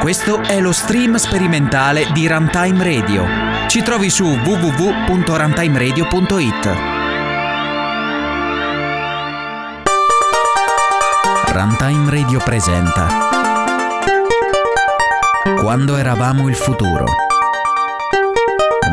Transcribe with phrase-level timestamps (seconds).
[0.00, 3.24] Questo è lo stream sperimentale di Runtime Radio.
[3.66, 6.76] Ci trovi su www.runtimeradio.it.
[11.46, 13.08] Runtime Radio presenta
[15.56, 17.27] Quando eravamo il futuro.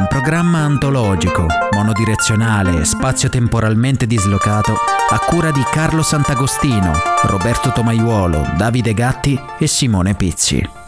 [0.08, 4.73] Programma antologico, monodirezionale e spazio-temporalmente dislocato
[5.09, 10.83] a cura di Carlo Sant'Agostino, Roberto Tomaiuolo, Davide Gatti e Simone Pizzi.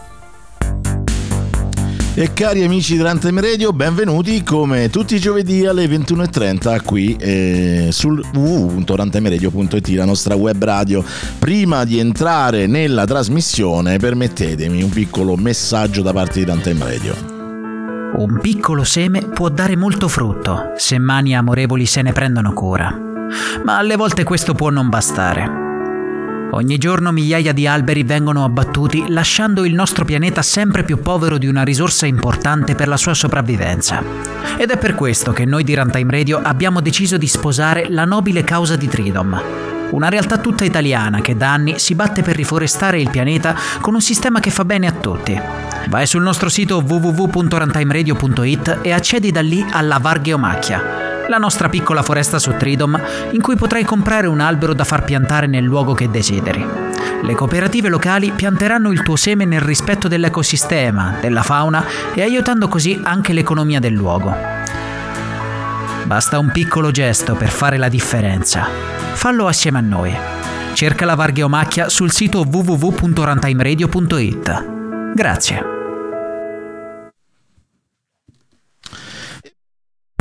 [2.20, 7.90] E cari amici di Runtime Radio, benvenuti come tutti i giovedì alle 21.30 qui eh,
[7.92, 11.04] sul www.runtimeradio.it, la nostra web radio.
[11.38, 17.37] Prima di entrare nella trasmissione, permettetemi un piccolo messaggio da parte di Runtime Radio.
[18.18, 22.92] Un piccolo seme può dare molto frutto se mani amorevoli se ne prendono cura.
[23.64, 25.67] Ma alle volte questo può non bastare.
[26.52, 31.48] Ogni giorno migliaia di alberi vengono abbattuti lasciando il nostro pianeta sempre più povero di
[31.48, 34.02] una risorsa importante per la sua sopravvivenza.
[34.58, 38.44] Ed è per questo che noi di Runtime Radio abbiamo deciso di sposare la nobile
[38.44, 39.42] causa di Tridom,
[39.92, 44.02] una realtà tutta italiana che da anni si batte per riforestare il pianeta con un
[44.02, 45.40] sistema che fa bene a tutti.
[45.90, 52.40] Vai sul nostro sito www.runtimeradio.it e accedi da lì alla Vargheomacchia, la nostra piccola foresta
[52.40, 53.00] su Tridom
[53.32, 56.66] in cui potrai comprare un albero da far piantare nel luogo che desideri.
[57.22, 61.84] Le cooperative locali pianteranno il tuo seme nel rispetto dell'ecosistema, della fauna
[62.14, 64.32] e aiutando così anche l'economia del luogo.
[66.04, 68.68] Basta un piccolo gesto per fare la differenza.
[69.14, 70.16] Fallo assieme a noi.
[70.74, 75.14] Cerca la Vargheomacchia sul sito www.runtimeradio.it.
[75.16, 75.77] Grazie.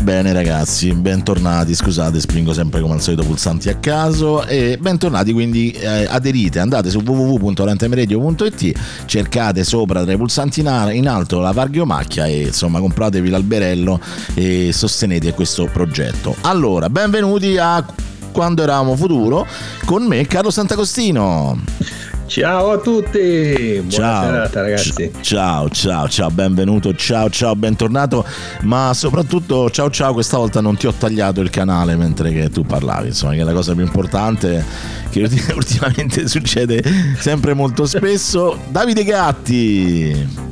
[0.07, 5.73] Bene ragazzi, bentornati, scusate spingo sempre come al solito pulsanti a caso e bentornati quindi
[5.73, 12.43] eh, aderite, andate su www.rantemeradio.it, cercate sopra tra i pulsanti in alto la Varghiomacchia e
[12.43, 13.99] insomma compratevi l'alberello
[14.35, 16.37] e sostenete questo progetto.
[16.43, 17.85] Allora, benvenuti a
[18.31, 19.45] Quando eravamo futuro
[19.85, 21.59] con me Carlo Sant'Agostino.
[22.27, 25.13] Ciao a tutti, buona ciao, serata ragazzi.
[25.21, 28.27] Ciao, ciao, ciao, benvenuto, ciao, ciao, bentornato,
[28.63, 32.65] ma soprattutto ciao, ciao, questa volta non ti ho tagliato il canale mentre che tu
[32.65, 34.65] parlavi, insomma, che è la cosa più importante
[35.11, 35.23] che
[35.55, 36.83] ultimamente succede
[37.17, 38.59] sempre molto spesso.
[38.69, 40.45] Davide Gatti.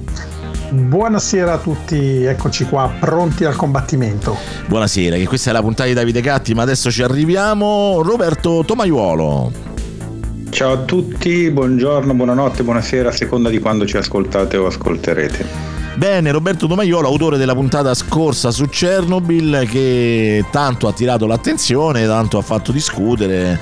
[0.70, 4.36] Buonasera a tutti, eccoci qua, pronti al combattimento.
[4.68, 8.00] Buonasera, che questa è la puntata di Davide Gatti, ma adesso ci arriviamo.
[8.00, 9.72] Roberto Tomaiuolo.
[10.54, 15.44] Ciao a tutti, buongiorno, buonanotte, buonasera, a seconda di quando ci ascoltate o ascolterete.
[15.96, 22.38] Bene, Roberto Domaiolo, autore della puntata scorsa su Chernobyl, che tanto ha attirato l'attenzione, tanto
[22.38, 23.58] ha fatto discutere,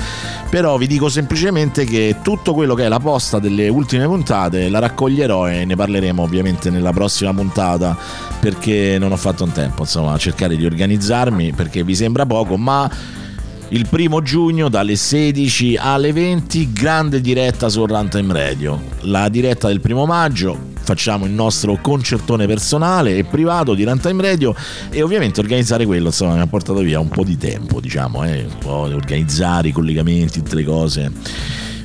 [0.51, 4.79] però vi dico semplicemente che tutto quello che è la posta delle ultime puntate la
[4.79, 7.97] raccoglierò e ne parleremo ovviamente nella prossima puntata,
[8.39, 12.59] perché non ho fatto un tempo, insomma, a cercare di organizzarmi, perché vi sembra poco,
[12.59, 12.91] ma
[13.73, 18.83] il primo giugno dalle 16 alle 20 grande diretta su Runtime Radio.
[19.03, 24.55] La diretta del primo maggio facciamo il nostro concertone personale e privato di Runtime Radio
[24.91, 28.45] e ovviamente organizzare quello insomma mi ha portato via un po' di tempo diciamo eh,
[28.45, 31.11] un po' organizzare i collegamenti tutte le cose.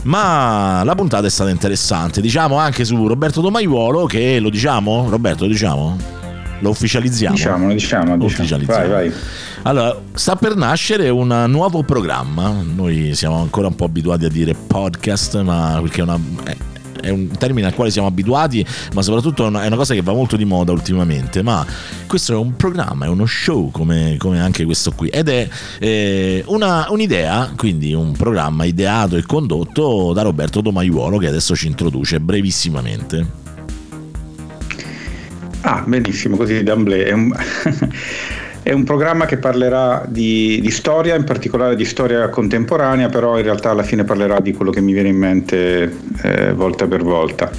[0.03, 5.09] Ma la puntata è stata interessante diciamo anche su Roberto Domaiuolo che lo diciamo?
[5.09, 6.17] Roberto lo diciamo
[6.59, 8.25] lo ufficializziamo diciamo diciamo, diciamo.
[8.25, 9.13] ufficializziamo vai vai
[9.67, 12.55] allora, sta per nascere un nuovo programma.
[12.63, 16.17] Noi siamo ancora un po' abituati a dire podcast, ma perché è una,
[17.01, 20.01] è un termine al quale siamo abituati, ma soprattutto è una, è una cosa che
[20.01, 21.41] va molto di moda ultimamente.
[21.41, 21.65] Ma
[22.07, 25.09] questo è un programma, è uno show come, come anche questo qui.
[25.09, 25.49] Ed è
[25.79, 31.67] eh, una, un'idea, quindi un programma ideato e condotto da Roberto Domaiuolo che adesso ci
[31.67, 33.46] introduce brevissimamente.
[35.69, 37.03] Ah, benissimo, così d'amblè.
[37.03, 37.29] È un,
[38.63, 43.43] è un programma che parlerà di, di, storia, in particolare di storia contemporanea, però in
[43.43, 47.51] realtà alla fine parlerà di quello che mi viene in mente eh, volta per volta.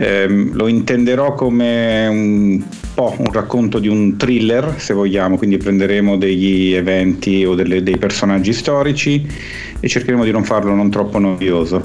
[0.00, 2.62] Eh, lo intenderò come un
[2.94, 7.98] po' un racconto di un thriller, se vogliamo, quindi prenderemo degli eventi o delle, dei
[7.98, 9.26] personaggi storici
[9.80, 11.84] e cercheremo di non farlo non troppo noioso.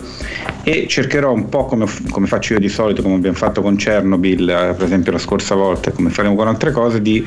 [0.63, 4.47] E cercherò un po' come, come faccio io di solito, come abbiamo fatto con Chernobyl,
[4.47, 7.25] eh, per esempio la scorsa volta, e come faremo con altre cose, di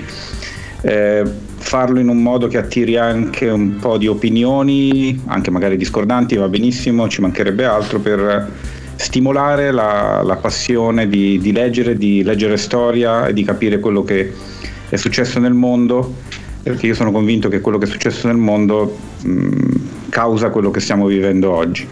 [0.82, 1.24] eh,
[1.56, 6.48] farlo in un modo che attiri anche un po' di opinioni, anche magari discordanti, va
[6.48, 13.26] benissimo, ci mancherebbe altro per stimolare la, la passione di, di, leggere, di leggere storia
[13.26, 14.32] e di capire quello che
[14.88, 16.14] è successo nel mondo,
[16.62, 20.80] perché io sono convinto che quello che è successo nel mondo mh, causa quello che
[20.80, 21.86] stiamo vivendo oggi.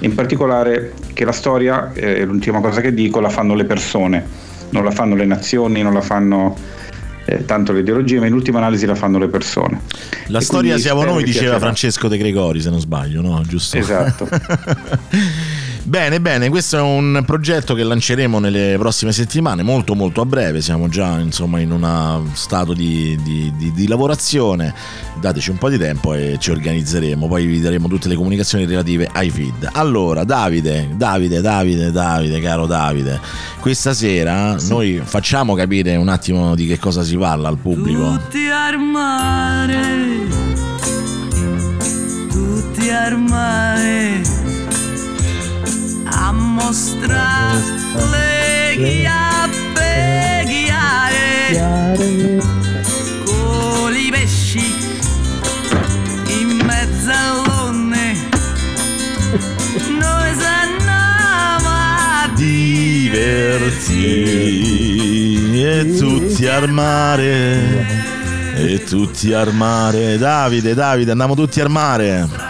[0.00, 4.24] In particolare che la storia, è l'ultima cosa che dico, la fanno le persone,
[4.70, 6.56] non la fanno le nazioni, non la fanno
[7.24, 9.80] eh, tanto le ideologie, ma in ultima analisi la fanno le persone.
[10.26, 13.42] La e storia siamo noi, diceva Francesco De Gregori, se non sbaglio, no?
[13.46, 13.76] Giusto?
[13.76, 14.28] Esatto.
[15.88, 20.60] Bene, bene, questo è un progetto che lanceremo nelle prossime settimane, molto molto a breve,
[20.60, 24.74] siamo già insomma in uno stato di, di, di, di, lavorazione,
[25.18, 29.08] dateci un po' di tempo e ci organizzeremo, poi vi daremo tutte le comunicazioni relative
[29.10, 29.66] ai feed.
[29.72, 33.18] Allora, Davide, Davide, Davide, Davide, caro Davide,
[33.58, 34.68] questa sera sì.
[34.68, 38.10] noi facciamo capire un attimo di che cosa si parla al pubblico.
[38.24, 40.26] Tutti al mare,
[42.28, 44.47] tutti al mare
[46.28, 47.62] a mostrare
[48.76, 51.16] chi a preghiare
[53.24, 54.74] con i pesci
[56.26, 58.28] in mezzo all'onne
[59.88, 63.72] noi sanniamo a divertirci
[65.62, 67.86] e tutti al mare
[68.54, 70.18] e tutti al mare.
[70.18, 72.47] Davide Davide andiamo tutti al mare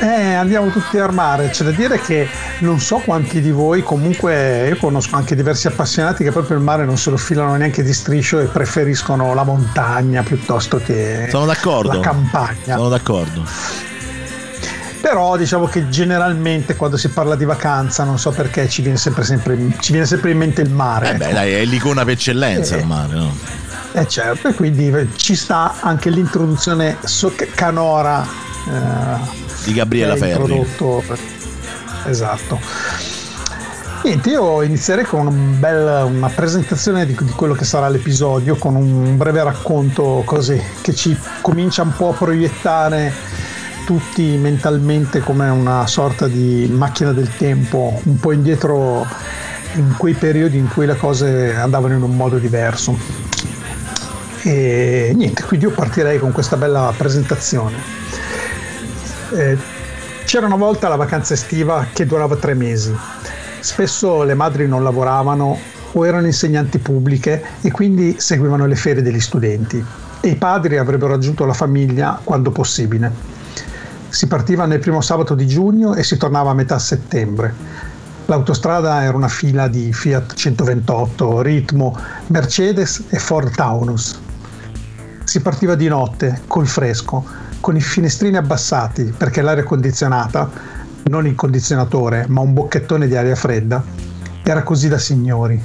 [0.00, 1.48] eh, andiamo tutti al mare.
[1.48, 2.28] C'è da dire che
[2.60, 6.84] non so quanti di voi, comunque io conosco anche diversi appassionati che proprio il mare
[6.84, 11.92] non se lo filano neanche di striscio e preferiscono la montagna piuttosto che Sono d'accordo.
[11.92, 12.76] la campagna.
[12.76, 13.42] Sono d'accordo.
[15.00, 19.22] Però diciamo che generalmente quando si parla di vacanza, non so perché, ci viene sempre,
[19.24, 21.10] sempre, ci viene sempre in mente il mare.
[21.10, 21.34] Eh beh, ecco.
[21.34, 23.36] dai, è l'icona per eccellenza eh, il mare, no?
[23.92, 26.98] Eh certo, e quindi ci sta anche l'introduzione
[27.54, 28.47] canora.
[29.64, 30.66] Di Gabriella Ferri.
[32.06, 32.58] Esatto.
[34.04, 38.76] Niente, io inizierei con un bel, una presentazione di, di, quello che sarà l'episodio, con
[38.76, 43.12] un breve racconto così, che ci comincia un po' a proiettare
[43.84, 49.06] tutti mentalmente come una sorta di macchina del tempo, un po' indietro
[49.74, 52.96] in quei periodi in cui le cose andavano in un modo diverso.
[54.42, 58.07] E niente, quindi io partirei con questa bella presentazione.
[59.30, 59.58] Eh,
[60.24, 62.96] c'era una volta la vacanza estiva che durava tre mesi.
[63.60, 65.58] Spesso le madri non lavoravano
[65.92, 69.84] o erano insegnanti pubbliche e quindi seguivano le ferie degli studenti
[70.20, 73.10] e i padri avrebbero raggiunto la famiglia quando possibile.
[74.08, 77.54] Si partiva nel primo sabato di giugno e si tornava a metà settembre.
[78.26, 84.18] L'autostrada era una fila di Fiat 128, Ritmo, Mercedes e Ford Taunus.
[85.24, 87.24] Si partiva di notte, col fresco,
[87.60, 90.50] con i finestrini abbassati perché l'aria condizionata,
[91.04, 93.82] non il condizionatore, ma un bocchettone di aria fredda,
[94.42, 95.60] era così da signori.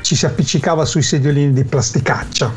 [0.00, 2.50] Ci si appiccicava sui sediolini di plasticaccia.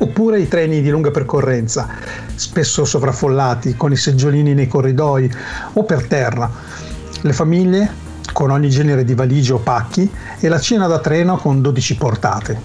[0.00, 1.88] Oppure i treni di lunga percorrenza,
[2.34, 5.30] spesso sovraffollati, con i seggiolini nei corridoi
[5.72, 6.50] o per terra.
[7.20, 11.60] Le famiglie con ogni genere di valigie o pacchi e la cena da treno con
[11.60, 12.60] 12 portate.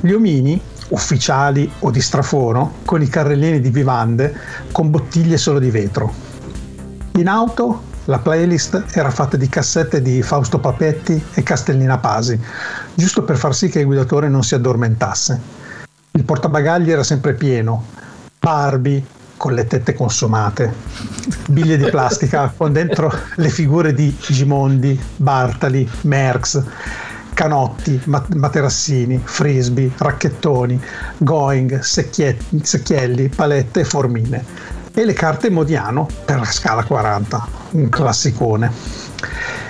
[0.00, 0.60] Gli omini
[0.90, 4.34] ufficiali o di straforo con i carrellini di vivande
[4.70, 6.12] con bottiglie solo di vetro.
[7.12, 12.40] In auto la playlist era fatta di cassette di Fausto Papetti e Castellina Pasi,
[12.94, 15.40] giusto per far sì che il guidatore non si addormentasse.
[16.12, 17.84] Il portabagagli era sempre pieno,
[18.38, 19.04] Barbie
[19.36, 20.74] con le tette consumate,
[21.48, 26.62] biglie di plastica con dentro le figure di Gimondi, Bartali, Merckx
[27.34, 30.80] canotti, materassini, frisbee, racchettoni,
[31.18, 34.44] going, secchielli, palette e formine.
[34.92, 38.70] E le carte Modiano per la scala 40, un classicone.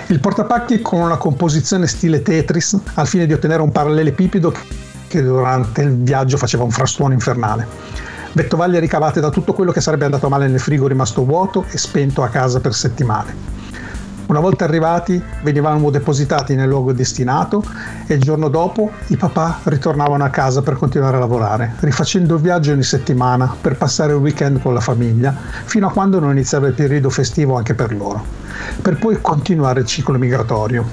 [0.07, 4.53] Il portapacchi con una composizione stile Tetris al fine di ottenere un parallelepipedo
[5.07, 7.67] che durante il viaggio faceva un frastuono infernale.
[8.33, 12.23] Vettovaglie ricavate da tutto quello che sarebbe andato male nel frigo rimasto vuoto e spento
[12.23, 13.60] a casa per settimane.
[14.31, 17.65] Una volta arrivati venivamo depositati nel luogo destinato
[18.07, 22.41] e il giorno dopo i papà ritornavano a casa per continuare a lavorare, rifacendo il
[22.41, 25.35] viaggio ogni settimana per passare il weekend con la famiglia,
[25.65, 28.23] fino a quando non iniziava il periodo festivo anche per loro,
[28.81, 30.85] per poi continuare il ciclo migratorio.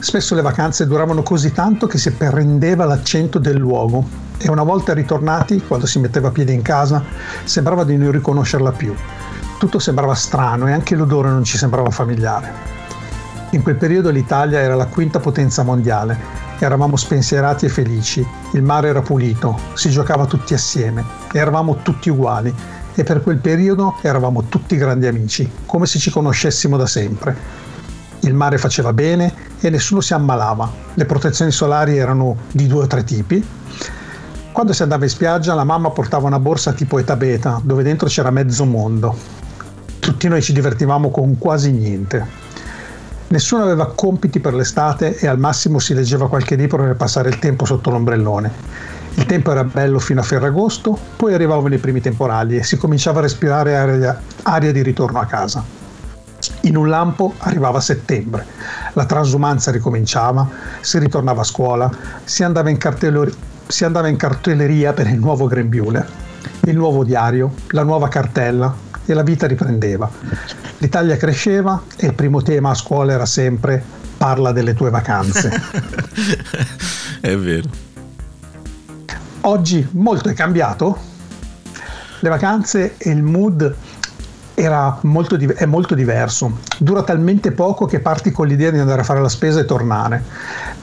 [0.00, 4.04] Spesso le vacanze duravano così tanto che si prendeva l'accento del luogo
[4.36, 7.04] e una volta ritornati, quando si metteva piede in casa,
[7.44, 8.92] sembrava di non riconoscerla più
[9.60, 12.50] tutto sembrava strano e anche l'odore non ci sembrava familiare.
[13.50, 16.18] In quel periodo l'Italia era la quinta potenza mondiale,
[16.58, 22.54] eravamo spensierati e felici, il mare era pulito, si giocava tutti assieme, eravamo tutti uguali
[22.94, 27.36] e per quel periodo eravamo tutti grandi amici, come se ci conoscessimo da sempre.
[28.20, 32.86] Il mare faceva bene e nessuno si ammalava, le protezioni solari erano di due o
[32.86, 33.46] tre tipi.
[34.52, 38.08] Quando si andava in spiaggia la mamma portava una borsa tipo eta beta dove dentro
[38.08, 39.16] c'era mezzo mondo,
[40.10, 42.26] tutti noi ci divertivamo con quasi niente.
[43.28, 47.38] Nessuno aveva compiti per l'estate e al massimo si leggeva qualche libro per passare il
[47.38, 48.50] tempo sotto l'ombrellone.
[49.14, 53.20] Il tempo era bello fino a Ferragosto, poi arrivavano i primi temporali e si cominciava
[53.20, 55.64] a respirare aria, aria di ritorno a casa.
[56.62, 58.44] In un lampo arrivava settembre,
[58.94, 60.48] la transumanza ricominciava,
[60.80, 61.88] si ritornava a scuola,
[62.24, 62.78] si andava in,
[63.68, 66.04] si andava in cartelleria per il nuovo grembiule,
[66.62, 70.10] il nuovo diario, la nuova cartella, e la vita riprendeva.
[70.78, 73.82] L'Italia cresceva e il primo tema a scuola era sempre
[74.16, 75.50] parla delle tue vacanze.
[77.20, 77.68] è vero.
[79.42, 81.08] Oggi molto è cambiato.
[82.20, 83.74] Le vacanze e il mood
[85.02, 86.58] molto, è molto diverso.
[86.78, 90.22] Dura talmente poco che parti con l'idea di andare a fare la spesa e tornare.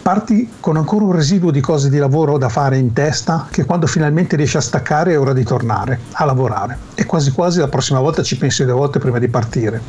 [0.02, 3.88] Parti con ancora un residuo di cose di lavoro da fare in testa che quando
[3.88, 6.78] finalmente riesci a staccare è ora di tornare a lavorare.
[6.96, 9.82] E quasi quasi la prossima volta ci pensi due volte prima di partire.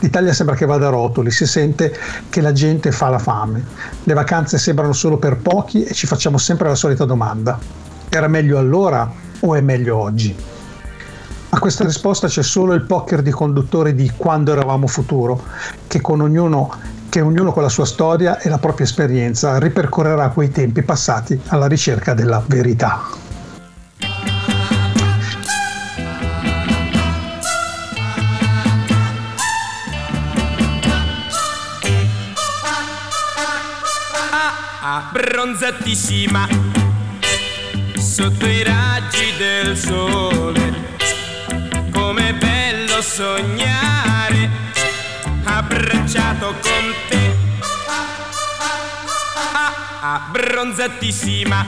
[0.00, 1.94] L'Italia sembra che vada a rotoli, si sente
[2.28, 3.64] che la gente fa la fame.
[4.04, 7.58] Le vacanze sembrano solo per pochi e ci facciamo sempre la solita domanda.
[8.08, 10.59] Era meglio allora o è meglio oggi?
[11.52, 15.42] A questa risposta c'è solo il poker di conduttore di Quando eravamo futuro,
[15.86, 20.82] che ognuno che ognuno con la sua storia e la propria esperienza ripercorrerà quei tempi
[20.82, 23.28] passati alla ricerca della verità.
[35.12, 36.46] bronzatissima
[37.98, 40.69] sotto i raggi del sole
[43.02, 44.50] sognare
[45.44, 47.36] abbracciato con te.
[49.52, 51.64] Ah, abbronzatissima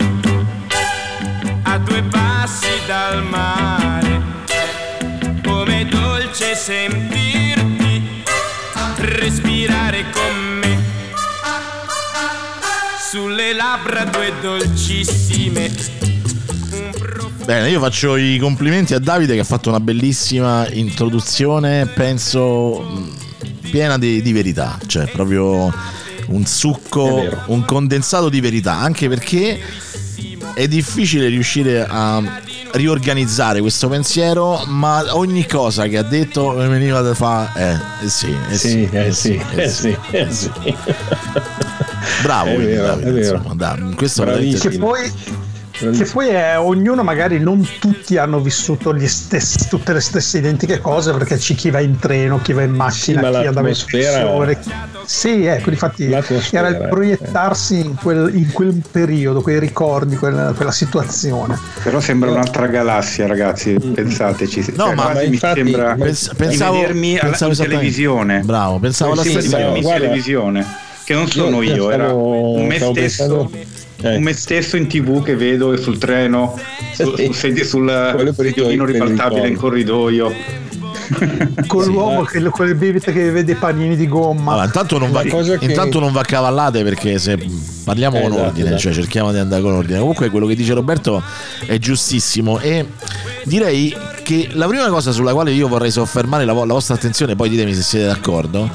[1.62, 4.20] a due passi dal mare.
[5.42, 8.24] Come dolce sentirti
[8.96, 10.84] respirare con me.
[13.10, 16.01] Sulle labbra due dolcissime
[17.52, 22.82] Bene, io faccio i complimenti a Davide che ha fatto una bellissima introduzione, penso
[23.70, 25.70] piena di, di verità, cioè proprio
[26.28, 29.60] un succo, un condensato di verità, anche perché
[30.54, 32.22] è difficile riuscire a
[32.72, 38.08] riorganizzare questo pensiero, ma ogni cosa che ha detto mi veniva da fare eh, eh
[38.08, 40.50] sì, eh sì, eh sì, eh sì, eh sì.
[42.22, 43.36] Bravo, è vero, Davide, è vero.
[43.36, 45.12] Insomma, dai, questo veramente che poi
[45.90, 51.12] che poi è, ognuno magari non tutti hanno vissuto stessi, tutte le stesse identiche cose
[51.12, 54.58] perché c'è chi va in treno, chi va in macchina, sì, chi andava in pensione.
[55.04, 56.10] Sì, ecco, infatti
[56.52, 61.58] era il proiettarsi in quel, in quel, periodo, quei ricordi, quella, quella, situazione.
[61.82, 63.92] Però sembra un'altra galassia, ragazzi, mm.
[63.92, 64.72] pensateci.
[64.76, 68.40] No, cioè, ma, ma infatti, mi sembra pens- pensavo, di vedermi pensavo alla, in televisione.
[68.40, 69.76] Bravo, pensavo alla stessa cosa.
[69.76, 70.66] in televisione,
[71.04, 73.50] che non sono io, io era un me stesso.
[74.02, 74.18] Eh.
[74.18, 76.58] me stesso in tv che vedo sul treno,
[76.92, 77.32] su, sì.
[77.32, 80.60] sul, sul sediolino ribaltabile in corridoio.
[81.66, 84.52] con l'uomo che con le bibite che vede i panini di gomma.
[84.52, 85.58] Allora, intanto, non va, che...
[85.60, 87.38] intanto non va cavallate perché se
[87.84, 88.82] parliamo esatto, con ordine, esatto.
[88.82, 89.98] cioè cerchiamo di andare con ordine.
[89.98, 91.22] Comunque quello che dice Roberto
[91.66, 92.86] è giustissimo e
[93.44, 97.48] direi che la prima cosa sulla quale io vorrei soffermare la, la vostra attenzione, poi
[97.48, 98.70] ditemi se siete d'accordo,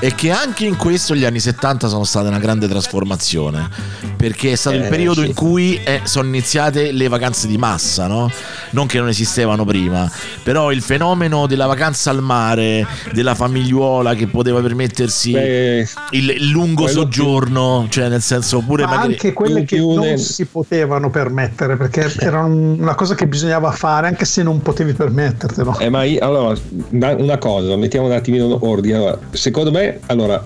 [0.00, 3.68] è che anche in questo gli anni 70 sono state una grande trasformazione,
[4.16, 5.28] perché è stato il Eh, periodo sì.
[5.28, 8.30] in cui eh, sono iniziate le vacanze di massa, no?
[8.70, 10.10] Non che non esistevano prima,
[10.42, 16.48] però il fenomeno della vacanza al mare, della famigliuola che poteva permettersi Beh, il, il
[16.48, 19.12] lungo soggiorno, cioè nel senso pure Ma magari...
[19.12, 24.06] anche quelle che non si potevano permettere perché era un- una cosa che bisognava fare
[24.06, 25.78] anche se non potevi permettertelo.
[25.78, 26.58] Eh, ma io- allora,
[26.90, 28.96] una, una cosa, mettiamo un attimino ordine.
[28.96, 30.44] Allora, secondo me, allora,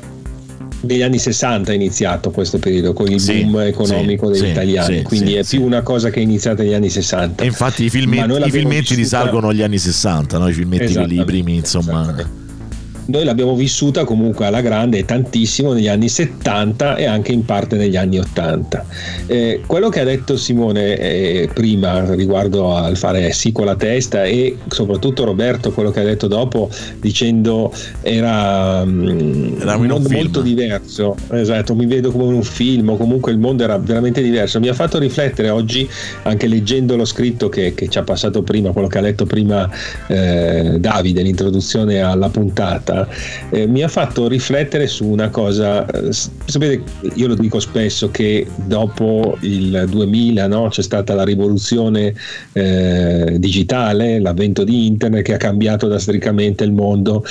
[0.81, 4.51] negli anni 60 è iniziato questo periodo con il Sì, boom economico sì, degli sì,
[4.51, 7.43] italiani, quindi è più una cosa che è iniziata negli anni 60.
[7.43, 10.49] E infatti i, filmetti, i filmetti vissuta- risalgono agli anni 60, no?
[10.49, 12.43] I filmetti quelli i primi, insomma...
[13.07, 17.77] Noi l'abbiamo vissuta comunque alla grande e tantissimo negli anni 70 e anche in parte
[17.77, 18.85] negli anni 80.
[19.27, 24.25] Eh, quello che ha detto Simone eh, prima riguardo al fare sì con la testa
[24.25, 26.71] e soprattutto Roberto quello che ha detto dopo
[27.01, 32.91] dicendo era, mm, Era un mondo molto diverso, esatto, mi vedo come in un film
[32.91, 34.61] o comunque il mondo era veramente diverso.
[34.61, 35.89] Mi ha fatto riflettere oggi
[36.23, 39.69] anche leggendo lo scritto che, che ci ha passato prima, quello che ha letto prima
[40.07, 42.94] eh, Davide, l'introduzione alla puntata,
[43.51, 45.87] eh, mi ha fatto riflettere su una cosa.
[45.87, 46.83] eh, sapete,
[47.15, 52.15] io lo dico spesso che dopo il 2000 no, c'è stata la rivoluzione
[52.53, 57.25] eh, digitale, l'avvento di internet che ha cambiato drasticamente il mondo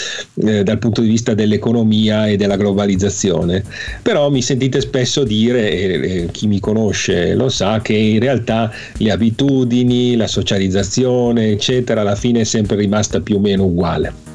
[0.46, 3.64] eh, dal punto di vista dell'economia e della globalizzazione.
[4.02, 9.12] Però mi sentite spesso dire, e chi mi conosce lo sa, che in realtà le
[9.12, 14.33] abitudini, la socializzazione, eccetera, alla fine è sempre rimasta più o meno uguale.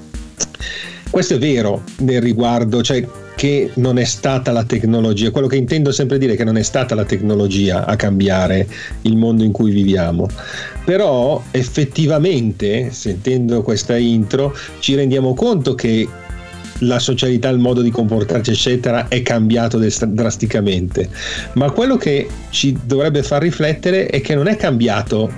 [1.10, 5.92] Questo è vero nel riguardo, cioè che non è stata la tecnologia, quello che intendo
[5.92, 8.66] sempre dire è che non è stata la tecnologia a cambiare
[9.02, 10.28] il mondo in cui viviamo,
[10.84, 16.08] però effettivamente, sentendo questa intro, ci rendiamo conto che
[16.80, 21.08] la socialità, il modo di comportarci, eccetera, è cambiato drasticamente.
[21.54, 25.30] Ma quello che ci dovrebbe far riflettere è che non è cambiato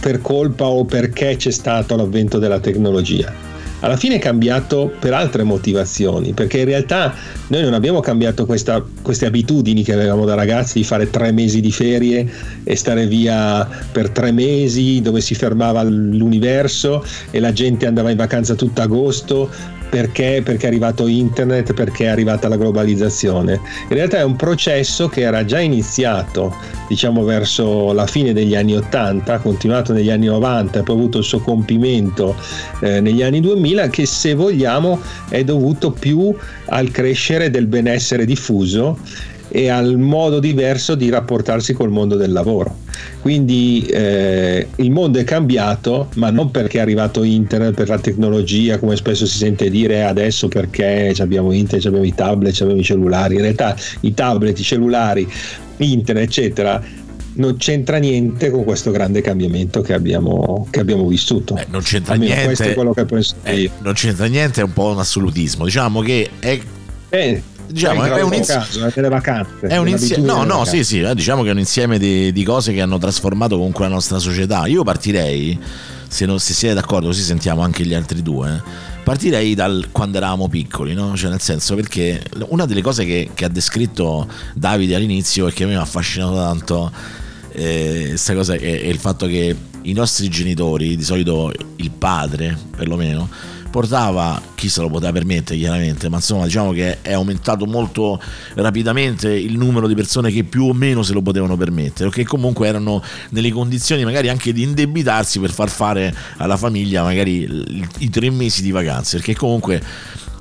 [0.00, 3.55] per colpa o perché c'è stato l'avvento della tecnologia.
[3.80, 7.14] Alla fine è cambiato per altre motivazioni, perché in realtà
[7.48, 11.60] noi non abbiamo cambiato questa- queste abitudini che avevamo da ragazzi di fare tre mesi
[11.60, 12.26] di ferie
[12.64, 18.16] e stare via per tre mesi dove si fermava l'universo e la gente andava in
[18.16, 19.50] vacanza tutto agosto
[19.88, 20.42] perché?
[20.44, 23.60] Perché è arrivato internet, perché è arrivata la globalizzazione.
[23.88, 26.54] In realtà è un processo che era già iniziato,
[26.88, 31.24] diciamo, verso la fine degli anni 80, continuato negli anni 90 e poi avuto il
[31.24, 32.36] suo compimento
[32.80, 36.34] eh, negli anni 2000, che se vogliamo è dovuto più
[36.66, 38.98] al crescere del benessere diffuso
[39.56, 42.80] e al modo diverso di rapportarsi col mondo del lavoro.
[43.22, 48.78] Quindi eh, il mondo è cambiato, ma non perché è arrivato internet, per la tecnologia,
[48.78, 53.36] come spesso si sente dire adesso perché abbiamo internet, abbiamo i tablet, abbiamo i cellulari.
[53.36, 55.26] In realtà i tablet, i cellulari,
[55.78, 56.82] internet, eccetera,
[57.36, 61.56] non c'entra niente con questo grande cambiamento che abbiamo, che abbiamo vissuto.
[61.56, 62.46] Eh, non c'entra Almeno niente.
[62.54, 63.70] questo è quello che penso Eh, io.
[63.80, 65.64] non c'entra niente, è un po' un assolutismo.
[65.64, 66.58] Diciamo che è
[67.08, 69.66] Eh, diciamo, è un in insieme- caso, è delle vacanze.
[69.66, 72.44] È un insieme, no, no, sì, sì, eh, diciamo che è un insieme di, di
[72.44, 74.66] cose che hanno trasformato comunque la nostra società.
[74.66, 75.58] Io partirei,
[76.08, 78.54] se, non, se siete d'accordo, così sentiamo anche gli altri due.
[78.54, 81.16] eh, Partirei dal quando eravamo piccoli, no?
[81.16, 85.62] Cioè, nel senso, perché una delle cose che, che ha descritto Davide all'inizio e che
[85.62, 86.90] a me mi ha affascinato tanto,
[87.52, 92.58] eh, questa cosa è, è il fatto che i nostri genitori, di solito il padre
[92.76, 93.28] perlomeno,
[93.76, 98.18] portava chi se lo poteva permettere chiaramente ma insomma diciamo che è aumentato molto
[98.54, 102.24] rapidamente il numero di persone che più o meno se lo potevano permettere o che
[102.24, 108.08] comunque erano nelle condizioni magari anche di indebitarsi per far fare alla famiglia magari i
[108.08, 109.82] tre mesi di vacanze perché comunque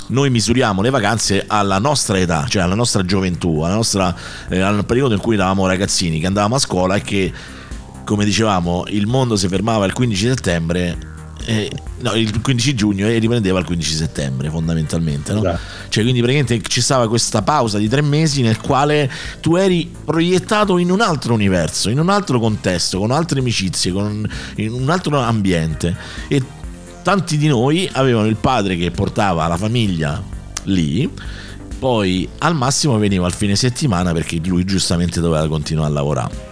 [0.07, 4.15] noi misuriamo le vacanze alla nostra età, cioè alla nostra gioventù, alla nostra,
[4.49, 7.33] eh, al periodo in cui eravamo ragazzini, che andavamo a scuola e che,
[8.05, 11.14] come dicevamo, il mondo si fermava il 15 settembre,
[11.45, 11.69] eh,
[11.99, 15.33] no, il 15 giugno e riprendeva il 15 settembre fondamentalmente.
[15.33, 15.39] No?
[15.39, 15.59] Esatto.
[15.89, 20.77] Cioè, quindi praticamente ci stava questa pausa di tre mesi nel quale tu eri proiettato
[20.77, 25.19] in un altro universo, in un altro contesto, con altre amicizie, con, in un altro
[25.19, 25.95] ambiente.
[26.27, 26.41] E
[27.03, 30.21] tanti di noi avevano il padre che portava la famiglia
[30.63, 31.09] lì,
[31.77, 36.44] poi al massimo veniva al fine settimana perché lui giustamente doveva continuare a lavorare.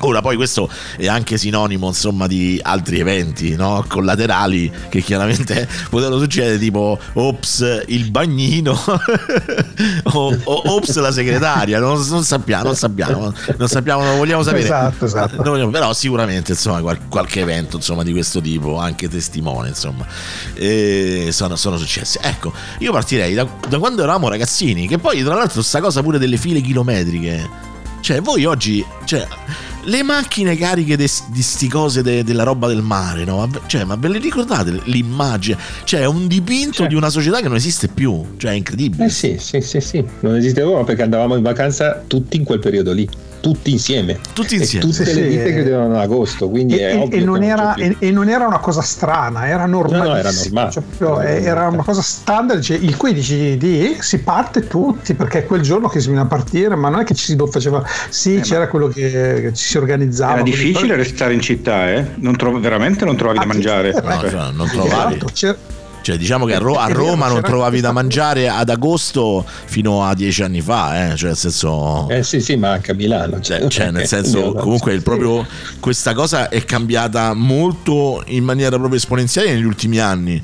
[0.00, 3.82] Ora poi questo è anche sinonimo insomma di altri eventi no?
[3.88, 8.72] collaterali che chiaramente potevano succedere tipo ops il bagnino
[10.12, 14.64] o, o, ops la segretaria non, non, sappiamo non sappiamo non sappiamo non vogliamo sapere
[14.64, 15.42] esatto, esatto.
[15.42, 20.06] Vogliamo, però sicuramente insomma qual, qualche evento insomma di questo tipo anche testimone insomma
[20.54, 25.34] e sono, sono successi ecco io partirei da, da quando eravamo ragazzini che poi tra
[25.34, 27.64] l'altro sta cosa pure delle file chilometriche
[28.00, 29.26] cioè voi oggi cioè,
[29.86, 33.48] le macchine cariche di sti cose de, della roba del mare, no?
[33.66, 35.58] Cioè, ma ve le ricordate l'immagine?
[35.84, 36.86] Cioè, è un dipinto cioè.
[36.88, 38.34] di una società che non esiste più.
[38.36, 39.06] Cioè, è incredibile.
[39.06, 40.04] Eh sì, sì, sì, sì.
[40.20, 43.08] Non esiste più perché andavamo in vacanza tutti in quel periodo lì
[43.46, 44.18] tutti insieme.
[44.32, 44.84] Tutti insieme.
[44.84, 48.10] E tutte sì, le vite chiudevano ad agosto, quindi e, e, non era, e, e,
[48.10, 50.02] non era, una cosa strana, era normale.
[50.02, 50.70] No, no, era normale.
[50.72, 52.60] Cioè, proprio, era una cosa standard.
[52.60, 56.26] Cioè, il 15 di si parte tutti perché è quel giorno che si viene a
[56.26, 57.84] partire, ma non è che ci si faceva.
[58.08, 60.34] Sì, eh, c'era quello che, che, ci si organizzava.
[60.34, 60.96] Era difficile poi...
[60.96, 62.04] restare in città, eh?
[62.16, 63.90] Non trovo, veramente non trovavi ah, da mangiare.
[63.90, 65.14] Eh, no, cioè, non trovavi.
[65.14, 65.30] Esatto,
[66.06, 70.14] cioè, diciamo che a, Ro- a Roma non trovavi da mangiare ad agosto fino a
[70.14, 71.16] dieci anni fa, eh?
[71.16, 72.08] cioè nel senso.
[72.08, 73.40] Eh sì, sì, ma anche a Milano.
[73.40, 75.44] Cioè, cioè nel senso, comunque proprio,
[75.80, 80.40] questa cosa è cambiata molto in maniera proprio esponenziale negli ultimi anni.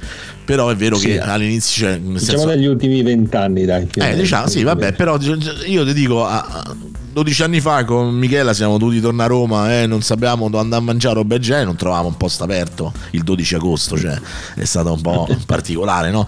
[0.53, 1.07] Però è vero sì.
[1.07, 1.87] che all'inizio.
[1.87, 3.89] Cioè, diciamo senso, negli ultimi vent'anni, dai.
[3.95, 5.17] Eh, diciamo, sì, vabbè, però
[5.65, 6.27] io ti dico.
[6.27, 6.77] A,
[7.11, 10.63] 12 anni fa con Michela siamo dovuti tornare a Roma e eh, non sapevamo dove
[10.63, 14.19] andare a mangiare o beh, non trovavamo un posto aperto il 12 agosto, cioè
[14.55, 16.27] è stato un po' particolare, no?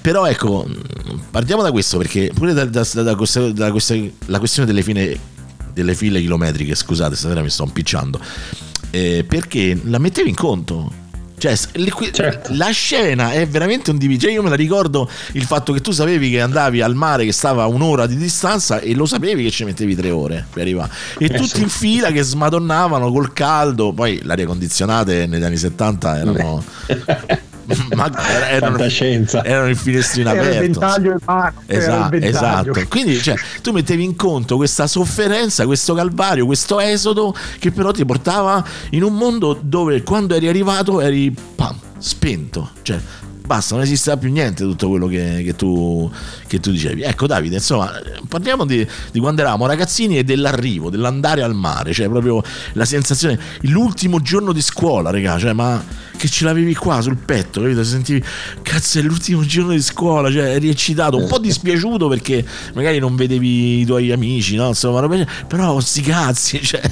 [0.00, 0.66] Però ecco,
[1.30, 3.44] partiamo da questo perché pure da, da, da, da questa,
[4.26, 5.18] la questione delle, fine,
[5.72, 8.20] delle file chilometriche, scusate, stasera mi sto impicciando,
[8.90, 11.06] eh, perché la mettevi in conto
[11.38, 11.56] cioè,
[12.12, 12.52] certo.
[12.54, 14.24] la scena è veramente un DVJ.
[14.32, 17.62] Io me la ricordo il fatto che tu sapevi che andavi al mare che stava
[17.62, 20.90] a un'ora di distanza e lo sapevi che ci mettevi tre ore per arrivare.
[21.18, 21.62] E eh, tutti sì.
[21.62, 23.92] in fila che smadonnavano col caldo.
[23.92, 26.64] Poi l'aria condizionate negli anni 70 erano.
[27.94, 28.10] ma
[28.50, 30.62] erano, erano il finestrino era aperto.
[30.62, 32.72] Il ventaglio in mano, esatto, esatto.
[32.88, 38.04] Quindi cioè, tu mettevi in conto questa sofferenza, questo calvario, questo esodo che però ti
[38.04, 42.70] portava in un mondo dove quando eri arrivato eri pam, spento.
[42.82, 42.98] Cioè,
[43.48, 46.10] basta, non esisteva più niente tutto quello che, che, tu,
[46.46, 47.00] che tu, dicevi.
[47.02, 47.90] Ecco Davide, insomma,
[48.28, 52.42] parliamo di, di, quando eravamo ragazzini e dell'arrivo, dell'andare al mare, cioè proprio
[52.74, 55.82] la sensazione, l'ultimo giorno di scuola, raga, cioè ma
[56.14, 57.82] che ce l'avevi qua sul petto, capito?
[57.84, 58.22] Sentivi,
[58.60, 63.16] cazzo è l'ultimo giorno di scuola, cioè eri eccitato, un po' dispiaciuto perché magari non
[63.16, 64.68] vedevi i tuoi amici, no?
[64.68, 65.08] Insomma,
[65.46, 66.82] però sti cazzi, cioè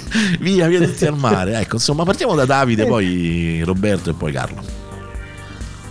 [0.40, 1.58] via, via tutti al mare.
[1.60, 4.85] Ecco, insomma, partiamo da Davide, poi Roberto e poi Carlo.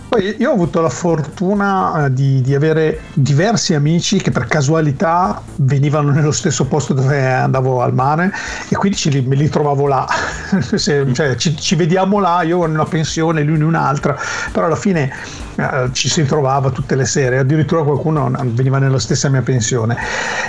[0.08, 5.42] Poi io ho avuto la fortuna eh, di, di, avere diversi amici che per casualità
[5.56, 8.32] venivano nello stesso posto dove andavo al mare
[8.68, 10.06] e quindi ci, me li trovavo là.
[10.76, 14.16] Se, cioè, ci, ci, vediamo là, io in una pensione, lui in un'altra,
[14.52, 15.12] però alla fine
[15.56, 19.96] eh, ci si trovava tutte le sere, addirittura qualcuno veniva nella stessa mia pensione.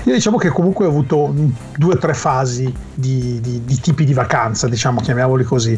[0.04, 1.34] Io diciamo che comunque ho avuto
[1.76, 5.76] due o tre fasi di, di, di tipi di vacanza, diciamo, chiamiamoli così.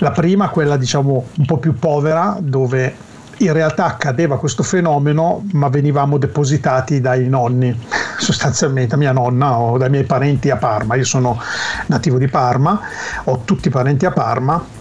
[0.00, 3.10] La prima, quella diciamo un po' più povera, dove
[3.44, 7.76] in realtà accadeva questo fenomeno, ma venivamo depositati dai nonni,
[8.18, 10.94] sostanzialmente mia nonna o dai miei parenti a Parma.
[10.94, 11.40] Io sono
[11.86, 12.80] nativo di Parma,
[13.24, 14.80] ho tutti i parenti a Parma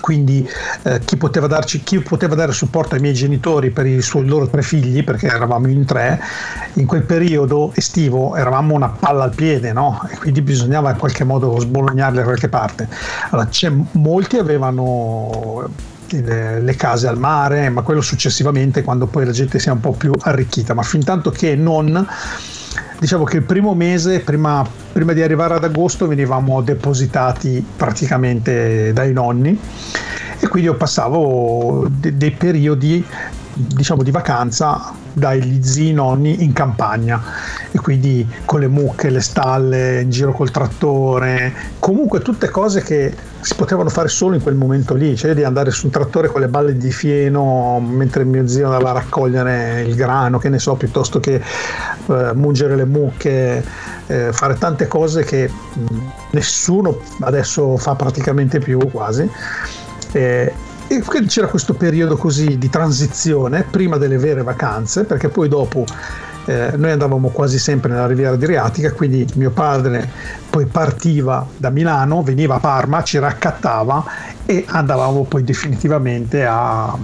[0.00, 0.48] quindi
[0.84, 4.48] eh, chi, poteva darci, chi, poteva dare supporto ai miei genitori per i suoi loro
[4.48, 6.20] tre figli, perché eravamo in tre,
[6.74, 10.00] in quel periodo estivo eravamo una palla al piede, no?
[10.10, 12.88] E quindi bisognava in qualche modo sbolognarli da qualche parte.
[13.30, 13.48] Allora,
[13.92, 15.68] molti avevano
[16.10, 19.92] le, le, case al mare, ma quello successivamente quando poi la gente sia un po'
[19.92, 22.06] più arricchita, ma fin tanto che non
[22.98, 29.12] diciamo che il primo mese, prima, prima, di arrivare ad agosto, venivamo depositati praticamente dai
[29.12, 29.58] nonni.
[30.40, 33.04] E quindi io passavo de- dei periodi
[33.58, 37.20] diciamo di vacanza dagli zii nonni in campagna
[37.70, 43.12] e quindi con le mucche, le stalle, in giro col trattore, comunque tutte cose che
[43.40, 46.40] si potevano fare solo in quel momento lì, cioè di andare su un trattore con
[46.40, 50.74] le balle di fieno mentre mio zio andava a raccogliere il grano, che ne so,
[50.74, 51.34] piuttosto che
[52.06, 53.64] eh, mungere le mucche,
[54.06, 55.96] eh, fare tante cose che mh,
[56.30, 59.28] nessuno adesso fa praticamente più quasi.
[60.88, 65.84] E c'era questo periodo così di transizione prima delle vere vacanze, perché poi dopo
[66.46, 70.10] eh, noi andavamo quasi sempre nella riviera adriatica, quindi mio padre
[70.48, 74.02] poi partiva da Milano, veniva a Parma, ci raccattava
[74.46, 76.96] e andavamo poi definitivamente a,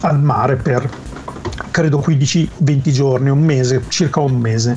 [0.00, 0.90] al mare per
[1.70, 4.76] credo 15-20 giorni, un mese, circa un mese,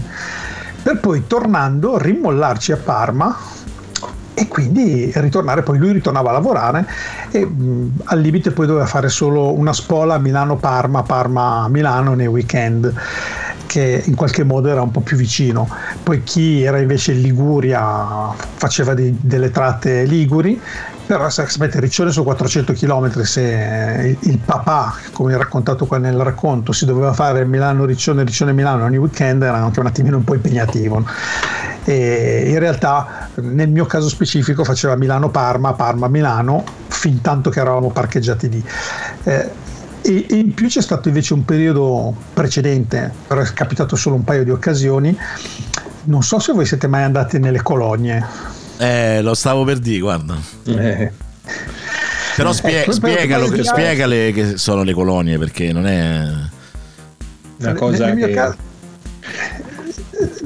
[0.84, 3.36] per poi tornando rimollarci a Parma
[4.34, 6.86] e quindi ritornare, poi lui ritornava a lavorare
[7.32, 12.94] e mh, al limite poi doveva fare solo una spola Milano-Parma, Parma-Milano nei weekend
[13.72, 15.66] che in qualche modo era un po' più vicino.
[16.04, 20.60] Poi chi era invece in Liguria faceva di, delle tratte liguri,
[21.06, 26.86] però sapete Riccione su 400 km se il papà, come raccontato qua nel racconto, si
[26.86, 31.06] doveva fare Milano-Riccione, Riccione-Milano ogni weekend, era anche un attimino un po' impegnativo.
[31.84, 38.50] E in realtà nel mio caso specifico faceva Milano-Parma, Parma-Milano, fin tanto che eravamo parcheggiati
[38.50, 38.64] lì.
[39.24, 39.50] Eh,
[40.02, 44.44] e, in più c'è stato invece un periodo precedente, però è capitato solo un paio
[44.44, 45.18] di occasioni.
[46.04, 48.26] Non so se voi siete mai andati nelle colonie.
[48.78, 50.36] Eh, lo stavo per dire, guarda.
[50.66, 51.12] Eh.
[52.36, 56.24] Però spie- eh, spiegalo, che, spiegale che sono le colonie, perché non è
[57.58, 58.56] una cosa nel, nel che...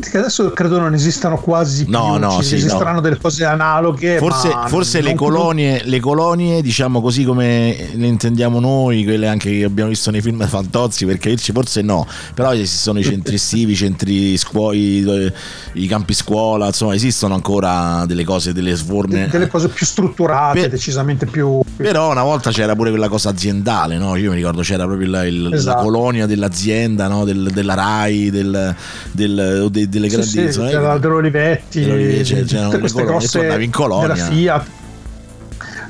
[0.09, 3.01] Che adesso credo non esistano quasi no, più, no, sì, esisteranno no.
[3.01, 4.17] delle cose analoghe.
[4.17, 9.63] Forse, forse le, colonie, le, colonie, diciamo così come le intendiamo noi, quelle anche che
[9.63, 14.37] abbiamo visto nei film Fantozzi, perché forse no, però esistono i centri estivi, i centri
[14.37, 15.31] scuoli,
[15.73, 19.27] i campi scuola, insomma esistono ancora delle cose, delle sforme.
[19.27, 23.29] Delle cose più strutturate, per, decisamente più, più, Però una volta c'era pure quella cosa
[23.29, 24.15] aziendale, no?
[24.15, 25.77] Io mi ricordo c'era proprio la, il, esatto.
[25.77, 27.25] la colonia dell'azienda, no?
[27.25, 28.75] Del, della RAI, del,
[29.11, 34.07] del, del delle grandi sì, c'era dell'Olivetti, c'era, c'era tutte queste colonie, grosse in colonia.
[34.13, 34.65] della Fiat.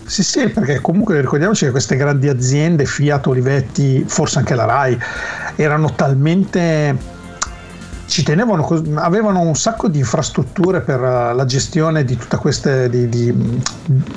[0.06, 4.98] Sì, sì, perché comunque ricordiamoci che queste grandi aziende, Fiat, Olivetti, forse anche la RAI,
[5.56, 6.96] erano talmente
[8.08, 13.62] ci tenevano, avevano un sacco di infrastrutture per la gestione di tutte queste di, di,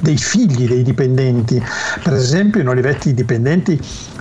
[0.01, 1.63] dei figli dei dipendenti.
[2.03, 3.81] Per esempio, in Olivetti i dipendenti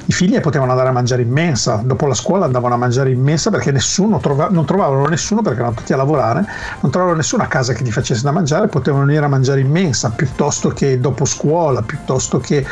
[0.10, 3.22] i figli potevano andare a mangiare in mensa, dopo la scuola andavano a mangiare in
[3.22, 6.46] mensa perché nessuno trova, non trovavano nessuno perché erano tutti a lavorare,
[6.80, 9.70] non trovavano nessuno a casa che gli facesse da mangiare, potevano venire a mangiare in
[9.70, 12.66] mensa piuttosto che dopo scuola, piuttosto che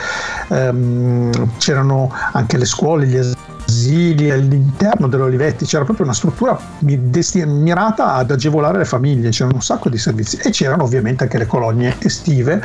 [0.47, 3.17] ehm, c'erano anche le scuole, gli
[3.75, 9.89] asili all'interno dell'Olivetti, c'era proprio una struttura mirata ad agevolare le famiglie, c'erano un sacco
[9.89, 10.37] di servizi.
[10.37, 12.61] E c'erano ovviamente anche le colonie estive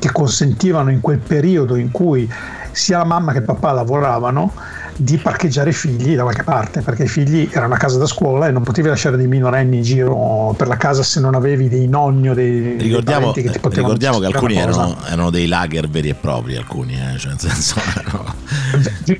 [0.00, 2.30] che consentivano in quel periodo in cui
[2.74, 4.52] sia la mamma che il papà lavoravano
[4.96, 8.46] di parcheggiare i figli da qualche parte perché i figli erano a casa da scuola
[8.46, 11.88] e non potevi lasciare dei minorenni in giro per la casa se non avevi dei
[11.88, 15.88] nonni o dei, ricordiamo, dei che ti potevano ricordiamo che alcuni erano, erano, dei lager
[15.88, 17.18] veri e propri alcuni eh?
[17.18, 17.80] cioè, nel senso,
[18.12, 18.34] no.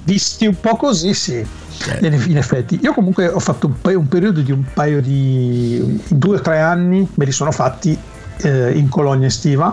[0.04, 1.44] visti un po' così sì
[1.76, 1.98] cioè.
[2.02, 6.36] in effetti io comunque ho fatto un, paio, un periodo di un paio di due
[6.36, 7.98] o tre anni me li sono fatti
[8.38, 9.72] eh, in colonia estiva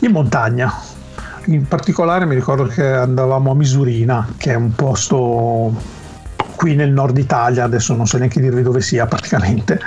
[0.00, 0.90] in montagna
[1.46, 6.00] in particolare mi ricordo che andavamo a Misurina, che è un posto
[6.54, 9.80] qui nel nord Italia, adesso non so neanche dirvi dove sia praticamente.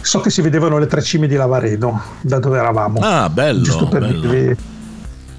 [0.00, 3.00] So che si vedevano le tre cime di Lavaredo da dove eravamo.
[3.00, 3.62] Ah, bello.
[3.62, 4.20] Giusto per bello.
[4.20, 4.56] dirvi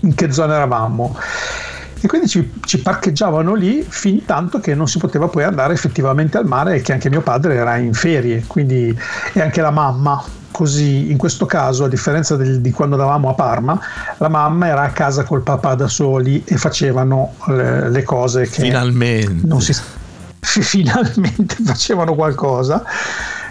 [0.01, 1.17] in che zona eravamo.
[2.01, 6.37] E quindi ci, ci, parcheggiavano lì fin tanto che non si poteva poi andare effettivamente
[6.37, 8.97] al mare e che anche mio padre era in ferie, quindi
[9.33, 13.33] e anche la mamma così in questo caso, a differenza del, di quando andavamo a
[13.33, 13.79] Parma,
[14.17, 18.61] la mamma era a casa col papà da soli e facevano le, le cose che
[18.61, 19.73] finalmente non si,
[20.41, 22.83] finalmente facevano qualcosa.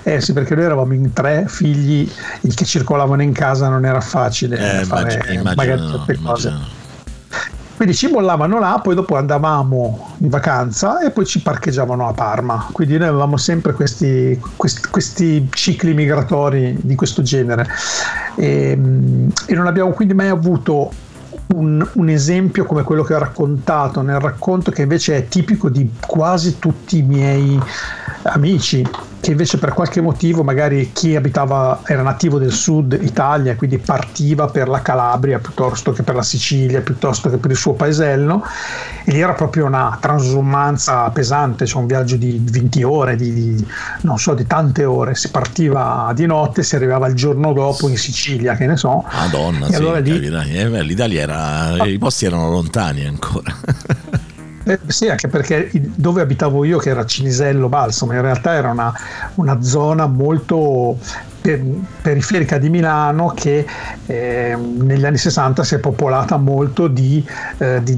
[0.03, 2.11] Eh sì, perché noi eravamo in tre figli,
[2.43, 6.57] il che circolavano in casa non era facile eh, fare immagino, magari certe immagino.
[6.59, 6.78] cose.
[7.79, 12.67] Quindi ci mollavano là, poi dopo andavamo in vacanza e poi ci parcheggiavano a Parma.
[12.73, 17.69] Quindi noi avevamo sempre questi, questi, questi cicli migratori di questo genere
[18.35, 18.77] e,
[19.47, 20.91] e non abbiamo quindi mai avuto
[21.55, 25.89] un, un, esempio come quello che ho raccontato nel racconto che invece è tipico di
[26.05, 27.61] quasi tutti i miei
[28.23, 28.87] amici
[29.21, 34.47] che invece per qualche motivo magari chi abitava era nativo del sud Italia quindi partiva
[34.47, 38.45] per la Calabria piuttosto che per la Sicilia piuttosto che per il suo paesello
[39.05, 43.67] e lì era proprio una transumanza pesante cioè un viaggio di 20 ore di, di
[44.03, 45.15] non so di tante ore.
[45.15, 49.05] Si partiva di notte si arrivava il giorno dopo in Sicilia che ne so.
[49.13, 50.11] Madonna e sì, allora lì...
[50.11, 53.55] eh, l'Italia era i posti erano lontani ancora
[54.69, 58.93] Eh, sì, anche perché dove abitavo io, che era Cinisello Balsamo, in realtà era una,
[59.37, 60.99] una zona molto
[61.41, 63.65] periferica di Milano che
[64.05, 67.27] eh, negli anni 60 si è popolata molto di,
[67.57, 67.97] eh, di,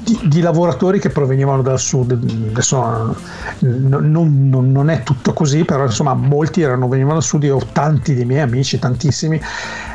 [0.00, 2.10] di, di, lavoratori che provenivano dal sud.
[2.10, 3.16] Adesso
[3.60, 7.66] non, non, non, è tutto così, però insomma molti erano, venivano dal sud, io ho
[7.70, 9.40] tanti dei miei amici, tantissimi,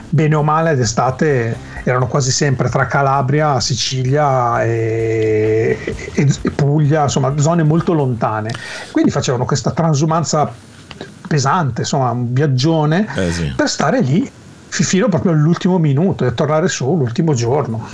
[0.09, 5.77] bene o male d'estate erano quasi sempre tra Calabria, Sicilia e,
[6.13, 8.51] e, e Puglia, insomma zone molto lontane.
[8.91, 10.51] Quindi facevano questa transumanza
[11.27, 13.53] pesante, insomma un viaggione, eh sì.
[13.55, 14.29] per stare lì
[14.67, 17.87] fino proprio all'ultimo minuto e tornare su l'ultimo giorno.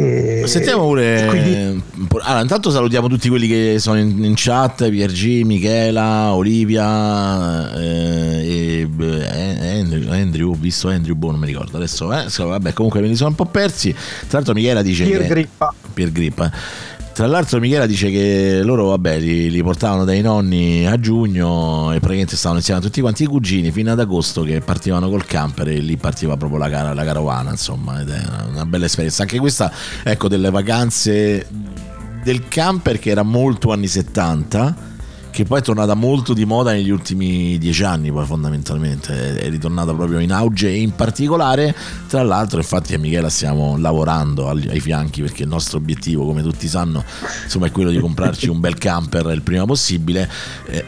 [0.00, 1.26] E, Sentiamo pure.
[1.28, 1.82] Quindi...
[2.22, 8.88] Allora, intanto salutiamo tutti quelli che sono in, in chat: Piergi, Michela, Olivia, eh, e,
[9.78, 12.10] Andrew, Andrew, ho visto Andrew, boh, non mi ricordo adesso.
[12.12, 13.92] Eh, vabbè, comunque me li sono un po' persi.
[13.92, 15.26] Tra l'altro, Michela dice Pier.
[15.26, 15.74] Grippa.
[15.92, 16.50] Pier Grippa.
[17.20, 21.98] Tra l'altro Michela dice che loro vabbè li, li, portavano dai nonni a giugno e
[21.98, 25.68] praticamente stavano insieme a tutti quanti i cugini fino ad agosto che partivano col camper
[25.68, 29.20] e lì partiva proprio la, cara, la carovana insomma ed è una bella esperienza.
[29.20, 29.70] Anche questa
[30.02, 31.46] ecco delle vacanze
[32.24, 34.89] del camper che era molto anni 70
[35.30, 39.94] che poi è tornata molto di moda negli ultimi dieci anni, poi fondamentalmente è ritornata
[39.94, 41.74] proprio in auge e in particolare,
[42.08, 46.68] tra l'altro infatti a Michela stiamo lavorando ai fianchi perché il nostro obiettivo, come tutti
[46.68, 47.04] sanno,
[47.44, 50.28] insomma, è quello di comprarci un bel camper il prima possibile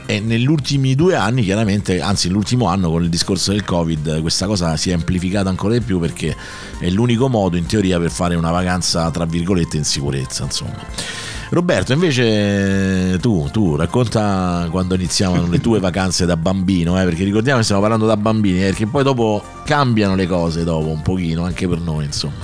[0.07, 4.47] e negli ultimi due anni chiaramente, anzi l'ultimo anno con il discorso del Covid, questa
[4.47, 6.35] cosa si è amplificata ancora di più perché
[6.79, 11.31] è l'unico modo in teoria per fare una vacanza tra virgolette in sicurezza, insomma.
[11.53, 17.59] Roberto, invece tu, tu racconta quando iniziavano le tue vacanze da bambino, eh, perché ricordiamo
[17.59, 21.45] che stiamo parlando da bambini, eh, perché poi dopo cambiano le cose dopo un pochino,
[21.45, 22.41] anche per noi, insomma.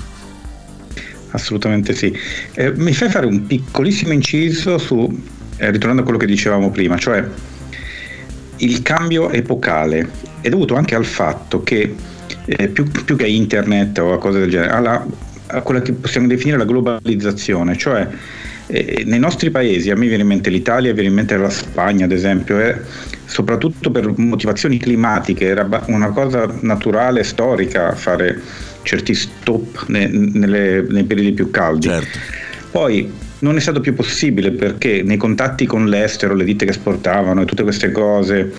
[1.31, 2.15] Assolutamente sì.
[2.53, 5.09] Eh, mi fai fare un piccolissimo inciso su,
[5.57, 7.27] eh, ritornando a quello che dicevamo prima, cioè
[8.57, 10.07] il cambio epocale
[10.43, 11.95] è dovuto anche al fatto che
[12.45, 15.07] eh, più, più, che internet o a cose del genere, alla,
[15.47, 18.07] a quella che possiamo definire la globalizzazione, cioè
[18.69, 22.05] eh, nei nostri paesi, a me viene in mente l'Italia, viene in mente la Spagna
[22.05, 22.77] ad esempio, eh,
[23.25, 28.41] soprattutto per motivazioni climatiche, era una cosa naturale, storica fare
[28.83, 31.89] certi stop ne, nelle, nei periodi più caldi.
[31.89, 32.19] Certo.
[32.71, 37.43] Poi non è stato più possibile perché nei contatti con l'estero, le ditte che esportavano
[37.43, 38.53] e tutte queste cose,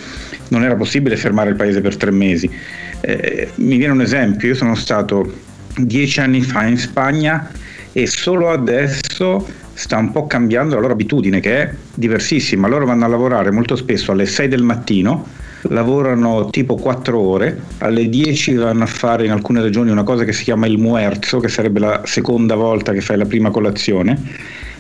[0.50, 2.50] non era possibile fermare il paese per tre mesi.
[3.02, 5.32] Eh, mi viene un esempio, io sono stato
[5.76, 7.52] dieci anni fa in Spagna
[7.92, 9.46] e solo adesso
[9.80, 12.68] sta un po' cambiando la loro abitudine che è diversissima.
[12.68, 15.26] Loro vanno a lavorare molto spesso alle 6 del mattino,
[15.70, 20.34] lavorano tipo 4 ore, alle 10 vanno a fare in alcune regioni una cosa che
[20.34, 24.22] si chiama il muerzo, che sarebbe la seconda volta che fai la prima colazione,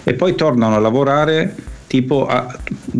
[0.03, 1.55] e poi tornano a lavorare
[1.87, 2.53] tipo a,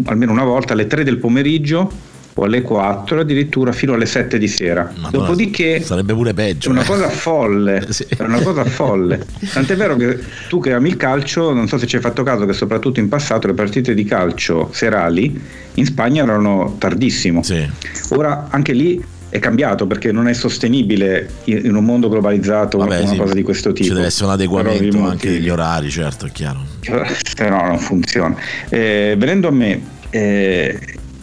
[0.06, 1.92] almeno una volta alle 3 del pomeriggio
[2.40, 4.92] o alle 4 addirittura fino alle 7 di sera.
[4.96, 6.70] Madonna, Dopodiché sarebbe pure peggio.
[6.70, 6.86] È una eh.
[6.86, 8.06] cosa folle, sì.
[8.08, 9.26] è una cosa folle.
[9.52, 12.46] Tant'è vero che tu che ami il calcio, non so se ci hai fatto caso
[12.46, 15.40] che soprattutto in passato le partite di calcio serali
[15.74, 17.44] in Spagna erano tardissimo.
[17.44, 17.70] Sì.
[18.12, 23.10] Ora anche lì è cambiato perché non è sostenibile in un mondo globalizzato Vabbè, una
[23.10, 23.90] sì, cosa di questo tipo.
[23.90, 26.62] Ci deve essere un adeguamento anche degli orari, certo, è chiaro.
[26.82, 28.34] Se no, non funziona.
[28.70, 30.80] Eh, venendo a me, eh,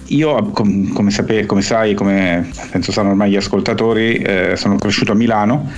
[0.09, 5.12] io, com, come, sape, come, sai, come penso sanno ormai gli ascoltatori, eh, sono cresciuto
[5.12, 5.71] a Milano.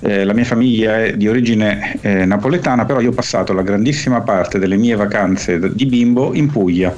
[0.00, 4.20] Eh, la mia famiglia è di origine eh, napoletana, però io ho passato la grandissima
[4.20, 6.94] parte delle mie vacanze di bimbo in Puglia.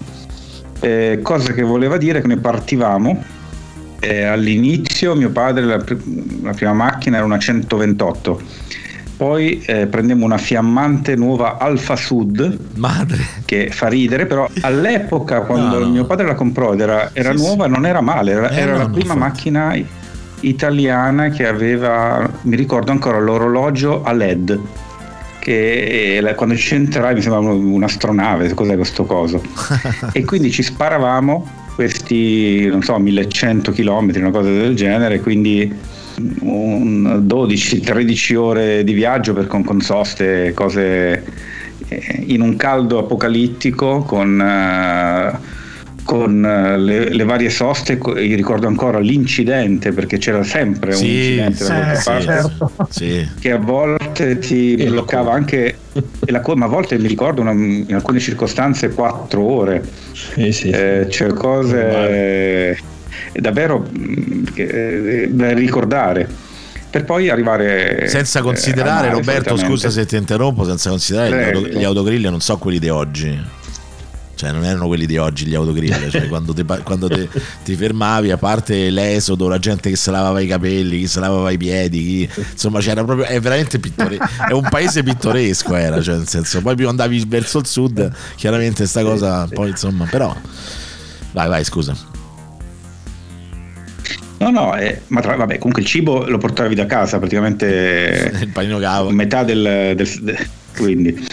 [0.80, 3.22] Eh, cosa che voleva dire che noi partivamo.
[3.98, 5.82] Eh, all'inizio mio padre, la,
[6.42, 8.40] la prima macchina era una 128
[9.16, 13.24] poi eh, prendemmo una fiammante nuova Alfa Sud Madre.
[13.44, 17.36] che fa ridere però all'epoca quando no, mio padre la comprò ed era, era sì,
[17.42, 17.70] nuova sì.
[17.70, 19.74] non era male era, eh, era la prima macchina
[20.40, 24.60] italiana che aveva mi ricordo ancora l'orologio a led
[25.38, 29.40] che eh, quando ci entrai mi sembrava un'astronave cos'è questo coso
[30.12, 35.72] e quindi ci sparavamo questi non so 1100 km una cosa del genere quindi
[36.18, 41.24] 12-13 ore di viaggio per, con, con soste, cose
[41.88, 45.38] eh, in un caldo apocalittico con, uh,
[46.04, 47.94] con uh, le, le, varie soste.
[47.94, 52.24] Io ricordo ancora l'incidente perché c'era sempre sì, un incidente sì, da qualche sì, parte
[52.24, 52.72] certo.
[52.88, 53.28] sì.
[53.40, 55.76] che a volte ti bloccava anche,
[56.26, 59.84] la, ma a volte mi ricordo una, in alcune circostanze 4 ore.
[60.12, 62.76] Sì, sì, eh, c'è cose è
[63.32, 66.28] davvero mm, eh, da ricordare.
[66.88, 71.68] Per poi arrivare senza considerare eh, Roberto scusa se ti interrompo senza considerare gli, auto,
[71.68, 73.64] gli autogrill non so quelli di oggi.
[74.36, 77.26] Cioè non erano quelli di oggi gli autogrill cioè quando, te, quando te,
[77.64, 81.50] ti fermavi a parte l'esodo la gente che si lavava i capelli chi si lavava
[81.50, 86.16] i piedi chi, insomma c'era proprio è veramente pittoresco è un paese pittoresco era cioè
[86.16, 90.36] nel senso poi più andavi verso il sud chiaramente sta cosa poi insomma però
[91.32, 91.96] vai vai scusa
[94.38, 98.48] No, no, eh, ma tra, vabbè, comunque il cibo lo portavi da casa praticamente il
[98.48, 99.10] panino cavo.
[99.10, 101.26] metà del, del, del quindi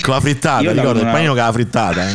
[0.00, 1.08] con la frittata, ricordo una...
[1.08, 2.08] il panino con la frittata.
[2.10, 2.14] Eh.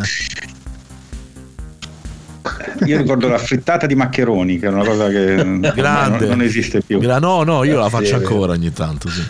[2.86, 5.36] io ricordo la frittata di maccheroni, che è una cosa che
[5.74, 6.26] Grande.
[6.26, 6.98] non, non esiste più.
[6.98, 9.22] Gra- no, no, io la faccio ancora ogni tanto, sì.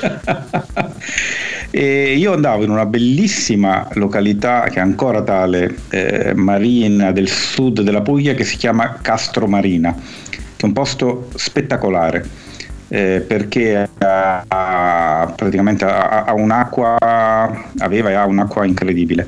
[1.72, 7.82] E io andavo in una bellissima località che è ancora tale, eh, marina del sud
[7.82, 12.48] della Puglia, che si chiama Castro Marina, che è un posto spettacolare.
[12.92, 16.96] eh, perché ha, ha- praticamente ha, ha un'acqua
[17.78, 19.24] aveva e ha un'acqua incredibile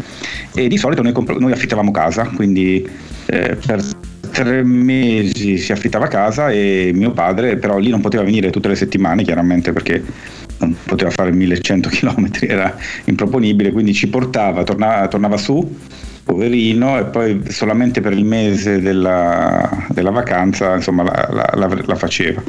[0.54, 2.84] e di solito noi, compr- noi affittavamo casa quindi
[3.26, 3.80] eh, per
[4.32, 8.74] tre mesi si affittava casa e mio padre però lì non poteva venire tutte le
[8.76, 10.02] settimane chiaramente perché
[10.58, 12.74] non poteva fare 1100 km era
[13.04, 15.76] improponibile quindi ci portava tornava, tornava su
[16.24, 21.94] poverino e poi solamente per il mese della, della vacanza insomma la, la- la- la
[21.96, 22.40] faceva.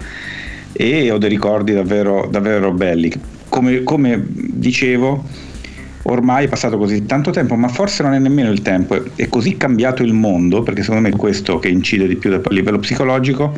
[0.71, 3.11] E ho dei ricordi davvero, davvero belli.
[3.49, 5.23] Come, come dicevo
[6.03, 9.57] ormai è passato così tanto tempo, ma forse non è nemmeno il tempo, è- così
[9.57, 13.53] cambiato il mondo, perché secondo me è questo che incide di più a livello psicologico,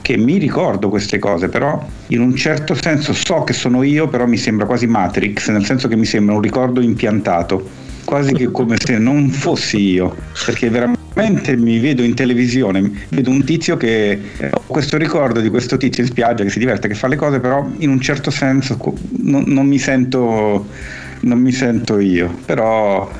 [0.00, 4.26] che mi ricordo queste cose, però in un certo senso so che sono io, però
[4.26, 7.68] mi sembra quasi Matrix, nel senso che mi sembra un ricordo impiantato,
[8.04, 10.14] quasi che come se non fossi io,
[10.44, 15.76] perché veramente mi vedo in televisione, vedo un tizio che ho questo ricordo di questo
[15.76, 18.78] tizio in spiaggia che si diverte, che fa le cose, però in un certo senso
[19.22, 20.66] non, non mi sento
[21.20, 23.10] non mi sento io, però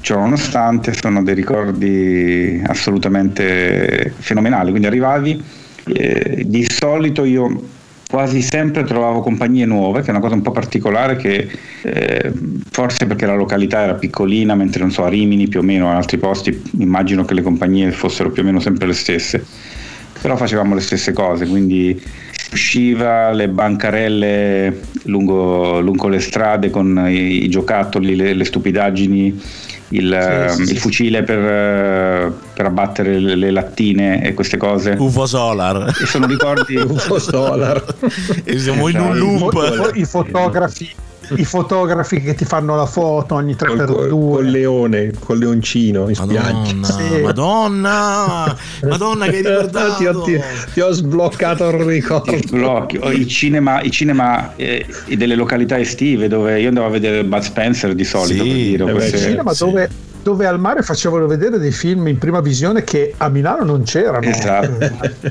[0.00, 5.42] ciò nonostante sono dei ricordi assolutamente fenomenali, quindi arrivavi,
[5.86, 7.76] eh, di solito io
[8.08, 11.46] quasi sempre trovavo compagnie nuove, che è una cosa un po' particolare che
[11.82, 12.32] eh,
[12.70, 15.96] forse perché la località era piccolina, mentre non so a Rimini più o meno, a
[15.96, 19.44] altri posti immagino che le compagnie fossero più o meno sempre le stesse,
[20.22, 22.00] però facevamo le stesse cose, quindi
[22.52, 29.42] usciva le bancarelle lungo, lungo le strade con i, i giocattoli, le, le stupidaggini,
[29.90, 30.76] il, Sì, sì, il sì.
[30.76, 34.96] fucile per, eh, per abbattere le, le lattine e queste cose.
[34.98, 35.94] UFO Solar.
[36.02, 37.82] E sono ricordi UFO Solar.
[38.44, 39.90] e siamo in un I, fo- loop.
[39.94, 40.90] i fotografi,
[41.36, 44.08] i fotografi che ti fanno la foto ogni Col, col- 3x2.
[44.08, 46.52] col leone, col leoncino in spiaggia.
[46.52, 47.20] Madonna, Sì.
[47.22, 49.94] Madonna, Madonna che hai ricordato.
[49.98, 50.40] ti, ho, ti-
[50.72, 52.34] ti ho sbloccato il ricordo.
[52.34, 54.84] i blocchi, o i cinema, i cinema eh,
[55.16, 58.82] delle località estive dove io andavo a vedere Bud Spencer di solito Sì, per dire,
[58.82, 59.64] eh beh, queste- cinema sì.
[59.64, 59.88] dove,
[60.28, 64.26] dove al mare facevano vedere dei film in prima visione che a Milano non c'erano.
[64.28, 64.76] Esatto.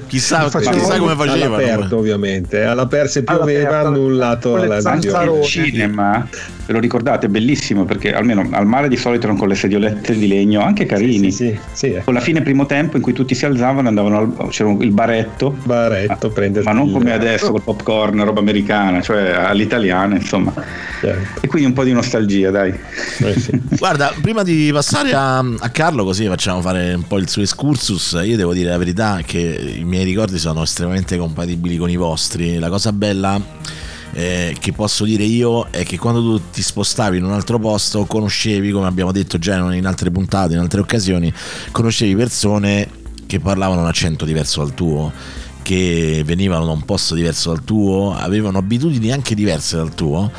[0.07, 1.95] Chissà, Facevano chissà come All'aperto facevano.
[1.97, 5.37] ovviamente, all'aperto se pioveva All'aperto, annullato la visione.
[5.37, 6.27] il cinema
[6.65, 10.17] ve lo ricordate è bellissimo perché almeno al mare di solito erano con le sediolette
[10.17, 12.01] di legno anche carini Sì, sì, sì, eh.
[12.03, 14.91] con la fine primo tempo in cui tutti si alzavano e andavano al, c'era il
[14.91, 20.53] baretto Baretto, prenderti ma non come adesso col popcorn roba americana cioè all'italiana insomma
[20.99, 21.39] Certo.
[21.41, 22.73] e quindi un po' di nostalgia dai
[23.19, 23.61] Eh, sì.
[23.77, 28.19] Guarda, prima di passare a, a Carlo, così facciamo fare un po' il suo excursus.
[28.23, 32.57] Io devo dire la verità che i miei ricordi sono estremamente compatibili con i vostri.
[32.57, 33.41] La cosa bella
[34.13, 38.05] eh, che posso dire io è che quando tu ti spostavi in un altro posto,
[38.05, 41.31] conoscevi, come abbiamo detto già in altre puntate, in altre occasioni,
[41.71, 42.89] conoscevi persone
[43.25, 45.11] che parlavano un accento diverso dal tuo
[45.61, 50.31] che venivano da un posto diverso dal tuo, avevano abitudini anche diverse dal tuo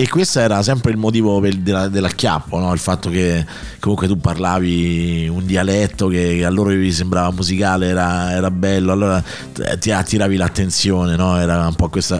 [0.00, 2.72] e questo era sempre il motivo per- della- dell'acchiappo, no?
[2.72, 3.44] il fatto che
[3.80, 9.22] comunque tu parlavi un dialetto che, a loro vi sembrava musicale, era, era bello, allora
[9.52, 11.38] t- ti attiravi l'attenzione, no?
[11.38, 12.18] era un po' questa...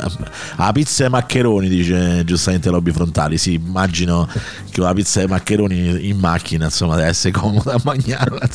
[0.57, 4.28] La pizza e maccheroni, dice giustamente Lobby Frontali, sì, immagino
[4.70, 8.49] che la pizza e maccheroni in macchina, insomma, deve essere comoda a mangiarla.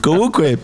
[0.00, 0.58] Comunque,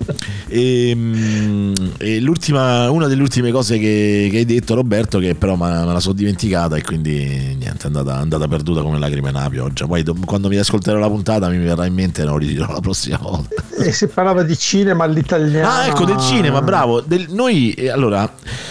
[0.49, 5.85] ehm, e l'ultima, una delle ultime cose che, che hai detto Roberto, che però me
[5.85, 9.87] la sono dimenticata e quindi niente, è andata, è andata perduta come lacrime nella pioggia.
[9.87, 12.81] Poi do- quando mi ascolterò la puntata mi verrà in mente e lo ridirò la
[12.81, 13.63] prossima volta.
[13.79, 15.69] E si parlava di cinema all'italiano.
[15.69, 17.01] Ah, ecco, del cinema, bravo.
[17.01, 18.31] Del- noi, eh, allora,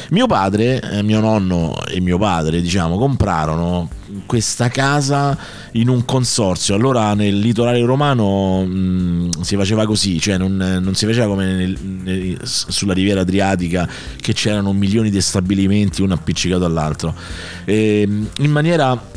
[0.10, 3.90] mio padre, eh, mio nonno e mio padre, diciamo, comprarono
[4.26, 5.38] questa casa
[5.74, 6.76] in un consorzio.
[6.76, 11.78] Allora nel litorale romano mh, si faceva così, cioè non, non si faceva come nel-
[11.82, 13.88] nel- sulla riviera adriatica
[14.20, 17.14] che c'erano milioni di stabilimenti uno appiccicato all'altro.
[17.66, 19.10] Ehm, in maniera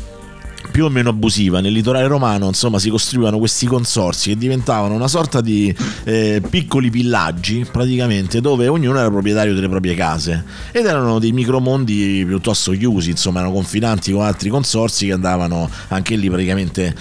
[0.75, 1.61] più o meno abusiva.
[1.61, 5.73] Nel litorale romano insomma si costruivano questi consorzi che diventavano una sorta di
[6.03, 10.43] eh, piccoli villaggi praticamente dove ognuno era proprietario delle proprie case.
[10.73, 16.17] Ed erano dei micromondi piuttosto chiusi insomma erano confinanti con altri consorzi che andavano anche
[16.17, 16.93] lì praticamente.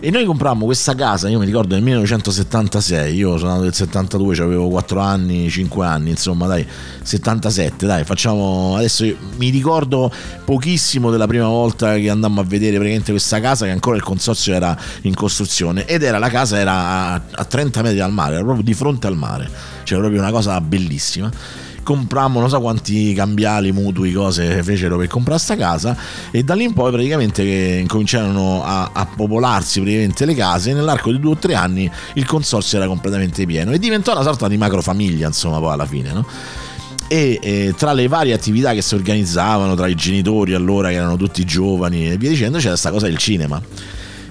[0.00, 4.36] E noi comprammo questa casa io mi ricordo nel 1976 io sono nato nel 72
[4.40, 6.66] avevo 4 anni 5 anni insomma dai
[7.02, 9.04] 77 dai facciamo adesso
[9.36, 10.12] mi ricordo
[10.44, 14.54] pochissimo della prima volta che andammo a vedere praticamente questa casa che ancora il consorzio
[14.54, 18.44] era in costruzione ed era la casa era a, a 30 metri dal mare, era
[18.44, 19.48] proprio di fronte al mare,
[19.84, 21.30] cioè proprio una cosa bellissima
[21.82, 25.96] comprammo non so quanti cambiali, mutui, cose fecero per comprare sta casa
[26.30, 31.10] e da lì in poi praticamente incominciarono a, a, popolarsi praticamente le case e nell'arco
[31.10, 34.56] di due o tre anni il consorzio era completamente pieno e diventò una sorta di
[34.56, 36.26] macrofamiglia insomma poi alla fine no?
[37.12, 41.16] E eh, tra le varie attività che si organizzavano tra i genitori allora che erano
[41.16, 43.60] tutti giovani e via dicendo c'era questa cosa del cinema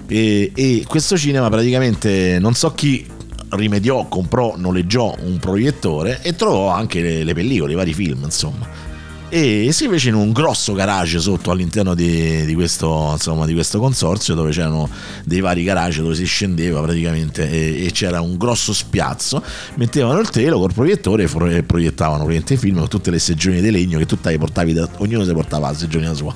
[0.07, 3.05] e, e questo cinema praticamente non so chi
[3.49, 8.90] rimediò, comprò, noleggiò un proiettore e trovò anche le, le pellicole, i vari film, insomma.
[9.33, 13.79] E si fece in un grosso garage sotto all'interno di, di, questo, insomma, di questo
[13.79, 14.89] consorzio dove c'erano
[15.23, 19.41] dei vari garage dove si scendeva praticamente e, e c'era un grosso spiazzo.
[19.75, 23.97] Mettevano il telo col proiettore e proiettavano i film con tutte le seggioni di legno
[23.99, 26.35] che tu portavi, da, ognuno si portava la seggiolina sua.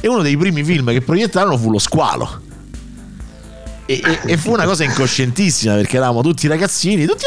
[0.00, 2.50] E uno dei primi film che proiettarono fu Lo Squalo
[3.86, 7.24] e, e, e, fu una cosa incoscientissima perché eravamo tutti ragazzini, tutti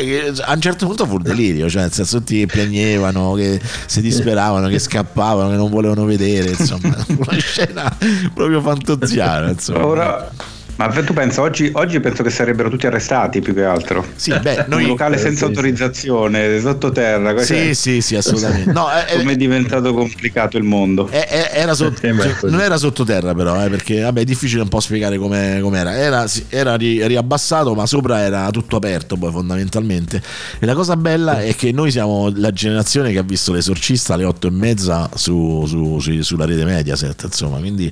[0.00, 3.60] eh, a un certo punto fu un delirio, cioè nel senso tutti che piagnevano, che
[3.86, 7.96] si disperavano, che scappavano, che non volevano vedere, insomma, una scena
[8.32, 9.50] proprio fantoziana.
[9.50, 9.86] Insomma.
[9.86, 10.30] Ora
[10.78, 14.06] ma tu pensa, oggi, oggi, penso che sarebbero tutti arrestati più che altro.
[14.14, 14.84] Sì, beh, noi...
[14.84, 16.60] Un locale senza eh, autorizzazione, sì.
[16.60, 17.36] sottoterra.
[17.42, 17.72] Sì, cioè...
[17.74, 18.70] sì, sì, assolutamente.
[18.70, 21.08] No, è, Come è diventato complicato il mondo.
[21.08, 22.12] È, era sotto, cioè,
[22.42, 25.96] non era sottoterra però, eh, perché vabbè, è difficile un po' spiegare come era.
[25.96, 30.22] Era, era riabbassato, ma sopra era tutto aperto poi fondamentalmente.
[30.60, 34.24] E la cosa bella è che noi siamo la generazione che ha visto l'esorcista alle
[34.24, 37.90] otto e mezza su, su, su, sulla rete Mediaset, insomma, quindi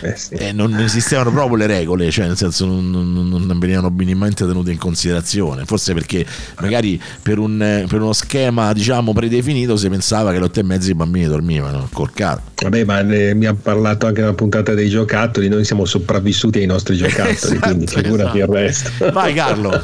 [0.00, 0.34] eh sì.
[0.34, 2.10] eh, non esistevano proprio le regole.
[2.10, 6.24] Cioè cioè nel senso non, non, non venivano minimamente tenute in considerazione, forse perché
[6.60, 10.90] magari per, un, per, uno schema diciamo predefinito si pensava che alle otto e mezza
[10.90, 12.50] i bambini dormivano, corcato.
[12.62, 16.66] Vabbè, ma ne, mi ha parlato anche nella puntata dei giocattoli, noi siamo sopravvissuti ai
[16.66, 18.52] nostri giocattoli, esatto, quindi figurati esatto.
[18.52, 19.10] il resto.
[19.12, 19.70] Vai Carlo.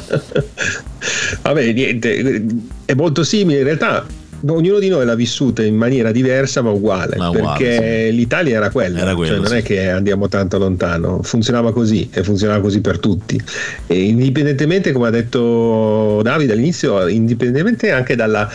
[1.41, 2.45] Vabbè, niente,
[2.85, 4.05] è molto simile in realtà
[4.47, 8.15] ognuno di noi l'ha vissuta in maniera diversa ma uguale, ma uguale perché sì.
[8.15, 9.55] l'Italia era quella, era quello, cioè non sì.
[9.57, 13.41] è che andiamo tanto lontano, funzionava così e funzionava così per tutti.
[13.87, 18.49] E indipendentemente, come ha detto Davide all'inizio, indipendentemente anche dalla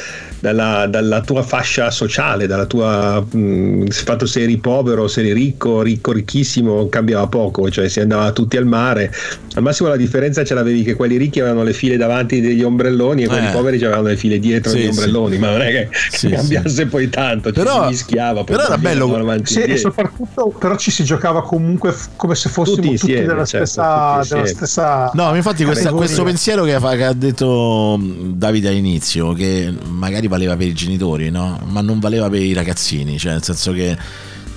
[0.45, 5.81] dalla, dalla, tua fascia sociale, dalla tua mh, fatto se eri povero, se eri ricco,
[5.81, 9.11] ricco, ricchissimo, cambiava poco, cioè si andava tutti al mare.
[9.55, 13.23] Al massimo la differenza ce l'avevi che quelli ricchi avevano le file davanti degli ombrelloni
[13.23, 13.53] e quelli eh.
[13.53, 15.41] poveri avevano le file dietro sì, degli ombrelloni, sì.
[15.41, 18.45] ma non è che sì, cambiasse poi tanto, ci però, si mischiava.
[18.45, 19.41] Però era bello.
[19.45, 23.45] Sì, e soprattutto però ci si giocava comunque come se fossimo tutti, tutti insieme, della,
[23.47, 27.99] certo, stessa, tutti della stessa, No, infatti questa, questo pensiero che ha, che ha detto
[27.99, 31.61] Davide all'inizio, che magari valeva per i genitori, no?
[31.65, 33.97] ma non valeva per i ragazzini, cioè nel senso che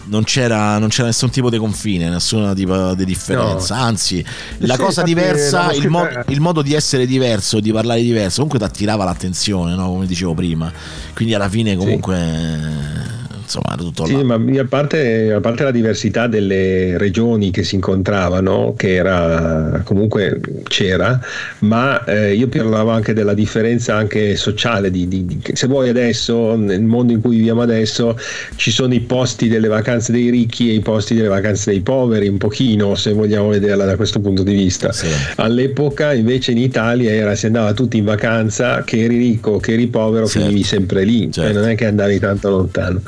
[0.06, 3.76] non c'era, non c'era nessun tipo di confine, nessun tipo di differenza.
[3.76, 3.82] No.
[3.82, 4.26] Anzi,
[4.60, 8.60] la sì, cosa diversa, il, mo- il, modo di essere diverso, di parlare diverso, comunque
[8.60, 9.90] ti attirava l'attenzione, no?
[9.90, 10.72] come dicevo prima.
[11.14, 12.16] Quindi alla fine comunque...
[12.16, 13.07] Sì
[13.48, 17.76] insomma era tutto sì, ma a parte, a parte, la diversità delle regioni che si
[17.76, 21.20] incontravano, che era comunque c'era,
[21.60, 26.56] ma eh, io parlavo anche della differenza anche sociale, di, di, di, se vuoi adesso,
[26.56, 28.20] nel mondo in cui viviamo adesso,
[28.58, 32.28] ci sono i posti delle vacanze dei ricchi e i posti delle vacanze dei poveri,
[32.28, 34.92] un pochino se vogliamo vederla da questo punto di vista.
[34.92, 35.08] Sì.
[35.38, 39.88] All'epoca invece in Italia era si andava tutti in vacanza, che eri ricco, che eri
[39.88, 40.48] povero, certo.
[40.48, 41.52] finivi sempre lì, cioè, certo.
[41.54, 43.02] cioè non è che andavi tanto lontano.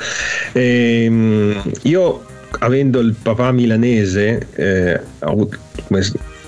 [0.52, 2.26] E, ehm, io
[2.60, 6.02] avendo il papà milanese, eh, come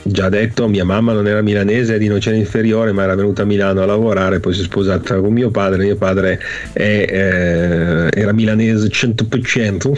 [0.03, 3.45] già detto, mia mamma non era milanese, è di Nocera Inferiore, ma era venuta a
[3.45, 5.83] Milano a lavorare, poi si è sposata con mio padre.
[5.83, 6.39] Mio padre
[6.73, 9.95] è, eh, era milanese 100%.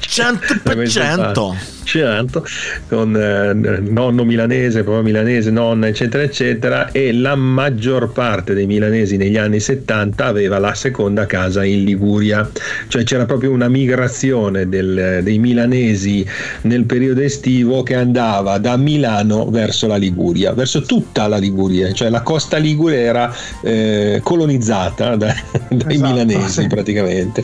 [0.00, 1.76] 100%.
[1.88, 2.44] certo,
[2.86, 9.16] con eh, nonno milanese, papà milanese, nonna, eccetera, eccetera, e la maggior parte dei milanesi
[9.16, 12.48] negli anni 70 aveva la seconda casa in Liguria,
[12.88, 16.26] cioè c'era proprio una migrazione del, dei milanesi
[16.62, 22.10] nel periodo estivo che andava da Milano verso la Liguria, verso tutta la Liguria, cioè
[22.10, 25.34] la costa ligure era eh, colonizzata da,
[25.70, 26.66] dai esatto, milanesi sì.
[26.66, 27.42] praticamente.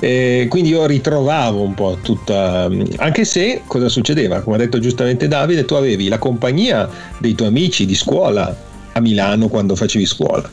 [0.00, 4.40] Eh, quindi io ritrovavo un po' tutta, anche se cosa cosa succedeva?
[4.40, 8.54] Come ha detto giustamente Davide, tu avevi la compagnia dei tuoi amici di scuola
[8.92, 10.48] a Milano quando facevi scuola,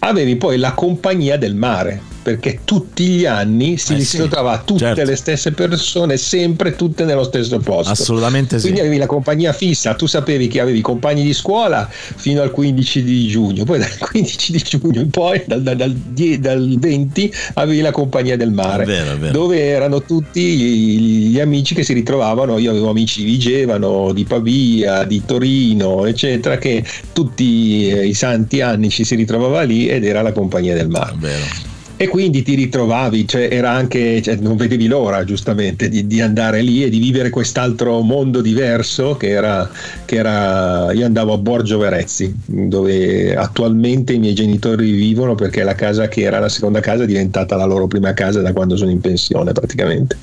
[0.00, 4.78] avevi poi la compagnia del mare perché tutti gli anni si Eh sì, ritrovava tutte
[4.80, 5.04] certo.
[5.04, 7.92] le stesse persone, sempre tutte nello stesso posto.
[7.92, 8.62] Assolutamente sì.
[8.62, 13.04] Quindi avevi la compagnia fissa, tu sapevi che avevi compagni di scuola fino al 15
[13.04, 15.92] di giugno, poi dal 15 di giugno in poi, dal, dal- dal
[16.38, 19.32] dal 20, avevi la compagnia del mare, vero, vero.
[19.32, 22.56] dove erano tutti gli, gli amici che si ritrovavano.
[22.56, 28.62] Io avevo amici di Vigevano, di Pavia, di Torino, eccetera, che tutti eh, i santi
[28.62, 31.12] anni ci si ritrovava lì ed era la compagnia del mare.
[31.18, 31.72] Vero.
[31.96, 36.60] E quindi ti ritrovavi, cioè era anche, cioè, non vedevi l'ora giustamente di, di andare
[36.60, 39.70] lì e di vivere quest'altro mondo diverso che era,
[40.04, 45.76] che era, io andavo a Borgio Verezzi, dove attualmente i miei genitori vivono perché la
[45.76, 48.90] casa che era la seconda casa è diventata la loro prima casa da quando sono
[48.90, 50.18] in pensione praticamente.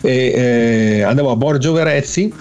[0.00, 2.32] E, eh, andavo a Borgio Verezzi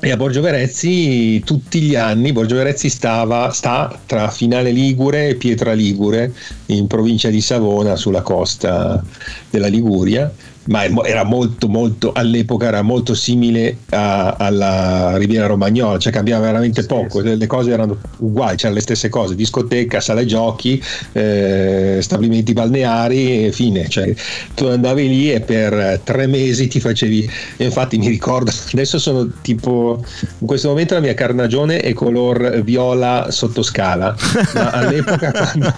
[0.00, 5.34] e a Borgio Verezzi tutti gli anni Borgio Verezzi stava, sta tra Finale Ligure e
[5.34, 6.32] Pietra Ligure
[6.66, 9.02] in provincia di Savona sulla costa
[9.50, 10.32] della Liguria
[10.68, 16.84] ma era molto molto all'epoca era molto simile a- alla Riviera Romagnola cioè cambiava veramente
[16.84, 23.46] poco le cose erano uguali c'erano le stesse cose discoteca sala giochi eh, stabilimenti balneari
[23.46, 24.12] e fine cioè
[24.54, 30.04] tu andavi lì e per tre mesi ti facevi infatti mi ricordo adesso sono tipo
[30.38, 34.14] in questo momento la mia carnagione è color viola sottoscala
[34.54, 35.74] ma all'epoca quando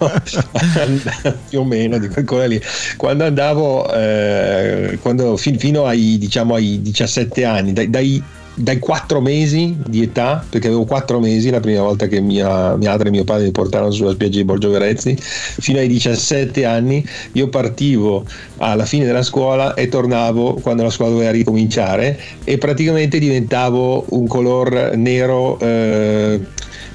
[1.49, 2.61] più o meno di quel colore lì
[2.97, 8.22] quando andavo eh, quando fin- fino ai diciamo ai 17 anni dai, dai
[8.61, 12.91] dai quattro mesi di età, perché avevo quattro mesi la prima volta che mia, mia
[12.91, 17.05] madre e mio padre mi portarono sulla spiaggia di Borgio Verezzi, fino ai 17 anni
[17.33, 18.24] io partivo
[18.59, 24.26] alla fine della scuola e tornavo quando la scuola doveva ricominciare e praticamente diventavo un
[24.26, 26.41] color nero eh,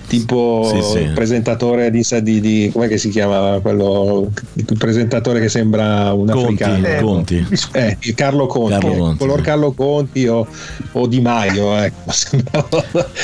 [0.07, 0.97] tipo Sì, sì.
[1.05, 6.27] il presentatore di, di, di com'è che si chiamava quello il presentatore che sembra un
[6.27, 7.47] Conti, africano Conti.
[7.73, 9.43] eh, il Carlo Conti, Carlo Conti, color sì.
[9.43, 10.47] Carlo Conti o,
[10.93, 12.83] o Di Maio, ecco, sembrava-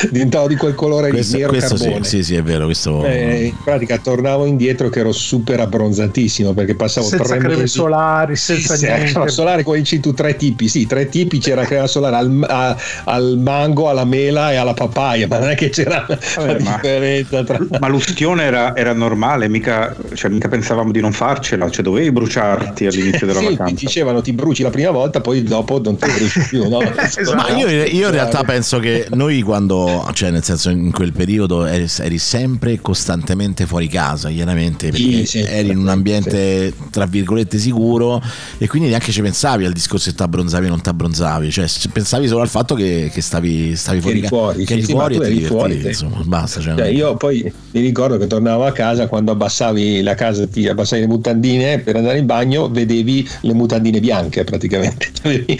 [0.09, 2.05] diventavo di quel colore lì, Questo, nero questo sì, carbone.
[2.05, 2.65] sì, sì, è vero.
[2.65, 3.03] Questo...
[3.05, 7.67] Eh, in pratica tornavo indietro che ero super abbronzatissimo perché passavo senza tre creme mesi
[7.67, 9.11] solari, sì, senza sì, niente.
[9.11, 12.75] crema solare coinci tu tre tipi, sì, tre tipi c'era crema solare al, a-
[13.05, 16.05] al mango, alla mela e alla papaya, ma non è che c'era
[16.37, 21.69] ma- differenza tra Ma l'ustione era, era normale, mica, cioè, mica pensavamo di non farcela,
[21.69, 23.85] cioè dovevi bruciarti all'inizio della sì, ti vacanza.
[23.85, 26.79] dicevano ti bruci la prima volta, poi dopo non ti bruci più, no?
[27.21, 27.35] Esatto.
[27.35, 31.65] Ma io, io in realtà penso che noi quando, cioè nel senso in quel periodo
[31.65, 37.05] eri, eri sempre costantemente fuori casa, chiaramente, perché Sì, sì, eri in un ambiente tra
[37.05, 38.21] virgolette sicuro
[38.57, 41.67] e quindi neanche ci pensavi al discorso se ti abbronzavi o non ti abbronzavi, cioè
[41.67, 44.73] ci pensavi solo al fatto che, che stavi, stavi Che fuori eri casa, fuori, che
[44.73, 46.59] eri sì, sì, fuori ma e tu ti eri fuori, divertivi, insomma, basta.
[46.61, 50.67] Cioè, Cioè, io poi mi ricordo che tornavo a casa quando abbassavi la casa, ti
[50.67, 55.57] abbassavi le mutandine per andare in bagno, vedevi le mutandine bianche praticamente, avevi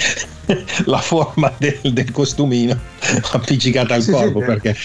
[0.86, 2.78] la forma del, del costumino
[3.32, 4.45] appiccicata al Sì, sì, corpo eh.
[4.45, 4.76] perché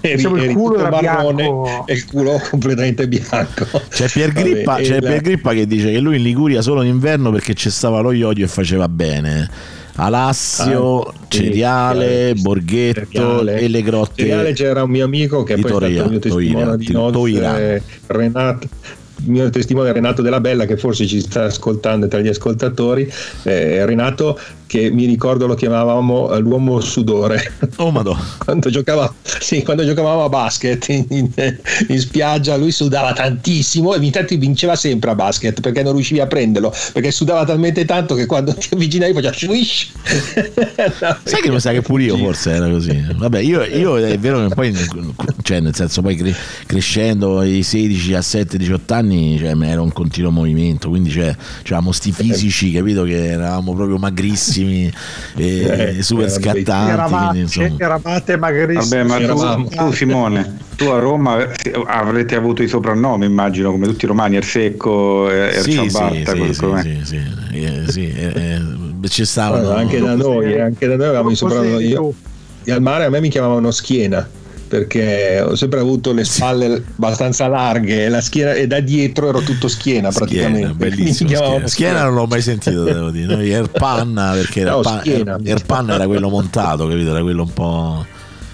[0.00, 1.84] eri, Diciamo, il eri culo marrone bianco.
[1.86, 3.66] e il culo completamente bianco.
[3.88, 6.60] C'è Pier Grippa, Vabbè, c'è e Pier la- Grippa che dice che lui in Liguria
[6.62, 9.48] solo in inverno perché c'è stava lo iodio e faceva bene.
[9.96, 13.58] Alassio, Ah, sì, cereale, Borghetto cereale.
[13.60, 14.22] e le grotte.
[14.22, 17.82] Cereale c'era un mio amico che poi è stato Toria- il mio testimone di nozze,
[18.06, 18.68] Renato
[19.26, 23.10] mio testimone Renato Della Bella che forse ci sta ascoltando tra gli ascoltatori
[23.44, 28.16] eh, Renato che mi ricordo lo chiamavamo eh, l'uomo sudore Oh madò.
[28.38, 31.30] quando, giocava, sì, quando giocavamo a basket in, in-
[31.88, 36.26] in spiaggia lui sudava tantissimo e intanto vinceva sempre a basket perché non riuscivi a
[36.26, 39.90] prenderlo perché sudava talmente tanto che quando ti avvicinavi faceva swish
[41.24, 43.04] Sai che mi sa che pure io forse era così.
[43.16, 44.74] Vabbè, io, io è vero che poi,
[45.42, 46.34] cioè nel senso poi cre-
[46.66, 52.12] crescendo ai 16, 17, 18 anni cioè, era un continuo movimento, quindi cioè, c'avevamo sti
[52.12, 54.92] fisici, capito che eravamo proprio magrissimi
[55.36, 56.90] e Eh, super scattanti.
[56.92, 57.76] Eravate, quindi, insomma.
[57.78, 59.02] eravate magrissimi.
[59.06, 61.38] Vabbè, ma tu, tu, Simone, tu a Roma
[61.86, 66.52] avrete avuto i soprannomi, immagino, come tutti i romani, Ersecco, Er Sì, sì, Ciabatta, sì,
[66.52, 67.16] sì, sì, sì,
[67.52, 71.30] eh, sì, eh, eh, ci stavano Guarda, anche da noi, eh, anche da noi avevamo
[71.30, 71.84] i soprannomi.
[71.86, 72.14] Io-?
[72.64, 74.26] E al mare a me mi chiamavano schiena
[74.72, 79.40] perché ho sempre avuto le spalle abbastanza larghe e la schiena e da dietro ero
[79.40, 80.58] tutto schiena praticamente.
[80.60, 81.28] Schiena, bellissimo.
[81.28, 81.66] Schiena.
[81.66, 83.34] Schiena non l'ho mai sentito, devo dire.
[83.34, 85.38] Noi Erpanna, perché era No, Schiena.
[85.44, 87.10] Erpanna era quello montato, capito?
[87.10, 88.06] Era quello un po'.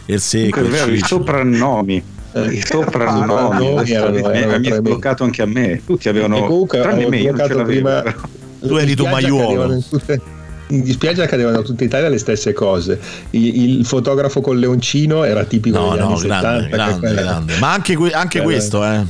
[0.06, 2.02] Il secco, Comunque è il vero, i soprannomi.
[2.32, 5.80] Eh, I soprannomi erano- mi- erano mi ha sbloccato anche a me.
[5.86, 6.36] Tutti avevano.
[6.38, 8.02] E comunque tranne me, io non ce prima-.
[8.60, 10.20] Tu eri in tutte-
[10.70, 13.00] In spiaggia cadevano in tutta Italia le stesse cose.
[13.30, 16.68] Il, il fotografo con leoncino era tipico No, degli no, anni grande, 70.
[16.68, 17.56] che grande, grande.
[17.58, 19.04] Ma anche, anche Quella- questo, eh.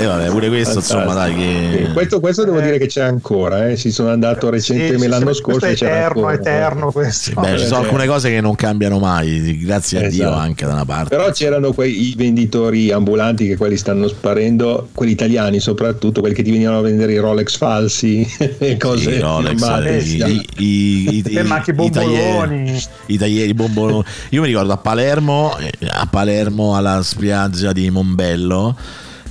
[0.00, 1.34] E vabbè, pure questo, insomma, dai.
[1.34, 1.90] Che...
[1.92, 3.68] Questo, questo devo dire che c'è ancora.
[3.68, 3.76] Eh.
[3.76, 5.66] Si sono andato recentemente Sì, l'anno scorso.
[5.66, 6.32] è c'era eterno, ancora.
[6.34, 7.40] eterno questo.
[7.40, 10.38] Beh, ci sono Eh, alcune cose che non cambiano mai, grazie a Dio Esatto.
[10.38, 11.08] anche da una parte.
[11.16, 16.52] Però c'erano quei venditori ambulanti che quelli stanno sparendo, quelli italiani soprattutto, quelli che ti
[16.52, 18.24] venivano a vendere i Rolex falsi
[18.58, 19.96] e cose Sì, Rolex, normali.
[19.96, 20.16] i, sì.
[20.16, 22.82] i, i, i, Eh, ma anche i i taglieri, bomboloni.
[23.06, 24.04] i taglieri, bomboloni.
[24.30, 28.76] Io mi ricordo a Palermo, eh, a Palermo alla spiaggia di Mombello.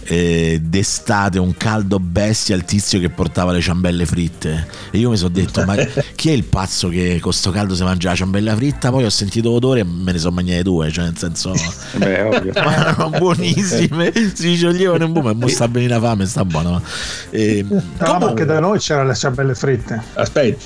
[0.08, 5.18] Eh, d'estate un caldo bestia il tizio che portava le ciambelle fritte e io mi
[5.18, 5.76] sono detto ma
[6.16, 9.10] chi è il pazzo che con sto caldo si mangia la ciambella fritta poi ho
[9.10, 11.54] sentito odore e me ne sono mangiate due cioè nel senso
[11.98, 12.54] Beh, ovvio.
[12.64, 16.82] ma erano buonissime si scioglievano in buco ma mo sta bene la fame sta buono
[17.30, 17.66] e,
[18.00, 20.02] No, ma anche da noi c'erano le ciambelle fritte.
[20.14, 20.64] Aspetta,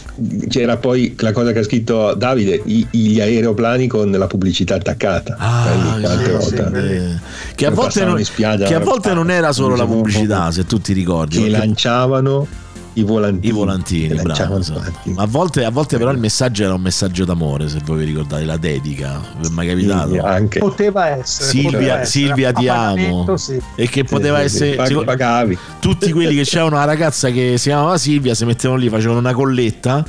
[0.47, 5.35] c'era poi la cosa che ha scritto Davide, i- gli aeroplani con la pubblicità attaccata.
[5.37, 5.97] Ah,
[6.41, 7.19] sì, eh,
[7.55, 11.37] che a non, che a volte non era solo la pubblicità, se tu ti ricordi.
[11.37, 12.47] Che perché- lanciavano
[12.93, 13.47] i volantini.
[13.47, 14.57] I volantini, bravo.
[14.57, 14.91] esatto.
[15.05, 18.05] Ma a volte, a volte però il messaggio era un messaggio d'amore, se voi vi
[18.05, 19.21] ricordate, la dedica.
[19.39, 20.11] Vi è mai capitato?
[20.11, 20.59] Sì, anche.
[20.59, 21.49] Poteva essere.
[21.49, 22.25] Silvia, poteva essere.
[22.25, 23.37] Silvia ti amo.
[23.37, 23.61] sì.
[23.75, 24.63] E che poteva Sì, sì, sì.
[24.71, 24.93] essere...
[24.93, 25.57] Pag- pagavi.
[25.79, 29.33] tutti quelli che c'erano una ragazza che si chiamava Silvia si mettevano lì, facevano una
[29.33, 30.03] colletta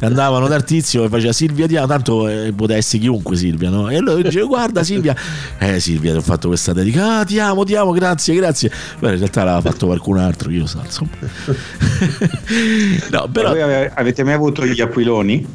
[0.00, 3.88] andavano dal tizio e faceva Silvia amo, tanto eh, poteva essere chiunque Silvia, no?
[3.88, 5.14] E allora dice guarda Silvia,
[5.58, 8.70] eh Silvia ti ho fatto questa dedica, ah ti amo, ti amo, grazie, grazie.
[8.98, 11.10] Beh in realtà l'aveva fatto qualcun altro, io so, insomma.
[13.10, 13.50] no, però...
[13.50, 15.46] Voi ave- avete mai avuto gli aquiloni?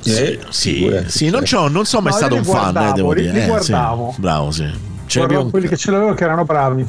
[0.00, 2.92] Sì, Eh, sì, figurati, sì, non, c'ho- non sono mai No, stato un fan, eh,
[2.94, 3.32] devo li- dire.
[3.32, 3.48] li eh, sì.
[3.48, 4.14] guardavo.
[4.18, 4.62] Bravo, sì.
[4.62, 4.70] Ce
[5.18, 6.86] Guardavo l'abbiamo- quelli che ce l'avevano che erano bravi.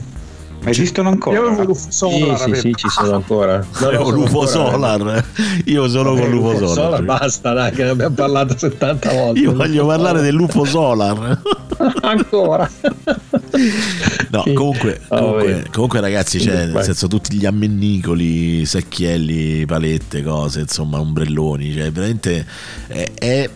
[0.67, 1.63] Ma esistono Io avevo ancora?
[1.65, 2.37] l'UFO Sì, Solar.
[2.37, 2.59] sì, avevo.
[2.59, 3.57] sì, ci sono ancora.
[3.79, 5.25] No, sono l'UFO Solar.
[5.65, 7.03] Io sono con Eh, l'UFO Solar.
[7.03, 9.39] basta, dai, che ne abbiamo parlato 70 volte.
[9.39, 11.41] Io voglio parlare dell'UFO Solar.
[12.01, 12.69] ancora.
[14.29, 14.53] No, Sì.
[14.53, 20.99] comunque, Ah, comunque, comunque ragazzi, c'è nel senso tutti gli ammennicoli, secchielli, palette, cose, insomma,
[20.99, 22.45] ombrelloni, cioè veramente
[22.87, 23.49] è, è-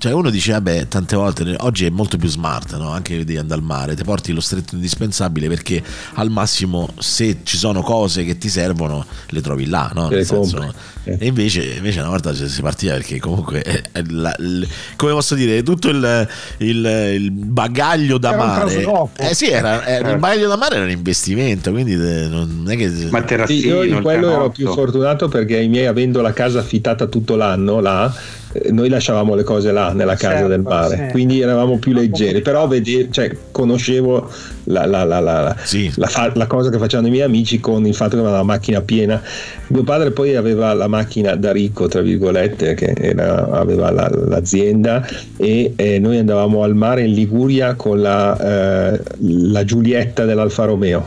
[0.00, 2.88] cioè uno dice vabbè tante volte oggi è molto più smart no?
[2.88, 5.82] anche devi andare al mare ti porti lo stretto indispensabile perché
[6.14, 10.08] al massimo se ci sono cose che ti servono le trovi là no?
[10.08, 10.74] Nel senso-.
[11.04, 11.16] Eh.
[11.20, 15.34] e invece, invece una volta si partiva perché comunque è- è la- il- come posso
[15.34, 16.28] dire tutto il,
[16.58, 18.84] il- il bagaglio da Era mare
[19.18, 22.74] eh sì era, era- il bagaglio da mare era un investimento quindi eh, non è
[22.76, 26.60] che Sì, Materassino, io in quello ero più fortunato perché i miei avendo la casa
[26.60, 28.39] affittata tutto l'anno là eh,
[28.70, 31.12] noi lasciavamo le cose là nella casa Certo, del mare sì.
[31.12, 34.28] quindi eravamo più leggeri però vedere, cioè, conoscevo
[34.64, 35.92] la, la- la- la- la- Sì.
[35.96, 39.22] la cosa che facevano i miei amici con il fatto che avevano la macchina piena
[39.68, 45.06] mio padre poi aveva la macchina da ricco tra virgolette che era- aveva la- l'azienda
[45.36, 51.06] e eh, noi andavamo al mare in Liguria con la, eh, la Giulietta dell'Alfa Romeo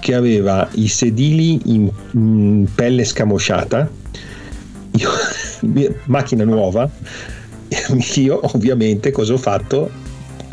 [0.00, 3.88] che aveva i sedili in, in pelle scamosciata,
[4.92, 5.10] io-
[6.04, 6.88] macchina nuova,
[8.14, 10.04] io ovviamente cosa ho fatto?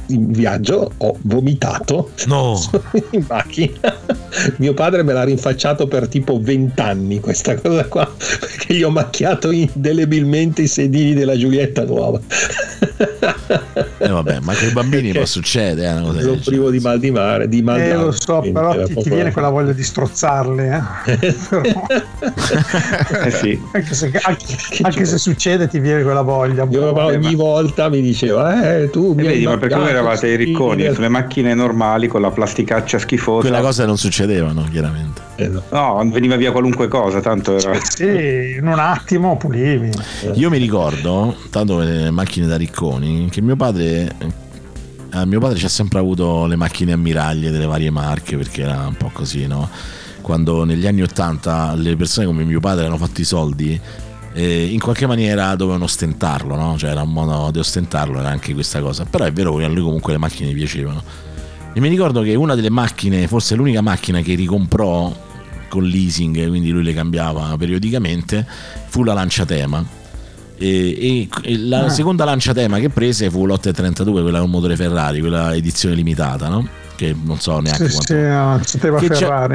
[0.08, 2.60] In viaggio ho vomitato no
[3.12, 3.98] in macchina.
[4.58, 8.90] Mio padre me l'ha rinfacciato per tipo 20 anni questa cosa qua, perché gli ho
[8.90, 12.20] macchiato indelebilmente i sedili della Giulietta nuova.
[14.04, 16.80] Eh, vabbè ma con i bambini può succedere eh, una cosa Ero del privo di
[16.80, 19.84] mal di mare, di mal Eh, lo so, però ti, ti viene quella voglia di
[19.84, 20.84] strozzarle.
[21.10, 21.32] Eh?
[23.26, 23.60] Eh sì.
[23.74, 26.68] anche, se, anche- anche se succede, ti viene quella voglia.
[26.70, 29.90] Io Boh, ogni ma- volta mi diceva, eh, tu E mi vedi, ma perché voi
[29.90, 33.42] eravate i ricconi sedili sulle macchine normali con la plasticaccia schifosa?
[33.48, 36.10] quella cosa non succedevano chiaramente del-" Eh, no.
[36.12, 37.78] Veniva via qualunque cosa, tanto era.
[37.82, 39.92] Sì, in un attimo pulivi.
[40.34, 44.16] io mi ricordo tanto le macchine da ricconi che mio padre
[45.14, 48.88] eh, mio padre ci ha sempre avuto le macchine ammiraglie delle varie marche perché era
[48.88, 49.70] un po' così no
[50.22, 53.80] quando negli anni 80 le persone come mio padre hanno fatto i soldi
[54.34, 56.78] eh, in qualche maniera dovevano ostentarlo no?
[56.78, 59.68] cioè era un modo di ostentarlo era anche questa cosa però è vero che a
[59.68, 61.04] lui comunque le macchine piacevano
[61.74, 65.14] e mi ricordo che una delle macchine forse l'unica macchina che ricomprò
[65.74, 68.46] con leasing quindi lui le cambiava periodicamente
[68.86, 69.84] fu la Lancia Tema
[70.56, 71.90] e, e la Ah.
[71.90, 76.68] seconda lancia tema che prese fu l'832 quella con motore Ferrari quella edizione limitata no?
[76.96, 78.60] che non so neanche Sì, quanto sì, no,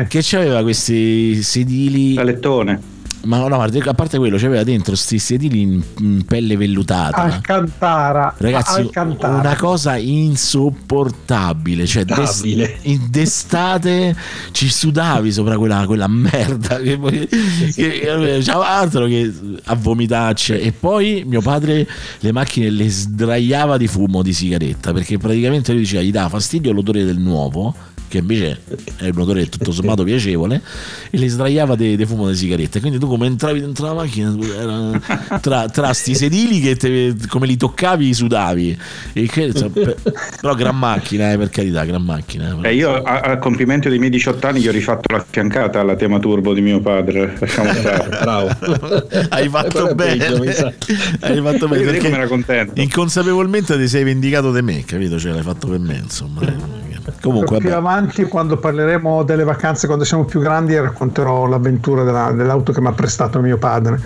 [0.08, 2.80] che, c'aveva questi sedili L'alettone.
[3.24, 8.34] Ma no a parte quello c'aveva dentro questi sedili in, pelle vellutata Alcantara.
[8.36, 9.38] Ragazzi, Alcantara.
[9.38, 11.86] una cosa insopportabile.
[11.86, 12.04] Cioè,
[13.08, 14.16] d'estate
[14.52, 16.78] ci sudavi sopra quella, quella merda.
[16.78, 17.28] Che, poi-
[17.74, 18.08] che,
[18.46, 19.32] altro che
[19.64, 20.60] a vomitacce.
[20.60, 21.86] E poi mio padre
[22.20, 26.72] le macchine le sdraiava di fumo di sigaretta perché praticamente lui diceva gli dava fastidio
[26.72, 27.74] l'odore del nuovo
[28.08, 28.60] che invece
[28.96, 30.60] è un odore tutto sommato piacevole,
[31.10, 32.80] e le sdraiava dei fumo di sigarette.
[32.80, 37.46] Quindi tu come entravi dentro la macchina, era tra, tra sti sedili che te, come
[37.46, 38.78] li toccavi sudavi.
[39.12, 39.96] E che, cioè, per-
[40.40, 42.56] però gran macchina, eh, per carità, gran macchina.
[42.62, 42.68] eh.
[42.68, 45.96] Eh, io a, a compimento dei miei 18 anni gli ho rifatto la fiancata alla
[45.96, 47.36] tema turbo di mio padre.
[47.38, 48.08] Lasciamo stare.
[48.20, 48.48] Bravo.
[49.28, 50.16] Hai fatto bene.
[50.38, 50.42] peggio.
[51.20, 52.80] Hai fatto bene perché era contento.
[52.80, 55.18] inconsapevolmente ti sei vendicato di me, capito?
[55.18, 56.40] Cioè l'hai fatto per me, insomma.
[57.20, 57.78] Comunque, più vabbè.
[57.80, 62.88] avanti, quando parleremo delle vacanze, quando siamo più grandi, racconterò l'avventura della- dell'auto che mi
[62.88, 64.00] ha prestato mio padre.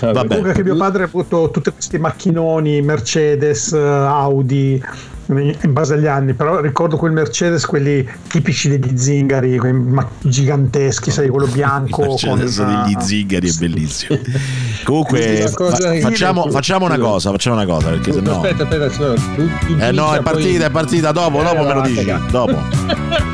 [0.00, 0.26] Vabbè.
[0.26, 4.82] Comunque che mio padre ha avuto tutti questi macchinoni, Mercedes, eh, Audi,
[5.26, 9.58] in base agli anni, però ricordo quel Mercedes, quelli tipici degli zingari,
[10.20, 12.16] giganteschi, sai, quello bianco.
[12.16, 14.18] Cioè, con adesso una- degli zingari è bellissimo.
[14.84, 18.36] Comunque, fa- facciamo, facciamo una cosa, facciamo una cosa, perché sennò.
[18.36, 19.14] Aspetta, aspetta, aspetta.
[19.34, 22.12] Tu- tu Eh no, è partita, poi- è partita dopo, Eh, dopo me lo dici.
[22.30, 23.32] Dopo.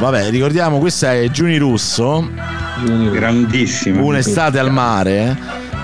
[0.00, 2.30] Vabbè, ricordiamo, questa è Giuni Russo,
[3.10, 4.04] Grandissimo.
[4.04, 5.36] un'estate al mare,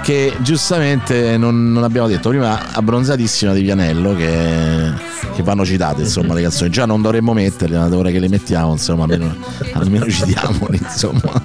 [0.02, 4.92] che giustamente non, non abbiamo detto prima, abbronzatissima di Pianello, che,
[5.34, 6.70] che vanno citate, insomma, le canzoni.
[6.70, 9.34] Già non dovremmo metterle, ma ora che le mettiamo, insomma, almeno,
[9.72, 11.42] almeno citiamole, insomma.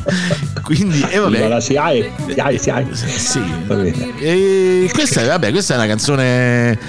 [0.61, 1.37] Quindi, e vabbè.
[1.41, 2.87] Allora, si hai, si hai, si hai.
[2.93, 3.41] Sì.
[3.65, 4.19] Va bene.
[4.19, 6.79] E questa, è, vabbè, questa è una canzone.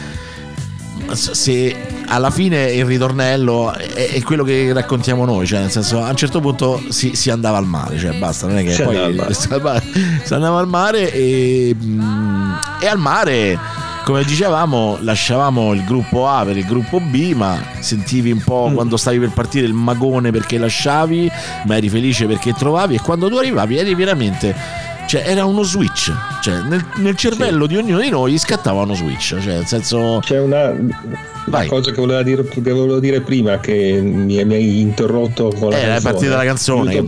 [1.12, 1.74] Se
[2.11, 6.16] alla fine il ritornello è, è quello che raccontiamo noi, cioè nel senso a un
[6.16, 8.96] certo punto si, si andava al mare, cioè basta, non è che Si poi
[9.30, 9.80] si andava-
[10.24, 13.58] si andava al mare e, mm, e al mare.
[14.02, 18.96] Come dicevamo, lasciavamo il gruppo A per il gruppo B, ma sentivi un po' quando
[18.96, 21.30] stavi per partire il magone perché lasciavi,
[21.66, 26.12] ma eri felice perché trovavi, e quando tu arrivavi eri veramente cioè era uno switch.
[26.40, 29.40] Cioè nel, nel cervello di ognuno di noi scattava uno switch.
[29.40, 34.00] Cioè nel senso C'è una, una cosa che volevo, dire, che volevo dire prima che
[34.00, 36.12] mi, mi hai interrotto con la Eh, è canzone.
[36.12, 37.04] partita la canzone,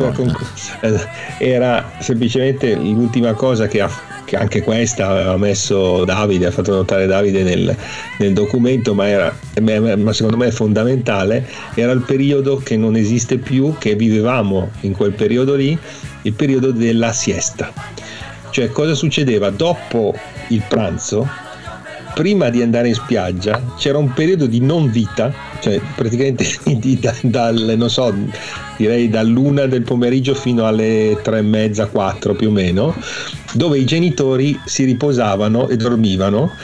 [1.38, 3.90] Era semplicemente l'ultima cosa che, ha,
[4.32, 7.76] che anche questa aveva messo Davide, ha fatto notare Davide nel,
[8.16, 13.36] nel documento, ma, era, ma- secondo me è fondamentale, era il periodo che non esiste
[13.36, 15.78] più, che vivevamo in quel periodo lì,
[16.22, 17.70] il periodo della siesta.
[18.48, 19.50] Cioè cosa succedeva?
[19.50, 20.14] Dopo
[20.48, 21.28] il pranzo
[22.14, 27.14] prima di andare in spiaggia c'era un periodo di non vita, cioè praticamente di- da-
[27.20, 28.14] dal, non so,
[28.76, 32.94] direi dall'una del pomeriggio fino alle tre e mezza, quattro più o meno,
[33.52, 36.54] dove i genitori si riposavano e dormivano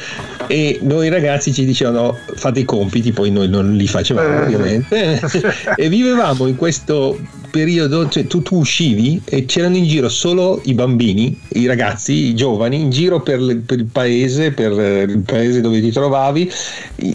[0.47, 4.43] e noi ragazzi ci dicevano fate i compiti, poi noi non li facevamo Eh.
[4.43, 5.20] ovviamente
[5.76, 7.18] e vivevamo in questo
[7.51, 12.35] periodo, cioè tu, tu uscivi e c'erano in giro solo i bambini, i ragazzi, i
[12.35, 16.51] giovani, in giro per, per il paese, per eh, il paese dove ti trovavi,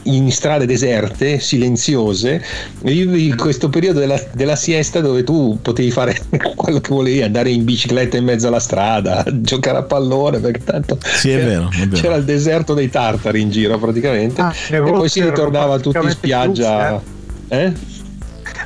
[0.04, 2.36] in strade deserte, silenziose,
[2.84, 6.20] e vivi in questo periodo della, della siesta dove tu potevi fare
[6.56, 10.98] quello che volevi, andare in bicicletta in mezzo alla strada, giocare a pallone, perché tanto
[11.02, 12.02] Sì, è c'era- vero, è vero.
[12.02, 16.10] c'era il deserto dei tartari in giro praticamente, Ah, e poi si ritornava tutti in
[16.10, 17.02] spiaggia.
[17.50, 17.72] Eh?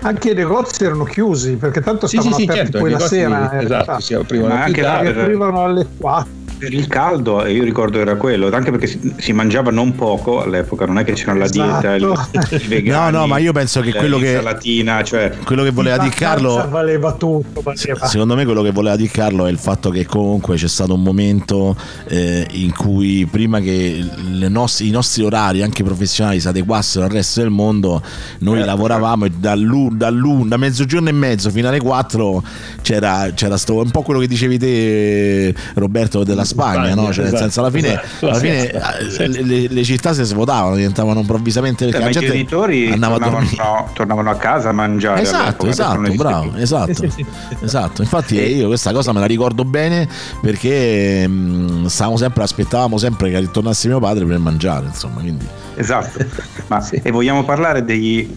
[0.01, 2.99] Anche i negozi erano chiusi perché tanto Sì, stavano sì, sì, aperti certo, poi la
[2.99, 3.45] sera.
[3.59, 3.99] esatto, realtà.
[3.99, 5.13] si aprivano Ma più anche tardi.
[5.13, 6.36] Che aprivano alle 4.
[6.57, 10.85] Per il caldo io ricordo era quello, anche perché si, si mangiava non poco all'epoca,
[10.85, 11.59] non è che c'era esatto.
[11.59, 15.31] la dieta, il, i vegani, no, no, ma io penso che quello che latina, cioè
[15.43, 18.07] quello che voleva dire Carlo valeva tutto, valeva.
[18.07, 21.03] Secondo me quello che voleva dire Carlo è il fatto che comunque c'è stato un
[21.03, 21.75] momento
[22.07, 24.03] eh, in cui prima che
[24.47, 28.01] nostri, i nostri orari anche professionali si adeguassero al resto del mondo,
[28.39, 32.43] noi eh, lavoravamo e dall'un, dall'un, da mezzogiorno e mezzo fino alle 4
[32.81, 37.13] c'era, c'era sto, un po' quello che dicevi te Roberto della Spagna, Spagna no?
[37.13, 39.45] cioè, esatto, nel senso alla fine, esatto, alla fine esatto.
[39.45, 44.29] le, le, città si svuotavano, diventavano improvvisamente perché la gente i genitori tornavano a, tornavano
[44.29, 45.21] a casa a mangiare.
[45.21, 47.03] Esatto, esatto, bravo, esatto,
[47.61, 48.01] esatto.
[48.01, 50.07] Infatti io questa cosa me la ricordo bene
[50.41, 55.45] perché mh, stavamo sempre, aspettavamo sempre che ritornasse mio padre per mangiare, insomma, quindi.
[55.75, 56.25] Esatto.
[56.67, 56.99] Ma, sì.
[57.03, 58.35] E vogliamo parlare degli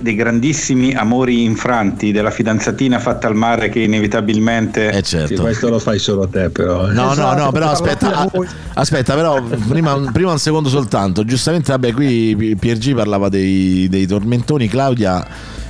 [0.00, 5.34] dei grandissimi amori infranti della fidanzatina fatta al mare che inevitabilmente eh certo.
[5.34, 6.92] Sì, questo lo fai solo te però eh.
[6.92, 8.28] no esatto, no no però aspetta
[8.74, 14.68] aspetta però prima, prima, un secondo soltanto giustamente vabbè qui Piergi parlava dei, dei tormentoni
[14.68, 15.26] Claudia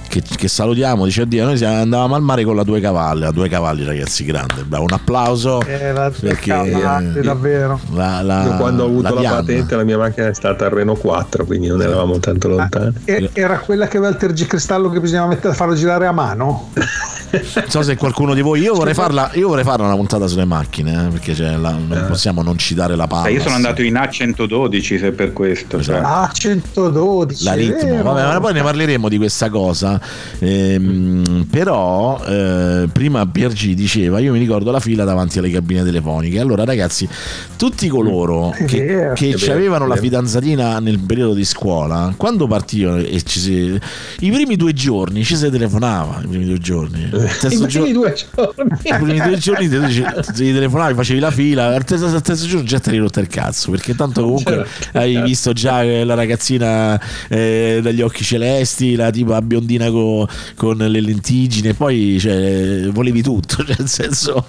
[0.09, 3.49] che, che, salutiamo, dice oddio, noi andavamo al mare con la due cavalli, la due
[3.49, 5.63] cavalli ragazzi, grande, bravo, un applauso.
[5.63, 7.81] Eh, la perché eh, davvero.
[7.93, 11.01] La, la, quando ho avuto la, la patente la mia macchina è stata a Renault
[11.01, 12.95] 4, quindi non eravamo tanto lontani.
[13.07, 16.71] Ah, era quella che aveva il tergicristallo che bisognava mettere, farlo girare a mano?
[17.55, 20.45] non so se qualcuno di voi io vorrei farla io vorrei farla una puntata sulle
[20.45, 22.07] macchine eh, perché la, non eh.
[22.07, 26.01] possiamo non citare la palla io sono andato in A112 se per questo cioè.
[26.01, 28.03] A112 la ritmo.
[28.03, 30.01] vabbè ma poi ne parleremo di questa cosa.
[30.39, 36.41] Ehm, però eh, prima Piergi diceva io mi ricordo la fila davanti alle cabine telefoniche.
[36.41, 37.09] Allora ragazzi
[37.57, 43.23] tutti coloro che, vero, che avevano la fidanzatina nel periodo di scuola quando partivano e
[43.23, 43.81] ci si,
[44.21, 48.71] i primi due giorni ci si telefonava i primi due giorni I primi due giorni.
[48.83, 52.67] I primi due giorni ti, ti telefonavi, facevi la fila, al terzo, al terzo giorno
[52.67, 57.01] già ti eri rotto il cazzo, perché tanto comunque certo, hai visto già la ragazzina
[57.29, 63.63] eh, dagli occhi celesti, la tipo biondina co, con le lentigine, poi cioè, volevi tutto,
[63.65, 64.47] cioè, nel senso...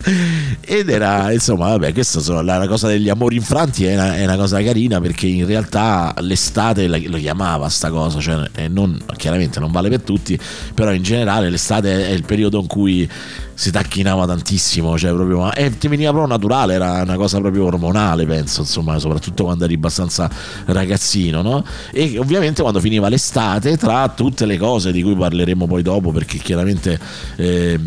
[0.62, 4.24] Ed era, insomma, vabbè, questa sono, la, la cosa degli amori infranti è una, è
[4.24, 9.60] una, cosa carina perché in realtà l'estate la, lo chiamava sta cosa, cioè, non, chiaramente
[9.60, 10.38] non vale per tutti,
[10.74, 13.10] però in generale l'estate è il periodo in cui
[13.58, 18.24] si tacchinava tantissimo, cioè proprio, e ti veniva proprio naturale, era una cosa proprio ormonale,
[18.28, 20.30] penso, insomma, soprattutto quando eri abbastanza
[20.66, 21.66] ragazzino, no?
[21.91, 26.38] E ovviamente quando finiva l'estate, tra tutte le cose di cui parleremo poi dopo, perché
[26.38, 26.99] chiaramente
[27.38, 27.80] eh,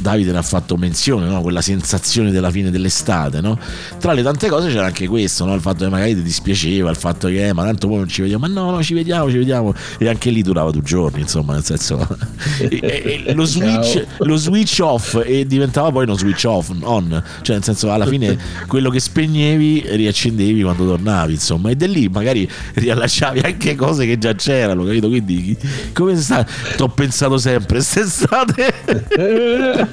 [0.00, 1.40] Davide ne ha fatto menzione, no?
[1.40, 3.58] quella sensazione della fine dell'estate, no?
[3.98, 5.54] Tra le tante cose c'era anche questo, no?
[5.54, 8.22] il fatto che magari ti dispiaceva, il fatto che, eh, ma tanto poi non ci
[8.22, 11.54] vediamo, ma no, no, ci vediamo, ci vediamo, e anche lì durava due giorni, insomma,
[11.54, 12.06] nel senso,
[12.60, 17.56] e, e, lo switch, lo switch off e diventava poi uno switch off on, cioè
[17.56, 22.48] nel senso alla fine quello che spegnevi riaccendevi quando tornavi, insomma, e da lì magari
[22.74, 25.08] riallacciavi anche cose che già c'erano, capito?
[25.08, 25.56] Quindi
[25.92, 26.46] come sta?
[26.76, 28.74] T'ho pensato sempre quest'estate.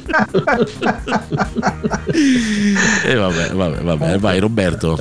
[3.06, 4.98] e vabbè, vabbè, vabbè, vai Roberto.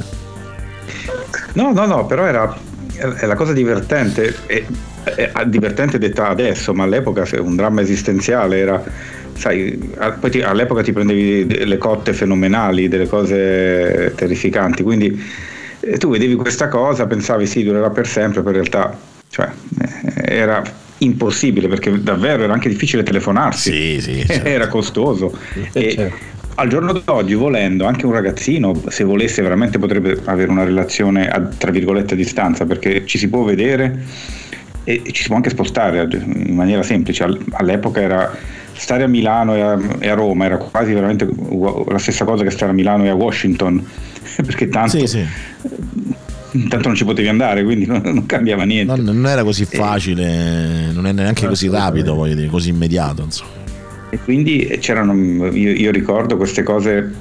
[1.54, 2.56] No, no, no, però era
[3.26, 4.64] la cosa divertente, è,
[5.04, 8.82] è divertente detta adesso, ma all'epoca un dramma esistenziale era
[9.40, 15.18] sai, poi ti, all'epoca ti prendevi le cotte fenomenali, delle cose terrificanti, quindi
[15.80, 18.96] eh, tu vedevi questa cosa, pensavi sì, durerà per sempre, poi in realtà
[19.30, 19.48] cioè,
[19.80, 20.62] eh, era
[20.98, 24.46] impossibile perché davvero era anche difficile telefonarsi, sì, sì, certo.
[24.46, 25.34] era costoso.
[25.72, 26.38] E, certo.
[26.56, 31.40] Al giorno d'oggi, volendo, anche un ragazzino, se volesse, veramente potrebbe avere una relazione a,
[31.40, 34.04] tra virgolette a distanza, perché ci si può vedere
[34.84, 37.26] e ci si può anche spostare in maniera semplice.
[37.52, 38.36] All'epoca era
[38.72, 41.28] stare a Milano e a, e a, Roma era quasi veramente
[41.88, 43.84] la stessa cosa che stare a Milano e a Washington,
[44.36, 45.26] perché tanto, sì, sì.
[46.68, 48.94] tanto non ci potevi andare, quindi non, cambiava niente.
[48.96, 53.22] Non, non, era così facile, non è neanche così rapido, dire, così immediato.
[53.22, 53.59] Insomma.
[54.10, 55.14] E quindi c'erano,
[55.46, 57.12] io, io ricordo queste cose,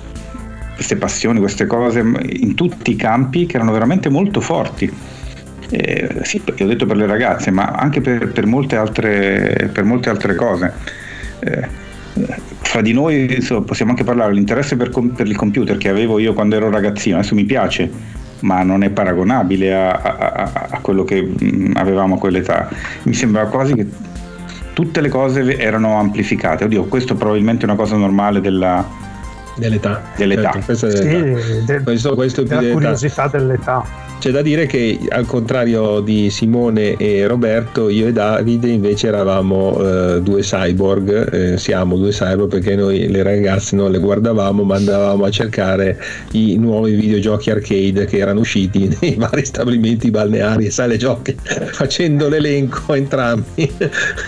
[0.75, 4.91] queste passioni, queste cose in tutti i campi che erano veramente molto forti.
[5.71, 10.09] Eh, sì, ho detto per le ragazze, ma anche per, per, molte, altre, per molte
[10.09, 10.73] altre cose
[11.41, 11.67] eh,
[12.61, 16.33] fra di noi insomma, possiamo anche parlare dell'interesse per, per, il computer che avevo io
[16.33, 17.89] quando ero ragazzino, adesso mi piace,
[18.41, 21.27] ma non è paragonabile a, a, a quello che
[21.73, 22.69] avevamo a quell'età.
[23.03, 23.87] Mi sembrava quasi che
[24.79, 26.63] tutte le cose erano amplificate.
[26.63, 28.87] Oddio, questo probabilmente è una cosa normale della,
[29.59, 30.01] Dell'età.
[30.15, 30.41] Dell'età.
[30.53, 31.73] Certo, questo, è Sì, dell'età.
[31.73, 32.79] de- questo, questo è più della dell'età.
[32.79, 34.07] curiosità dell'età.
[34.19, 39.79] C'è da dire che al contrario di Simone e Roberto, io e Davide invece eravamo
[40.15, 44.75] eh, due cyborg, eh, siamo due cyborg perché noi le ragazze non le guardavamo ma
[44.75, 45.97] andavamo a cercare
[46.31, 51.33] i nuovi videogiochi arcade che erano usciti nei vari stabilimenti balneari e sale giochi
[51.71, 53.73] facendo l'elenco entrambi.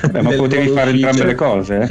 [0.09, 1.75] Beh, ma potevi fare entrambe le cose.
[1.81, 1.87] eh?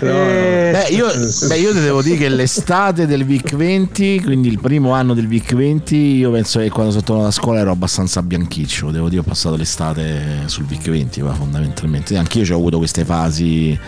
[0.00, 0.28] No, no.
[0.28, 1.06] Eh, Beh io,
[1.46, 5.54] beh, io devo dire che l'estate del VIC 20, quindi il primo anno del VIC
[5.54, 8.90] 20, io penso che quando sono tornato a scuola ero abbastanza bianchiccio.
[8.90, 12.18] Devo dire, ho passato l'estate sul VIC 20, ma fondamentalmente.
[12.18, 13.78] Anch'io ho avuto queste fasi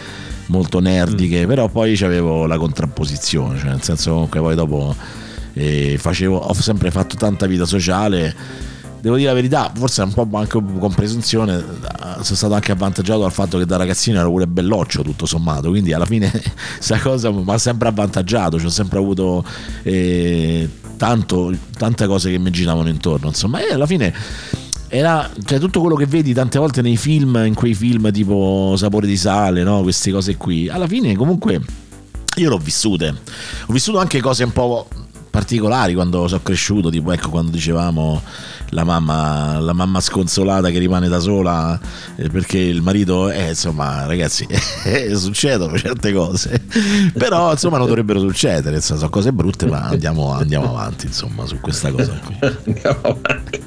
[0.47, 4.97] molto nerdiche, però poi avevo la contrapposizione, cioè nel senso comunque poi dopo
[5.53, 8.35] eh, facevo, ho sempre fatto tanta vita sociale.
[9.07, 11.63] Devo dire la verità, forse un po' anche con presunzione,
[12.23, 15.93] sono stato anche avvantaggiato dal fatto che da ragazzino ero pure belloccio tutto sommato, quindi
[15.93, 16.29] alla fine
[16.75, 19.45] questa cosa mi ha sempre avvantaggiato, ho sempre avuto
[19.85, 24.13] eh, tanto, tante cose che mi giravano intorno, insomma, e alla fine
[24.89, 29.07] era cioè, tutto quello che vedi tante volte nei film, in quei film tipo Sapore
[29.07, 29.83] di sale, no?
[29.83, 31.61] queste cose qui, alla fine comunque
[32.39, 33.15] io l'ho vissute,
[33.67, 34.89] ho vissuto anche cose un po'
[35.37, 38.23] particolari quando sono cresciuto, tipo ecco quando dicevamo
[38.71, 41.79] la mamma, la mamma sconsolata che rimane da sola
[42.17, 44.47] eh, perché il marito, eh, insomma ragazzi,
[45.15, 46.63] succedono certe cose,
[47.17, 51.91] però insomma non dovrebbero succedere, sono cose brutte ma andiamo, andiamo avanti insomma su questa
[51.91, 52.39] cosa qui.
[52.41, 53.65] Andiamo avanti.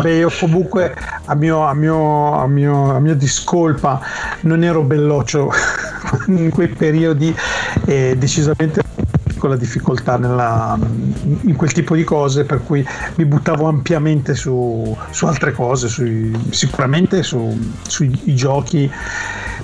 [0.00, 0.94] Beh, io comunque
[1.24, 4.00] a mio, a mio, a mio, a mio discolpa
[4.42, 5.50] non ero belloccio
[6.28, 7.34] in quei periodi
[7.86, 8.82] e decisamente
[9.38, 10.78] con la difficoltà nella,
[11.42, 16.36] in quel tipo di cose per cui mi buttavo ampiamente su, su altre cose sui-
[16.50, 18.90] sicuramente su- sui giochi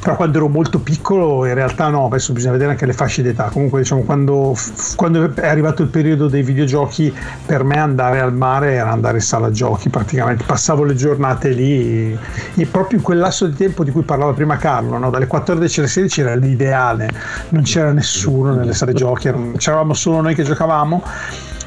[0.05, 3.45] però quando ero molto piccolo in realtà no adesso bisogna vedere anche le fasce d'età.
[3.45, 4.55] Comunque diciamo quando,
[4.97, 7.11] quando è arrivato il periodo dei videogiochi
[7.47, 10.45] per me andare al mare era andare in sala giochi praticamente.
[10.45, 12.19] Passavo le giornate lì
[12.55, 15.09] e proprio in quel lasso di tempo di cui parlava prima Carlo no?
[15.09, 17.09] dalle 14 alle 16 era l'ideale.
[17.49, 21.03] Non c'era nessuno nelle sale giochi c'eravamo solo noi che giocavamo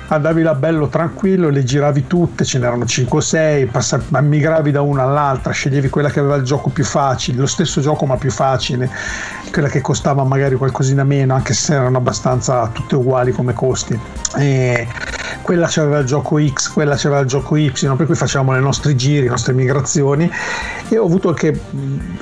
[0.07, 3.69] andavi là bello tranquillo, le giravi tutte, ce n'erano 5 o 6,
[4.21, 8.05] migravi da una all'altra, sceglievi quella che aveva il gioco più facile, lo stesso gioco
[8.05, 8.89] ma più facile,
[9.51, 13.99] quella che costava magari qualcosina meno, anche se erano abbastanza tutte uguali come costi.
[14.37, 14.87] E
[15.41, 18.95] quella c'aveva il gioco X, quella c'aveva il gioco Y, per cui facevamo i nostri
[18.95, 20.29] giri, le nostre migrazioni.
[20.89, 21.59] E ho avuto anche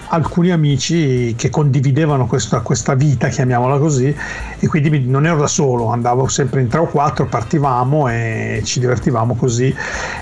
[0.07, 4.15] alcuni amici che condividevano questa, questa vita, chiamiamola così,
[4.59, 8.79] e quindi non ero da solo, andavo sempre in tre o quattro, partivamo e ci
[8.79, 9.73] divertivamo così,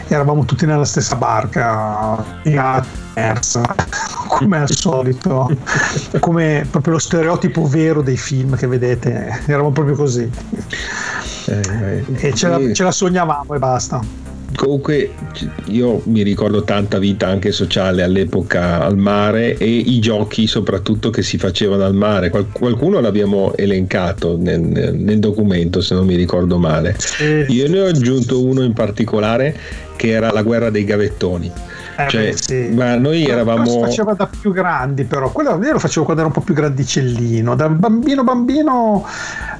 [0.07, 2.23] eravamo tutti nella stessa barca,
[4.27, 5.55] come al solito,
[6.19, 10.29] come proprio lo stereotipo vero dei film che vedete, eravamo proprio così
[11.47, 14.21] Eh, e ce la, ce la sognavamo e basta.
[14.55, 15.09] Comunque
[15.65, 21.23] io mi ricordo tanta vita anche sociale all'epoca al mare e i giochi soprattutto che
[21.23, 22.29] si facevano al mare.
[22.29, 26.95] Qual- qualcuno l'abbiamo elencato nel- nel documento se non mi ricordo male.
[27.47, 29.57] Io ne ho aggiunto uno in particolare
[29.95, 31.51] che era la guerra dei gavettoni.
[31.95, 32.69] Eh, Cioè, sì.
[32.73, 36.21] ma noi quello si eravamo faceva da più grandi però quello io lo facevo quando
[36.23, 39.05] ero un po' più grandicellino da bambino bambino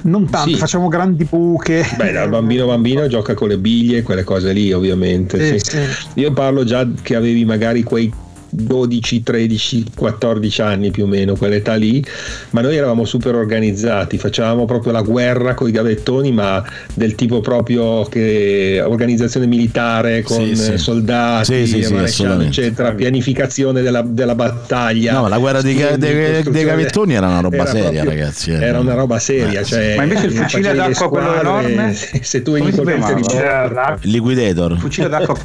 [0.02, 0.56] non tanto Sì.
[0.56, 5.58] facevamo grandi buche Beh, dal bambino bambino gioca con le biglie, quelle cose lì, ovviamente.
[5.58, 5.58] Sì.
[5.58, 6.20] sì.
[6.20, 8.12] Io parlo già che avevi magari quei
[8.54, 12.04] 12, 13, 14 anni più o meno, quell'età lì,
[12.50, 16.62] ma noi eravamo super organizzati, facevamo proprio la guerra con i gavettoni, ma
[16.94, 20.72] del tipo proprio che organizzazione militare con Sì, sì.
[20.72, 21.84] eh, soldati, Sì,
[22.40, 25.12] eccetera, pianificazione della, della battaglia.
[25.14, 28.50] No, la guerra dei, dei- dei gavettoni era una roba era seria, proprio- ragazzi.
[28.50, 28.62] eh.
[28.62, 31.72] Era una roba seria, Eh, cioè, Ma invece il fucile facevi le d'acqua, quello squadre,
[31.72, 31.92] enorme?
[32.22, 34.78] Se, tu Come eri si colpente di Liquidator.
[34.78, 35.36] Fucile d'acqua.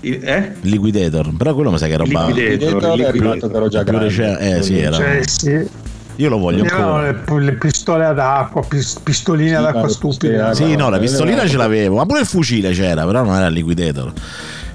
[0.00, 0.52] Eh?
[0.60, 1.34] Liquidator.
[1.36, 2.26] Però quello mi sa che è roba.
[2.26, 5.68] Liquidator, Liquidator è già più recente- eh, sì, era- Cioè, sì.
[6.16, 7.12] Io lo voglio ancora.
[7.12, 11.46] le, le pistole ad acqua pis- pistoline Sì, ad acqua ad Sì, no, la pistolina
[11.46, 14.12] ce l'avevo, ma pure il fucile c'era, però non era il liquidator.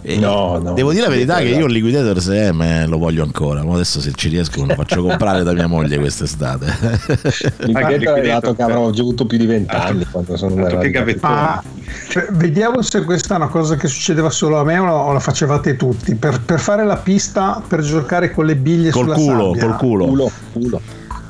[0.05, 0.73] E No, no.
[0.73, 3.63] Devo dire la verità che io il liquidator se è, me lo voglio ancora.
[3.63, 6.65] Ma adesso se ci riesco me lo faccio comprare da mia moglie quest'estate.
[7.73, 10.55] Ah, liquidator, arrivato che avrò avuto più di vent'anni quando sono.
[10.55, 11.63] Ma
[12.09, 15.75] cioè, vediamo se questa è una cosa che succedeva solo a me o la, facevate
[15.75, 16.15] tutti.
[16.15, 19.65] Per, per fare la pista, per giocare con le biglie col sulla culo, sabbia.
[19.65, 20.05] col culo.
[20.05, 20.81] Culo, culo.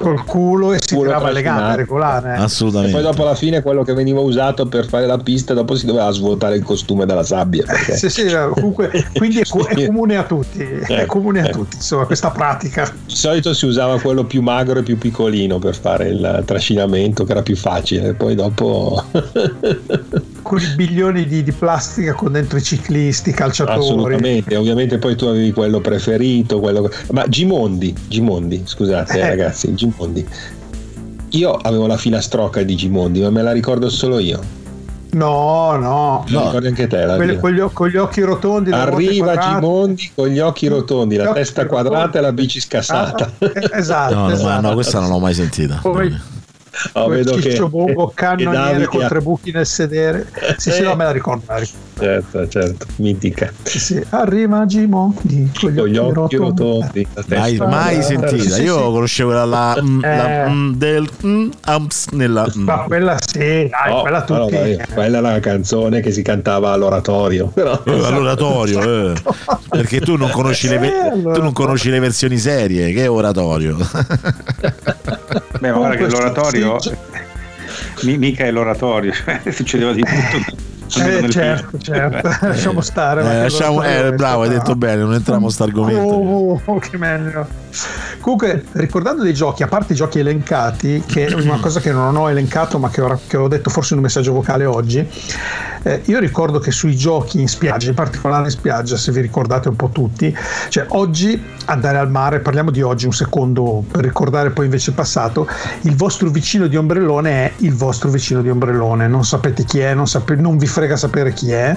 [0.03, 2.35] Col culo e si Culo tirava le gambe regolare.
[2.35, 2.93] E Assolutamente.
[2.93, 6.09] poi dopo alla fine quello che veniva usato per fare la pista, dopo si doveva
[6.11, 7.63] svuotare il costume dalla sabbia.
[7.65, 7.95] Perché...
[7.95, 11.51] Sì, sì, comunque, quindi è, è comune a tutti, è Eh, comune a eh.
[11.51, 12.91] tutti, insomma, questa pratica.
[13.05, 17.31] Di solito si usava quello più magro e più piccolino per fare il trascinamento, che
[17.31, 18.13] era più facile.
[18.13, 19.03] Poi dopo.
[20.43, 23.79] Con i bilioni di, di plastica con dentro i ciclisti, i calciatori.
[23.79, 26.91] Assolutamente, ovviamente poi tu avevi quello preferito, quello...
[27.11, 29.27] ma Gimondi, Gimondi, scusate Eh.
[29.29, 30.27] ragazzi, Gimondi.
[31.29, 34.61] Io avevo la filastrocca di Gimondi, ma me la ricordo solo io.
[35.13, 36.25] No, no.
[36.27, 37.05] La ricordi anche te?
[37.05, 38.71] La Quelli con, gli, con gli occhi rotondi.
[38.71, 39.37] Arriva.
[39.37, 41.87] Gimondi con gli occhi rotondi, Gli la occhi testa rotondi.
[41.89, 43.31] quadrata e la bici scassata.
[43.39, 44.61] Ah, eh, esatto, No, no, esatto.
[44.67, 45.79] no, questa non l'ho mai sentita.
[45.81, 46.19] Poi-
[46.93, 50.27] Oh, vedo che, che cannoniere con tre buchi nel sedere.
[50.57, 51.43] Sì, sì, no, me la ricordo.
[51.47, 51.81] me la ricordo.
[51.99, 53.51] Certo, certo, mitica.
[53.61, 54.03] Sì, sì.
[54.09, 57.07] Arriva Gimondi con gli Con gli occhi occhi rotondi.
[57.27, 58.55] Mai, mai sentita.
[58.55, 58.83] sì, Io sì.
[58.91, 60.49] conoscevo la, la, mm, la, Eh.
[60.49, 62.47] mm, del mm, amps nella.
[62.57, 62.63] mm.
[62.63, 64.75] Ma quella sì, dai, No, quella tutti.
[64.75, 67.47] no, quella è la canzone che si cantava all'oratorio.
[67.53, 69.13] Però, Eh, all'oratorio, eh.
[69.69, 71.35] perché tu non, conosci le, Eh, allora.
[71.35, 73.77] tu non conosci le versioni serie, che è oratorio.
[75.59, 76.99] Beh, ma guarda che Comunque, l'oratorio,
[78.03, 80.61] mi- mica è l'oratorio, cioè, succedeva di tutto.
[80.95, 81.81] Eh, certo, film.
[81.81, 82.29] certo.
[82.41, 83.21] Lasciamo stare.
[83.21, 86.01] Eh, lasciamo- eh, bravo, hai detto bene, non entriamo a sto argomento.
[86.01, 87.47] Oh, oh, che meglio.
[88.19, 92.15] Comunque, ricordando dei giochi, a parte i giochi elencati, che è una cosa che non
[92.15, 95.07] ho elencato, ma che ho, che ho detto forse in un messaggio vocale oggi,
[95.83, 99.67] eh, io ricordo che sui giochi in spiaggia, in particolare in spiaggia, se vi ricordate
[99.67, 100.35] un po' tutti,
[100.69, 104.95] cioè oggi andare al mare, parliamo di oggi un secondo per ricordare poi invece il
[104.95, 105.47] passato,
[105.81, 109.93] il vostro vicino di ombrellone è il vostro vicino di ombrellone, non sapete chi è,
[109.93, 111.75] non, sape- non vi frega sapere chi è,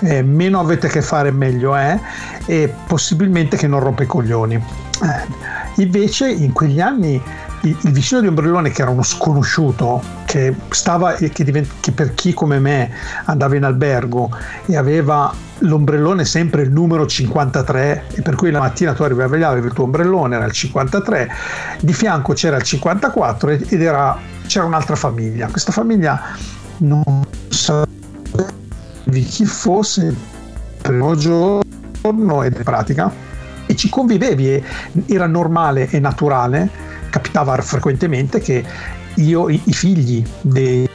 [0.00, 1.98] eh, meno avete a che fare meglio è
[2.46, 4.88] e possibilmente che non rompe i coglioni.
[5.02, 7.20] Eh, invece in quegli anni
[7.62, 12.14] il, il vicino di ombrellone che era uno sconosciuto che stava che, divent- che per
[12.14, 12.90] chi come me
[13.24, 14.30] andava in albergo
[14.66, 19.48] e aveva l'ombrellone sempre il numero 53 e per cui la mattina tu arrivavi là
[19.48, 21.30] avevi il tuo ombrellone era il 53
[21.80, 25.48] di fianco c'era il 54 ed ed era, c'era un'altra famiglia.
[25.48, 26.20] Questa famiglia
[26.78, 27.02] non
[27.48, 30.16] sapevi chi fosse il
[30.82, 33.29] primo giorno ed in pratica
[33.70, 34.62] e ci convivevi e
[35.06, 36.68] era normale e naturale
[37.08, 38.64] capitava frequentemente che
[39.14, 40.88] io i, i figli dei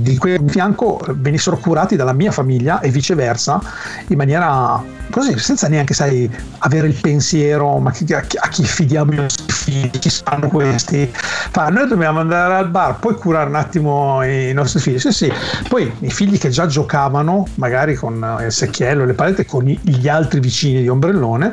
[0.00, 3.60] di quel fianco venissero curati dalla mia famiglia e viceversa
[4.08, 8.64] in maniera così senza neanche sai avere il pensiero ma chi- a, chi, a chi
[8.64, 9.90] fidiamo i nostri figli?
[9.90, 11.10] Chi sanno questi?
[11.12, 14.98] Fa noi dobbiamo andare al bar poi curare un attimo i nostri figli.
[14.98, 15.32] Sì sì.
[15.68, 20.08] Poi i figli che già giocavano magari con eh, il secchiello le palette con gli
[20.08, 21.52] altri vicini di ombrellone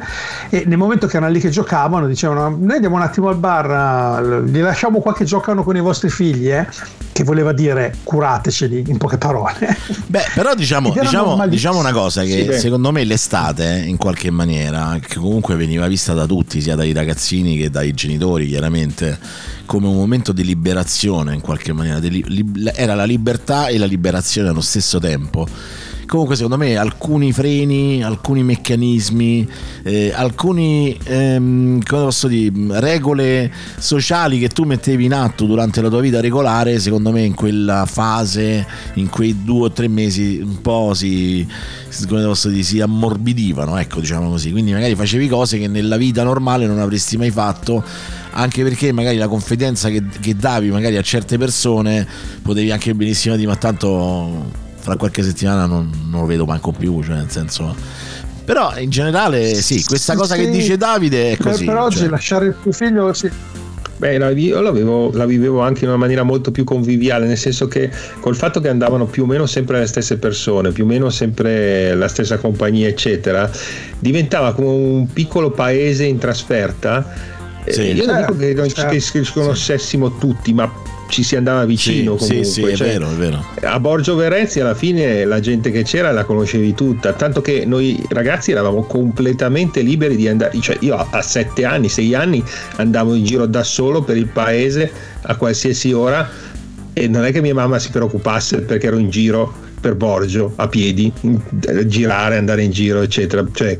[0.50, 4.22] e nel momento che erano lì che giocavano dicevano noi andiamo un attimo al bar
[4.22, 6.68] eh, li lasciamo qua che giocano con i vostri figli eh?
[7.18, 9.76] Che voleva dire curateceli in poche parole.
[10.06, 15.00] Beh, però diciamo, diciamo, diciamo una cosa che Sì, secondo me l'estate in qualche maniera,
[15.02, 19.18] che comunque veniva vista da tutti, sia dai ragazzini che dai genitori chiaramente,
[19.66, 22.00] come un momento di liberazione in qualche maniera,
[22.76, 25.48] era la libertà e la liberazione allo stesso tempo.
[26.08, 29.46] Comunque secondo me alcuni freni, alcuni meccanismi,
[29.84, 31.82] eh, alcuni ehm,
[32.80, 37.34] regole sociali che tu mettevi in atto durante la tua vita regolare, secondo me in
[37.34, 41.46] quella fase, in quei due o tre mesi un po' si,
[42.08, 44.52] dire, si ammorbidivano, ecco diciamo così.
[44.52, 47.84] Quindi magari facevi cose che nella vita normale non avresti mai fatto
[48.32, 52.08] anche perché magari la confidenza che, che davi magari a certe persone
[52.42, 57.04] potevi anche benissimo dire ma tanto fra qualche settimana non, non lo vedo manco più
[57.04, 57.76] cioè nel senso
[58.46, 60.52] però in generale sì questa Sì, cosa che sì.
[60.52, 62.08] dice Davide è così per oggi cioè.
[62.08, 63.30] lasciare il tuo figlio sì.
[63.98, 67.68] Beh, la, io l'avevo- la vivevo anche in una maniera molto più conviviale, nel senso
[67.68, 67.90] che
[68.20, 71.96] col fatto che andavano più o meno sempre le stesse persone, più o meno sempre
[71.96, 73.50] la stessa compagnia, eccetera,
[73.98, 77.12] diventava come un piccolo paese in trasferta.
[77.64, 77.82] Eh, Sì.
[77.94, 78.92] io non dico che, certo.
[78.92, 80.72] che ci conoscessimo tutti, ma
[81.08, 82.46] ci si andava vicino sì, comunque.
[82.46, 83.46] sì, sì, è cioè, vero, è vero.
[83.62, 88.02] a Borgio Verezzi alla fine la gente che c'era la conoscevi tutta, tanto che noi
[88.10, 92.44] ragazzi eravamo completamente liberi di andare, cioè io a- sette anni, sei anni
[92.78, 96.30] andavo in giro da solo per il paese a qualsiasi ora
[96.94, 100.68] e non è che mia mamma si preoccupasse perché ero in giro per Borgio a
[100.68, 101.12] piedi,
[101.86, 103.46] girare, andare in giro, eccetera.
[103.52, 103.78] Cioè,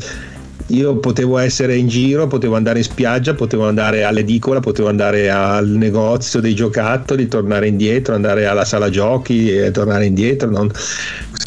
[0.68, 5.68] io potevo essere in giro, potevo andare in spiaggia, potevo andare all'edicola, potevo andare al
[5.68, 10.50] negozio dei giocattoli, tornare indietro, andare alla sala giochi e tornare indietro.
[10.50, 10.72] non-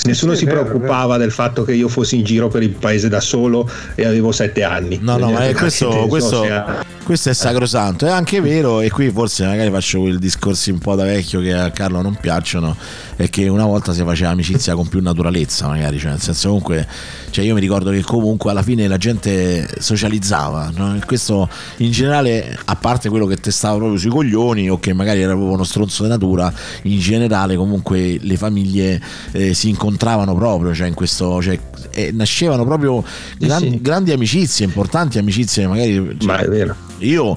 [0.02, 3.09] Nessuno sì, si vero, preoccupava del fatto che io fossi in giro per il paese
[3.10, 4.98] da solo e avevo sette anni.
[5.02, 9.11] No, no, ma è questo, questo, sia- questo è sacrosanto, è anche vero e qui
[9.11, 12.77] forse magari faccio quel discorsi un po' da vecchio che a Carlo non piacciono,
[13.16, 16.87] è che una volta si faceva amicizia con più naturalezza magari, cioè nel senso comunque,
[17.31, 21.01] cioè io mi ricordo che comunque alla fine la gente socializzava, no?
[21.05, 25.32] questo in generale, a parte quello che testava proprio sui coglioni o che magari era
[25.32, 30.87] proprio uno stronzo di natura, in generale comunque le famiglie eh, si incontravano proprio, cioè
[30.87, 31.59] in questo, cioè,
[31.91, 33.03] eh, nascevano proprio
[33.37, 33.81] gran- sì.
[33.81, 35.95] grandi amicizie, importanti amicizie magari...
[36.16, 36.87] cioè, Ma è vero.
[37.01, 37.36] Io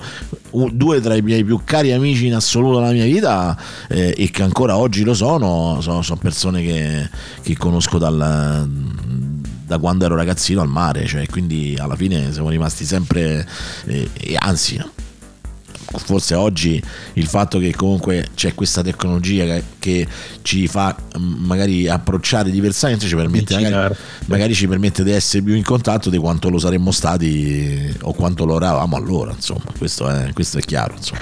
[0.72, 3.57] due tra i miei più cari amici in assoluto nella mia vita
[3.90, 7.10] eh, e che ancora oggi lo sono, sono, sono persone che,
[7.41, 8.68] che conosco dal,
[9.65, 13.48] da quando ero ragazzino al mare, cioè, quindi alla fine siamo rimasti sempre,
[13.85, 14.81] eh, anzi
[15.85, 16.81] forse oggi
[17.14, 20.07] il fatto che comunque c'è questa tecnologia che, che
[20.41, 23.97] ci fa mm, magari approcciare diversamente ci permette magari, Avvicinare.
[24.26, 28.45] magari ci permette di essere più in contatto di quanto lo saremmo stati o quanto
[28.45, 31.22] lo eravamo allora insomma questo è, questo è chiaro insomma.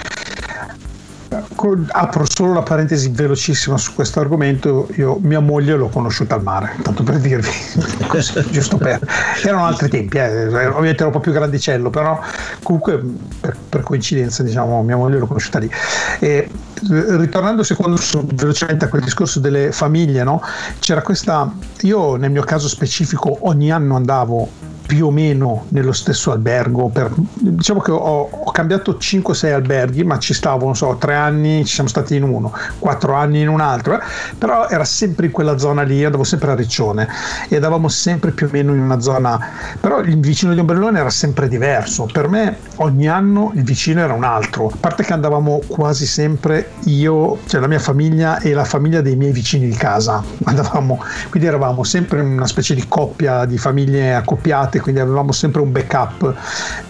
[1.32, 4.88] Apro solo una parentesi velocissima su questo argomento.
[4.96, 7.48] Io mia moglie l'ho conosciuta al mare, tanto per dirvi,
[8.06, 9.00] così, giusto per.
[9.42, 12.20] Erano altri tempi, eh, ovviamente ero un po' più grandicello, però
[12.62, 13.02] comunque
[13.40, 15.70] per, per coincidenza, diciamo, mia moglie l'ho conosciuta lì.
[16.18, 16.28] E,
[16.90, 18.00] eh, ritornando secondo
[18.34, 20.42] velocemente a quel discorso delle famiglie, no?
[20.80, 21.50] C'era questa.
[21.82, 26.88] Io nel mio caso specifico ogni anno andavo più o meno nello stesso albergo.
[26.88, 31.64] Per, diciamo che ho, ho cambiato 5-6 alberghi, ma ci stavo, non so, tre anni
[31.64, 34.00] ci siamo stati in uno, quattro anni in un altro, eh,
[34.36, 37.08] però era sempre in quella zona lì, andavo sempre a Riccione
[37.48, 39.38] e andavamo sempre più o meno in una zona,
[39.80, 42.08] però il vicino di Ombrellone era sempre diverso.
[42.12, 46.72] Per me ogni anno il vicino era un altro, a parte che andavamo quasi sempre
[46.84, 51.48] io, cioè la mia famiglia e la famiglia dei miei vicini di casa, andavamo, quindi
[51.48, 56.34] eravamo sempre una specie di coppia di famiglie accoppiate, quindi avevamo sempre un backup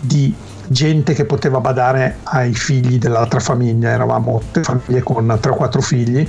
[0.00, 0.34] di
[0.72, 5.80] gente che poteva badare ai figli dell'altra famiglia, eravamo tre famiglie con 3 o 4
[5.80, 6.26] figli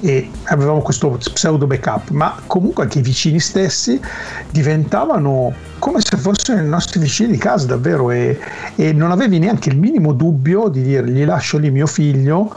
[0.00, 4.00] e avevamo questo pseudo backup, ma comunque anche i vicini stessi
[4.50, 8.10] diventavano come se fossero i nostri vicini di casa davvero.
[8.10, 8.38] E,
[8.76, 12.54] e non avevi neanche il minimo dubbio di dire gli lascio lì mio figlio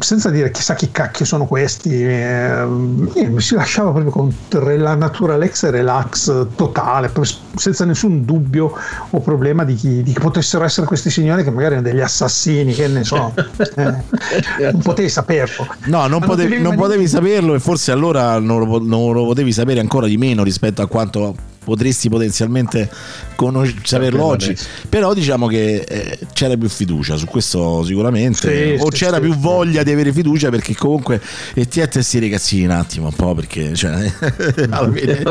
[0.00, 5.68] senza dire chissà chi cacchio sono questi, eh, mi si lasciava proprio con la naturalezza
[5.68, 7.10] e relax totale,
[7.54, 8.72] senza nessun dubbio
[9.10, 12.74] o problema di chi, di chi potessero essere questi signori che magari erano degli assassini,
[12.74, 13.32] che ne so,
[13.76, 15.66] eh, non potevi saperlo.
[15.86, 19.80] no non, potevi, non potevi saperlo e forse allora non lo, non lo potevi sapere
[19.80, 22.88] ancora di meno rispetto a quanto potresti potenzialmente
[23.34, 24.66] conos- saperlo oggi adesso.
[24.88, 29.22] però diciamo che eh, c'era più fiducia su questo sicuramente Sì, o sì, c'era sì,
[29.22, 31.20] più voglia di avere fiducia perché comunque
[31.54, 33.92] e ti sti ragazzini un attimo un po' perché cioè,
[34.70, 35.22] alla fine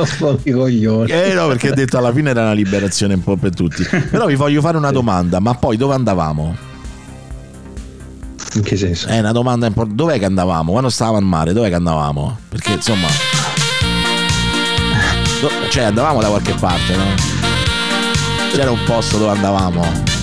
[1.08, 3.84] eh no, perché ha detto alla fine era una liberazione un po' per tutti.
[3.84, 6.56] Però vi voglio fare una domanda, ma poi dove andavamo?
[8.56, 9.08] In che senso?
[9.08, 10.02] È una domanda importante.
[10.02, 10.72] Dov'è che andavamo?
[10.72, 12.40] Quando stavamo al mare, dov'è che andavamo?
[12.50, 13.49] Perché insomma.
[15.70, 17.06] Cioè andavamo da qualche parte, no?
[18.52, 20.19] C'era un posto dove andavamo.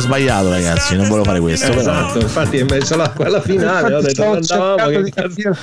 [0.00, 1.68] Ho sbagliato ragazzi, non volevo fare questo.
[1.68, 5.56] però- Esatto, infatti è messo la, quella finale, ho detto andavamo che di cazzo.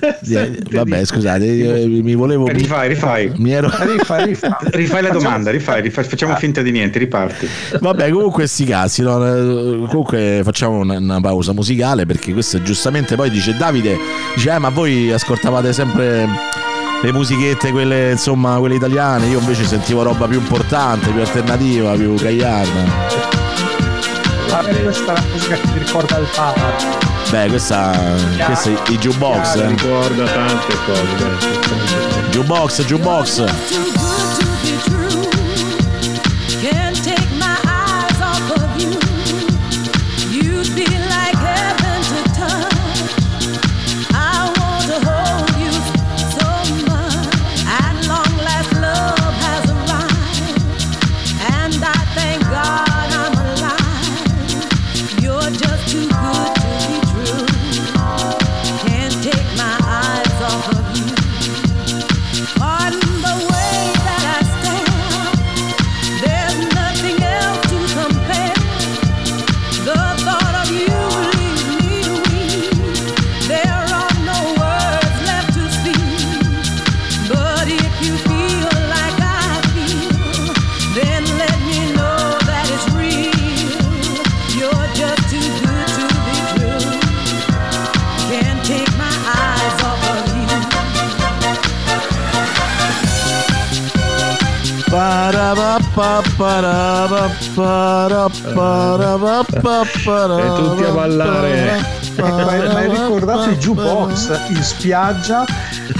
[0.00, 2.48] Eh, Vabbè, scusate, io- mi volevo.
[2.48, 3.32] Rifai, rifai.
[3.36, 3.70] Mi ero.
[3.70, 4.50] Rifai, rifai.
[4.72, 7.48] Rifai la domanda, rifai, rifai, facciamo finta di niente, riparti.
[7.80, 9.24] Vabbè, comunque sti cazzi, no?
[9.24, 13.96] Eh, comunque facciamo una, una pausa musicale perché questo giustamente poi dice Davide,
[14.34, 16.26] dice eh, ma voi ascoltavate sempre
[17.02, 22.14] le musichette, quelle insomma, quelle italiane, io invece sentivo roba più importante, più alternativa, più
[22.14, 23.43] gagliarda.
[24.62, 26.62] Me questa è la musica che mi ricorda il padre.
[27.30, 27.90] Beh, questa,
[28.44, 29.66] questa è i jukebox, eh.
[29.66, 32.28] Ricorda tante cose.
[32.30, 34.03] Jukebox, jukebox.
[100.40, 101.80] E tutti a ballare.
[102.18, 105.44] Ma hai ricordato i jukebox in spiaggia?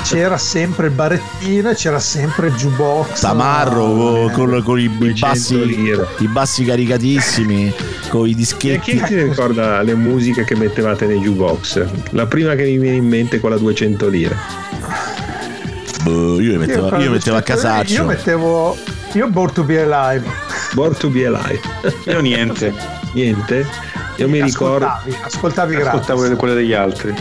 [0.02, 3.20] C'era sempre il barettino e c'era sempre il jukebox.
[3.20, 6.06] Tamarro con, con- i, i bassi, 100 lire.
[6.18, 7.72] i bassi caricatissimi,
[8.08, 8.78] con i E dischetti.
[8.98, 11.84] chi si ricorda le musiche che mettevate nei jukebox?
[12.10, 14.36] La prima che mi viene in mente è quella 200 lire.
[16.02, 17.92] Boh, io, mettevo, io mettevo a casaccio.
[17.92, 18.76] Io mettevo.
[19.14, 20.28] Io Born to be alive.
[20.74, 21.60] Born to be alive.
[22.06, 22.74] Io niente,
[23.12, 23.64] Niente.
[24.16, 24.86] Io mi ricordo.
[24.86, 26.00] Ascoltavi, ascoltavi gratis.
[26.00, 27.14] ascoltavo quelle degli altri.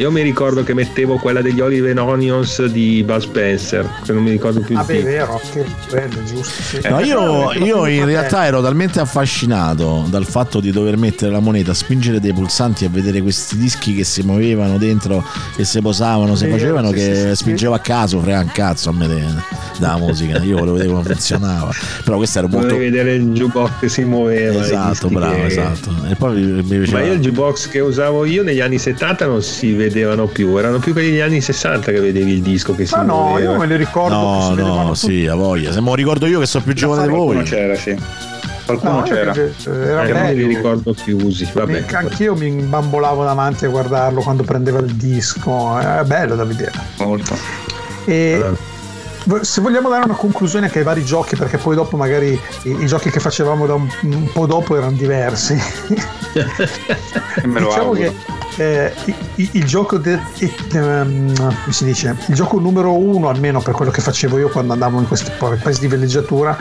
[0.00, 4.22] Io mi ricordo che mettevo quella degli Olive and Onions di Bud Spencer, che non
[4.22, 6.62] mi ricordo più il Vabbè, è vero, che bello, giusto.
[6.62, 6.80] Sì.
[6.88, 11.40] No, io, Però, io in realtà ero talmente affascinato dal fatto di dover mettere la
[11.40, 15.22] moneta, spingere dei pulsanti e vedere questi dischi che si muovevano dentro,
[15.54, 18.88] che si posavano, si facevano, sì, che sì, sì, spingevo a caso, frega un cazzo
[18.88, 19.24] a me de-
[19.78, 20.38] dalla musica.
[20.38, 21.70] Io volevo vedere come funzionava.
[22.04, 22.68] Però questo era molto.
[22.68, 24.64] Volevi vedere il jukebox che si muoveva.
[24.64, 25.94] Esatto, bravo, che- esatto.
[26.08, 27.02] E poi mi, mi Ma piaceva.
[27.02, 30.92] io il jukebox che usavo io negli anni 70 non si vedevano più, erano più
[30.92, 33.52] quelli degli anni 60 che vedevi il disco che si Ma no, muoveva.
[33.52, 34.14] io me li ricordo.
[34.16, 34.96] No, no, tutti.
[34.98, 35.72] sì, a voglia.
[35.72, 37.44] Se me lo ricordo io che sono più giovane di Qualcuno voi.
[37.44, 37.96] c'era, sì.
[38.66, 39.32] Qualcuno No, c'era.
[39.34, 39.52] io-
[39.82, 40.46] era Eh, bello.
[40.46, 41.48] ricordo più usi.
[41.52, 41.72] Vabbè.
[41.86, 46.72] Mi- Anch'io mi imbambolavo davanti a guardarlo quando prendeva il disco, è bello da vedere.
[46.98, 47.36] Molto.
[48.04, 49.44] E Allora.
[49.44, 52.86] se vogliamo dare una conclusione anche ai vari giochi, perché poi dopo magari i, i
[52.86, 55.58] giochi che facevamo da un, un po' dopo erano diversi.
[56.32, 58.00] E me lo diciamo auguro.
[58.02, 58.14] che
[58.56, 60.18] eh, i- i- il gioco de-
[60.72, 64.72] ehm, come si dice il gioco numero uno almeno per quello che facevo io quando
[64.72, 66.56] andavo in questi pa- paesi di villeggiatura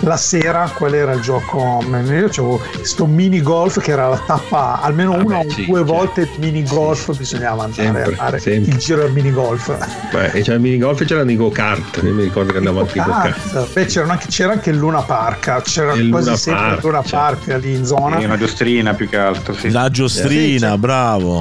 [0.00, 4.80] la sera qual era il gioco io avevo questo mini golf che era la tappa
[4.80, 5.92] almeno Vabbè, una o sì, due certo.
[5.92, 8.72] volte mini golf bisognava andare Sempre, a fare sempre.
[8.72, 12.00] il giro al mini golf Beh, e c'era il minigolf e c'erano i go-kart.
[12.02, 13.72] Io mi ricordo che andavo anche go-kart.
[13.72, 16.82] Beh, c'era anche, c'era anche il Luna Park c'era Il quasi Luna sempre il Park,
[16.84, 17.16] Luna certo.
[17.16, 19.70] Park lì in zona Sì, una giostrina più che altro, sì.
[19.70, 20.78] La giostrina, Sì, sì.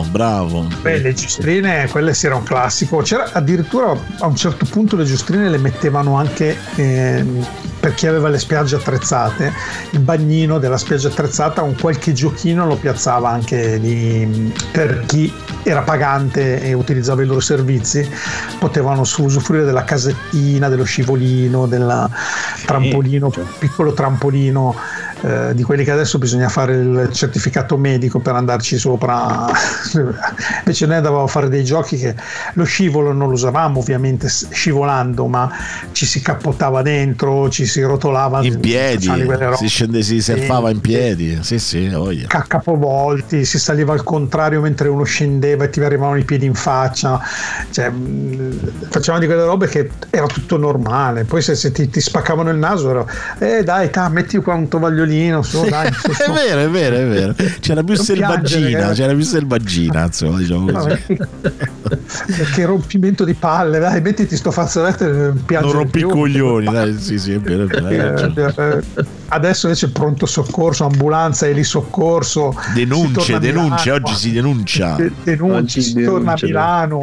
[0.09, 0.67] Bravo.
[0.81, 2.97] Beh, le giostrine, quelle sì era un classico.
[2.97, 7.45] C'era addirittura a un certo punto le giostrine le mettevano anche ehm,
[7.81, 9.51] per chi aveva le spiagge attrezzate,
[9.89, 15.33] il bagnino della spiaggia attrezzata, un qualche giochino lo piazzava anche lì per chi
[15.63, 18.07] era pagante e utilizzava i loro servizi,
[18.59, 22.07] potevano su- usufruire della casettina, dello scivolino, del
[22.65, 24.75] trampolino, piccolo trampolino
[25.21, 29.47] eh, di quelli che adesso bisogna fare il certificato medico per andarci sopra.
[30.59, 32.15] Invece noi andavamo a fare dei giochi che
[32.53, 35.49] lo scivolo non lo usavamo ovviamente scivolando, ma
[35.91, 40.81] ci si cappottava dentro, ci si rotolava In piedi, facevano si scende, si surfava in
[40.81, 41.37] piedi.
[41.41, 42.27] Sì, sì, voglia.
[42.27, 46.53] ca- capovolti, si saliva al contrario mentre uno scendeva e ti arrivavano i piedi in
[46.53, 47.19] faccia,
[47.71, 51.23] cioè, mh, facevamo di quelle robe che era tutto normale.
[51.23, 53.05] Poi se, se ti, ti spaccavano il naso, era,
[53.39, 56.21] eh dai, ta, metti qua un tovagliolino, su, dai, su, su.
[56.23, 57.35] È vero, è vero, è vero.
[57.59, 58.93] C'era più Non selvaggina, piangere, eh.
[58.93, 61.17] c'era più selvaggina, insomma, diciamo così.
[62.53, 66.99] che, rompimento di palle, dai, mettiti sto fazzoletto e piangere Non rompi i coglioni, dai,
[66.99, 72.53] sì, sì, è vero, Eh, eh, Adesso invece pronto soccorso, ambulanza, elisoccorso.
[72.59, 74.05] si Denunce, torna a denunce, Milano.
[74.05, 74.95] oggi si denuncia.
[74.95, 76.37] De- denunci, Oggi si torna a.
[76.41, 76.99] Milano.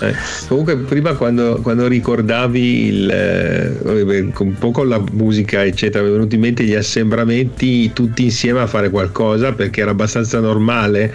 [0.00, 0.14] Eh,
[0.48, 6.12] comunque prima quando, quando ricordavi il, eh, un po' con la musica eccetera mi è
[6.12, 11.12] venuto in mente gli assembramenti tutti insieme a fare qualcosa perché era abbastanza normale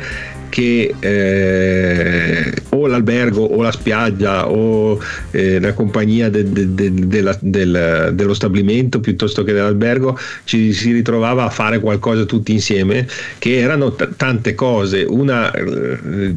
[0.50, 5.00] che eh, o l'albergo o la spiaggia o
[5.32, 10.92] eh, la compagnia de- de- de- della- del- dello stabilimento piuttosto che dell'albergo ci si
[10.92, 13.08] ritrovava a fare qualcosa tutti insieme
[13.38, 16.36] che erano t- tante cose una eh,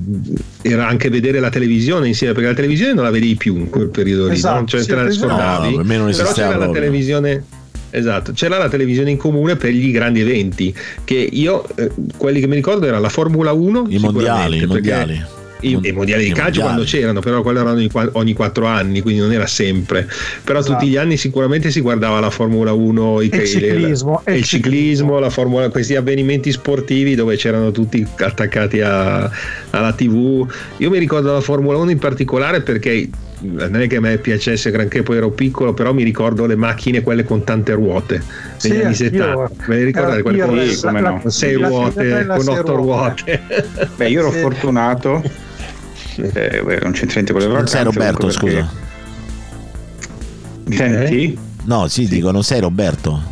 [0.62, 3.88] era anche vedere la televisione insieme perché la televisione non la vedevi più in quel
[3.88, 4.66] periodo lì Esatto, no?
[4.66, 5.28] cioè sì, te la esatto.
[5.28, 6.72] scordavi No, però c'era la proprio.
[6.72, 7.44] televisione
[7.94, 10.74] Esatto, c'era la televisione in comune per gli grandi eventi,
[11.04, 15.22] che io, eh, quelli che mi ricordo era la Formula 1, I mondiali, i mondiali.
[15.60, 16.60] i, i mondiali di calcio mondiali.
[16.62, 20.08] quando c'erano, però quello erano ogni, qua- ogni quattro anni, quindi non era sempre.
[20.42, 20.74] Però Esatto.
[20.78, 24.44] tutti gli anni sicuramente si guardava la Formula 1, i, E il ciclismo, e il
[24.44, 29.30] ciclismo, la Formula, questi avvenimenti sportivi dove c'erano tutti attaccati a-
[29.70, 30.50] alla TV.
[30.78, 33.08] Io mi ricordo la Formula 1 in particolare perché
[33.42, 37.02] non è che a me piacesse granché, poi ero piccolo, però mi ricordo le macchine
[37.02, 38.22] quelle con tante ruote
[38.56, 39.48] Sì, negli anni anch'io.
[39.48, 39.50] 70.
[39.66, 41.20] Me le ricordate quelle con, Pirelli, come la- no?
[41.20, 43.40] con sei la ruote, con sei otto ruote.
[43.96, 44.38] Beh, io ero Sì.
[44.40, 45.22] fortunato.
[46.16, 47.74] Eh, beh, non c'entra niente con le Non vacanze.
[47.76, 48.54] sei Roberto, scusa.
[48.54, 48.90] perché-
[50.64, 51.38] Mi senti?
[51.64, 53.22] No, sì, dico, non sei Roberto.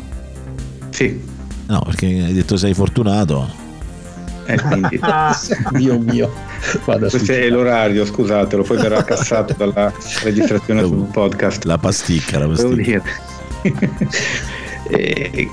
[0.90, 1.20] Sì.
[1.66, 3.59] No, perché hai detto sei fortunato.
[4.52, 5.36] E quindi Ah,
[5.72, 6.32] Dio mio,
[6.84, 11.64] vado questo è l'orario, scusatelo, poi verrà cassato dalla registrazione sul podcast.
[11.64, 13.02] La pasticca, la pasticca.
[14.88, 15.48] e,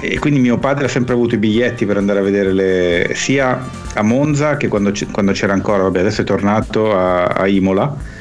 [0.00, 3.68] e quindi mio padre ha sempre avuto i biglietti per andare a vedere le, sia
[3.94, 8.16] a Monza che quando, c- quando c'era ancora, vabbè adesso è tornato a, a Imola.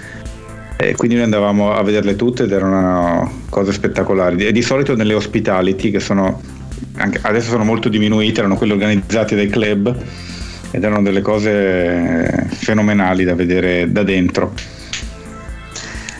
[0.79, 4.45] E quindi noi andavamo a vederle tutte ed erano cose spettacolari.
[4.45, 6.39] E di solito nelle hospitality, che sono
[7.21, 9.95] adesso sono molto diminuite, erano quelle organizzate dai club
[10.71, 14.53] ed erano delle cose fenomenali da vedere da dentro.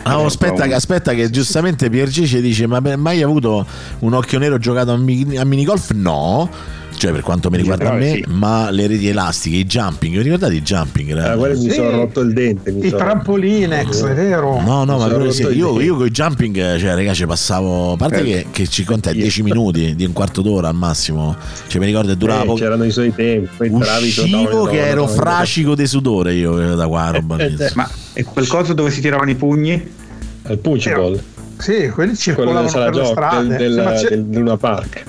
[0.02, 3.66] Ah, oh, aspetta, che- aspetta che giustamente Piergi ci dice ma mai avuto
[3.98, 5.90] un occhio nero giocato a minigolf?
[5.90, 6.48] No,
[6.96, 8.24] cioè per quanto mi riguarda a me, Sì.
[8.28, 11.12] ma le reti elastiche, i jumping, vi ricordate i jumping?
[11.12, 11.70] Guarda, mi Sì.
[11.70, 12.72] sono rotto il dente.
[12.72, 13.02] Mi I sono...
[13.02, 14.60] trampolinex, è vero.
[14.60, 17.92] No, no, Mi ma quello sì, io, io con i jumping, cioè, raga, ci passavo.
[17.92, 18.24] A parte Eh.
[18.24, 19.20] che, che ci conta Io.
[19.22, 21.36] 10 minuti di un quarto d'ora al massimo.
[21.68, 22.58] Cioè, mi ricordo che durava Eh, poco.
[22.58, 26.86] c'erano i suoi tempi, poi entravi Uscivo che ero fracico di sudore io eh, da
[26.86, 27.54] qua, roba lì.
[27.58, 29.96] Eh, Ma è quel coso dove si tiravano i pugni?
[30.44, 31.20] al punch ball,
[31.58, 33.56] Sì, quelli quello circolavano per le strade.
[33.58, 35.02] del, del, del Luna Park.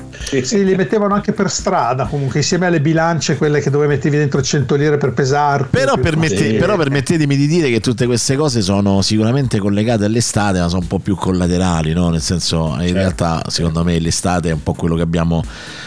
[0.43, 4.41] Sì, li mettevano anche per strada, comunque, insieme alle bilance, quelle che dove mettevi dentro
[4.41, 5.67] 100 lire per pesarti.
[5.71, 6.53] Però, permette- Sì.
[6.53, 10.87] però permettetemi di dire che tutte queste cose sono sicuramente collegate all'estate, ma sono un
[10.87, 12.09] po' più collaterali, no?
[12.09, 15.43] Nel senso, in realtà, secondo me, l'estate è un po' quello che abbiamo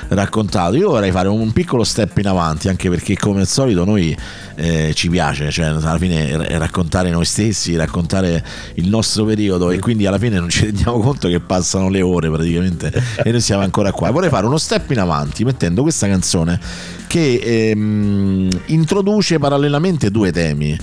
[0.09, 0.77] raccontato.
[0.77, 4.16] Io vorrei fare un piccolo step in avanti, anche perché, come al solito, noi
[4.56, 8.44] eh, ci piace, cioè alla fine raccontare noi stessi, raccontare
[8.74, 12.31] il nostro periodo, e quindi alla fine non ci rendiamo conto che passano le ore
[12.31, 12.93] praticamente
[13.23, 14.10] e noi siamo ancora qua.
[14.10, 16.59] Vorrei fare uno step in avanti mettendo questa canzone
[17.06, 20.74] che ehm, introduce parallelamente due temi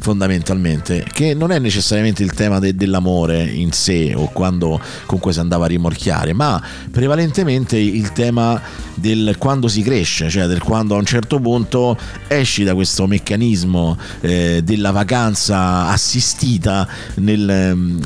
[0.00, 5.32] fondamentalmente che non è necessariamente il tema de- dell'amore in sé o quando con cui
[5.32, 8.60] si andava a rimorchiare ma prevalentemente il tema
[8.94, 11.96] del quando si cresce cioè del quando a un certo punto
[12.28, 17.40] esci da questo meccanismo eh, della vacanza assistita nel,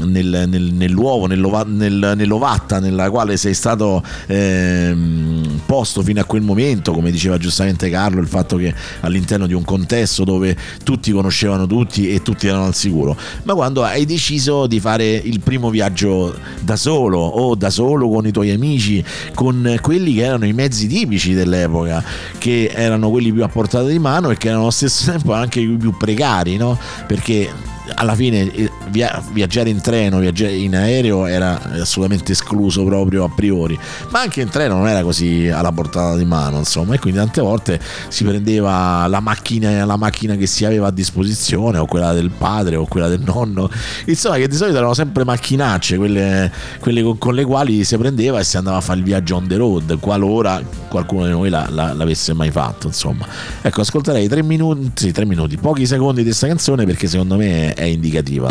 [0.05, 6.43] nel- nel- nell'uovo nell'ova- nel- nell'ovatta nella quale sei stato ehm, posto fino a quel
[6.43, 11.67] momento come diceva giustamente Carlo il fatto che all'interno di un contesto dove tutti conoscevano
[11.67, 16.35] tutti e tutti erano al sicuro ma quando hai deciso di fare il primo viaggio
[16.61, 19.05] da solo o da solo con i tuoi amici
[19.35, 22.03] con quelli che erano i mezzi tipici dell'epoca
[22.39, 25.61] che erano quelli più a portata di mano e che erano allo stesso tempo anche
[25.61, 26.79] i più precari no?
[27.07, 33.25] perché alla fine eh, via- viaggiare in treno, viaggiare in aereo era assolutamente escluso proprio
[33.25, 33.79] a priori,
[34.11, 37.41] ma anche in treno non era così alla portata di mano, insomma, e quindi tante
[37.41, 42.31] volte si prendeva la macchina, la macchina che si aveva a disposizione, o quella del
[42.31, 43.69] padre o quella del nonno,
[44.07, 48.39] insomma, che di solito erano sempre macchinacce, quelle, quelle con, con le quali si prendeva
[48.39, 51.67] e si andava a fare il viaggio on the road, qualora qualcuno di noi la-
[51.71, 53.27] la- l'avesse mai fatto, insomma.
[53.61, 57.85] Ecco, ascolterei tre minuti, tre minuti, pochi secondi di questa canzone perché secondo me è
[57.85, 58.49] indicativa.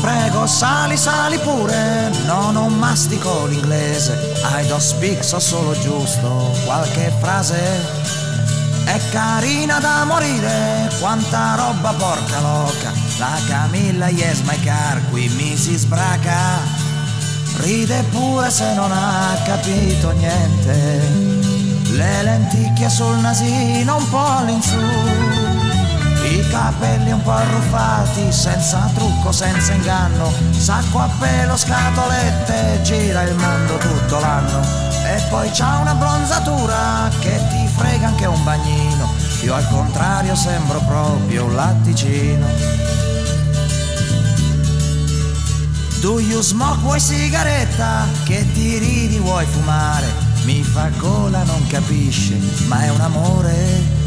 [0.00, 4.16] Prego, sali, sali pure, no, non mastico l'inglese.
[4.44, 8.07] I don't speak, so solo giusto qualche frase.
[8.88, 12.90] È carina da morire, quanta roba porca loca.
[13.18, 16.58] La Camilla, yes, my car, qui mi si sbraca.
[17.58, 21.02] Ride pure se non ha capito niente.
[21.90, 24.80] Le lenticchie sul nasino un po' all'insù.
[26.24, 33.34] I capelli un po' arruffati, senza trucco, senza inganno, sacco a pelo, scatolette, gira il
[33.34, 34.60] mondo tutto l'anno.
[35.04, 39.10] E poi c'ha una bronzatura che ti frega anche un bagnino.
[39.42, 42.46] Io al contrario sembro proprio un latticino.
[46.00, 48.06] Do you smoke, vuoi sigaretta?
[48.24, 50.06] Che ti ridi, vuoi fumare?
[50.44, 54.06] Mi fa gola, non capisce, ma è un amore.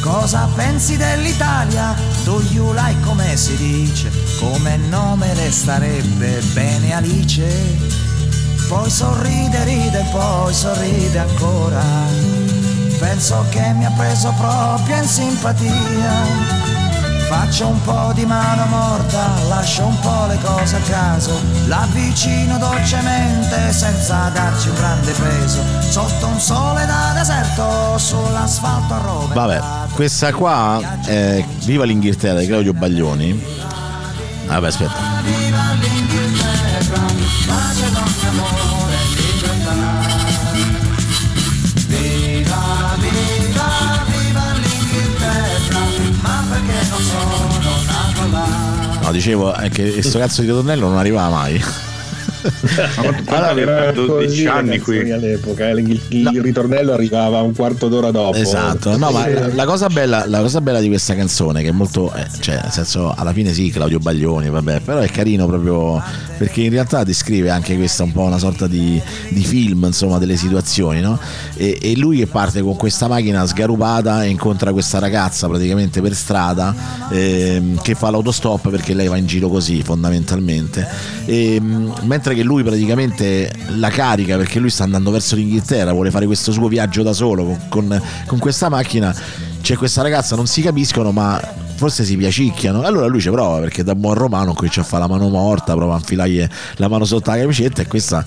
[0.00, 1.94] Cosa pensi dell'Italia?
[2.24, 4.10] Do you like come si dice?
[4.38, 8.02] Come nome resterebbe bene Alice?
[8.68, 12.43] Poi sorride, ride, poi sorride ancora.
[12.98, 16.62] Penso che mi ha preso proprio in simpatia.
[17.28, 23.72] Faccio un po' di mano morta, lascio un po' le cose a caso, l'avvicino dolcemente
[23.72, 29.34] senza darci un grande peso, sotto un sole da deserto, sull'asfalto a Roma.
[29.34, 29.60] Vabbè,
[29.94, 33.42] questa qua è Viva l'Inghilterra di Claudio Baglioni.
[34.46, 34.92] Vabbè, aspetta.
[35.22, 37.00] Viva l'Inghilterra,
[37.46, 38.83] pace, nostro amore,
[49.12, 51.62] dicevo è che questo cazzo di ritornello non arrivava mai.
[53.26, 56.42] Allora, era 12 anni qui all'epoca eh, il, il no.
[56.42, 60.60] ritornello arrivava un quarto d'ora dopo esatto no ma la, la, cosa bella, la cosa
[60.60, 63.98] bella di questa canzone che è molto eh, cioè nel senso alla fine sì Claudio
[63.98, 66.02] Baglioni vabbè però è carino proprio
[66.36, 70.36] perché in realtà descrive anche questa un po' una sorta di, di film insomma delle
[70.36, 71.18] situazioni no?
[71.54, 76.14] e, e, lui che parte con questa macchina sgarupata e incontra questa ragazza praticamente per
[76.14, 76.74] strada
[77.10, 80.86] eh, che fa l'autostop perché lei va in giro così fondamentalmente
[81.24, 86.26] e, mentre che lui praticamente la carica perché lui sta andando verso l'Inghilterra, vuole fare
[86.26, 89.14] questo suo viaggio da solo con, con, con questa macchina.
[89.60, 91.40] C'è questa ragazza, non si capiscono, ma
[91.76, 92.82] forse si piacicchiano.
[92.82, 95.94] Allora lui ci prova perché da buon romano comincia a fare la mano morta, prova
[95.94, 96.46] a infilargli
[96.76, 98.24] la mano sotto la camicetta e questa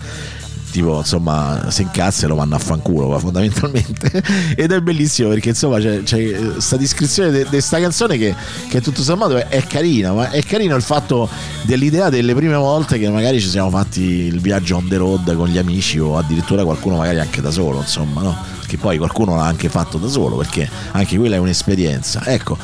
[0.77, 4.23] tipo insomma se incazza e lo vanno a fanculo fondamentalmente
[4.55, 8.35] ed è bellissimo perché insomma c'è, questa descrizione di questa canzone che,
[8.69, 11.27] che, tutto sommato è, è, carina ma è carino il fatto
[11.63, 15.47] dell'idea delle prime volte che magari ci siamo fatti il viaggio on the road con
[15.47, 18.37] gli amici o addirittura qualcuno magari anche da solo insomma no?
[18.67, 22.57] che poi qualcuno l'ha anche fatto da solo perché anche quella è un'esperienza ecco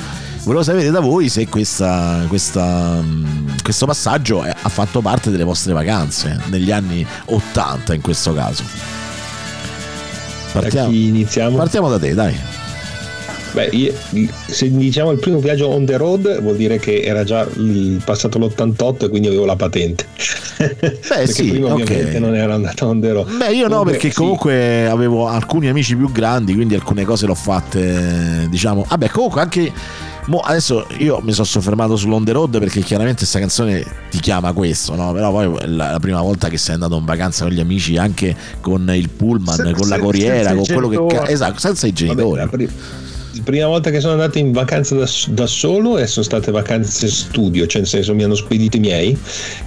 [0.44, 5.74] volevo sapere da voi se questa, questa, mm, questo passaggio ha fatto parte delle vostre
[5.74, 8.64] vacanze negli anni 80 in questo caso.
[10.52, 11.58] Partiamo, da iniziamo?
[11.58, 12.36] partiamo da te, dai.
[13.54, 13.94] Beh, io,
[14.48, 17.48] se diciamo il primo viaggio on the road vuol dire che era già
[18.04, 20.08] passato l'88 e quindi avevo la patente.
[20.58, 21.84] Beh, sì, prima okay.
[21.84, 23.38] ovviamente non ero andato on the road.
[23.38, 24.16] Beh, io no, perché sì.
[24.16, 28.86] comunque avevo alcuni amici più grandi, quindi alcune cose l'ho fatte, diciamo.
[28.88, 29.72] Vabbè, comunque anche
[30.26, 34.54] Mo adesso io mi sono soffermato sull'on the road perché chiaramente questa canzone ti chiama
[34.54, 35.12] questo, no?
[35.12, 38.36] Però poi la, la, prima volta che sei andato in vacanza con gli amici, anche
[38.62, 41.26] con il pullman, se, con la corriera, con quello genitori.
[41.26, 41.32] che.
[41.32, 42.40] Esatto, senza i genitori.
[42.40, 42.68] Vabbè,
[43.44, 47.66] prima volta che sono andato in vacanza da, da, solo e sono state vacanze studio,
[47.66, 49.18] cioè nel senso mi hanno spedito i miei,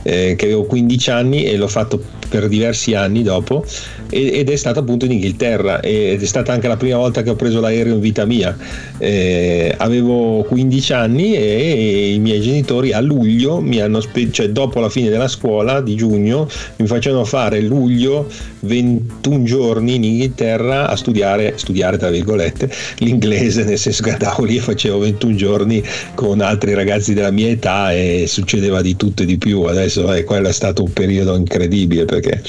[0.02, 3.64] eh, che avevo 15 anni e l'ho fatto per diversi anni dopo
[4.08, 7.34] ed è stato appunto in Inghilterra ed è stata anche la prima volta che ho
[7.34, 8.56] preso l'aereo in vita mia.
[8.98, 14.80] Eh, avevo 15 anni e i miei genitori a luglio mi hanno spedito, cioè dopo
[14.80, 18.28] la fine della scuola di giugno mi facevano fare luglio
[18.60, 24.56] 21 giorni in Inghilterra a studiare, studiare tra virgolette, l'inglese, nel senso che andavo lì
[24.56, 25.82] e facevo 21 giorni
[26.14, 29.62] con altri ragazzi della mia età e succedeva di tutto e di più.
[29.62, 32.42] Adesso eh, quello è stato un periodo incredibile perché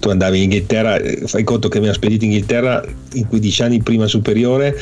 [0.00, 2.82] tu andavi in Inghilterra, eh, fai conto che mi ha spedito in Inghilterra
[3.12, 4.76] in 15 anni prima superiore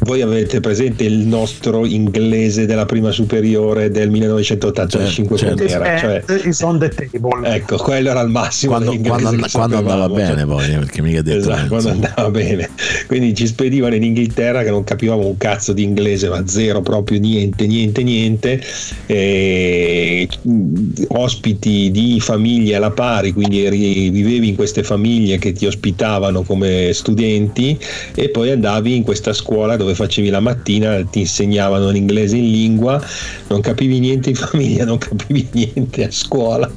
[0.00, 5.84] voi avete presente il nostro inglese della prima superiore del 1985 certo, certo.
[5.84, 6.22] era?
[6.24, 7.54] Cioè, is on the table.
[7.54, 11.22] Ecco, quello era il massimo quando, quando, quando andava cioè, bene poi, eh, perché mica
[11.22, 12.68] detto esatto, quando andava bene.
[13.06, 17.18] Quindi ci spedivano in Inghilterra che non capivamo un cazzo di inglese, ma zero proprio
[17.18, 18.60] niente, niente, niente.
[19.06, 20.28] E,
[21.08, 26.90] ospiti di famiglie alla pari, quindi eri, vivevi in queste famiglie che ti ospitavano come
[26.92, 27.78] studenti
[28.14, 33.02] e poi andavi in questa scuola dove facevi la mattina, ti insegnavano l'inglese in lingua,
[33.48, 36.70] non capivi niente in famiglia, non capivi niente a scuola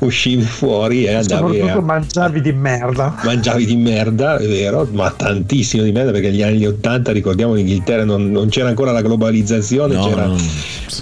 [0.00, 1.80] uscivi fuori e andavi a...
[1.80, 6.66] mangiavi di merda mangiavi di merda è vero ma tantissimo di merda perché negli anni
[6.66, 10.36] 80 ricordiamo in Inghilterra non, non c'era ancora la globalizzazione no, c'era no.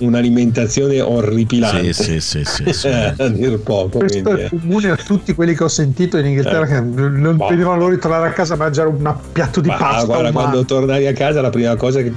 [0.00, 2.88] un'alimentazione orripilante sì sì sì, sì, sì.
[2.88, 6.64] a dir poco questo quindi, è comune a tutti quelli che ho sentito in Inghilterra
[6.64, 6.68] eh.
[6.68, 7.48] che non bah.
[7.48, 10.48] vedevano loro ritornare a casa a mangiare un piatto di bah, pasta guarda umana.
[10.48, 12.12] quando tornavi a casa la prima cosa che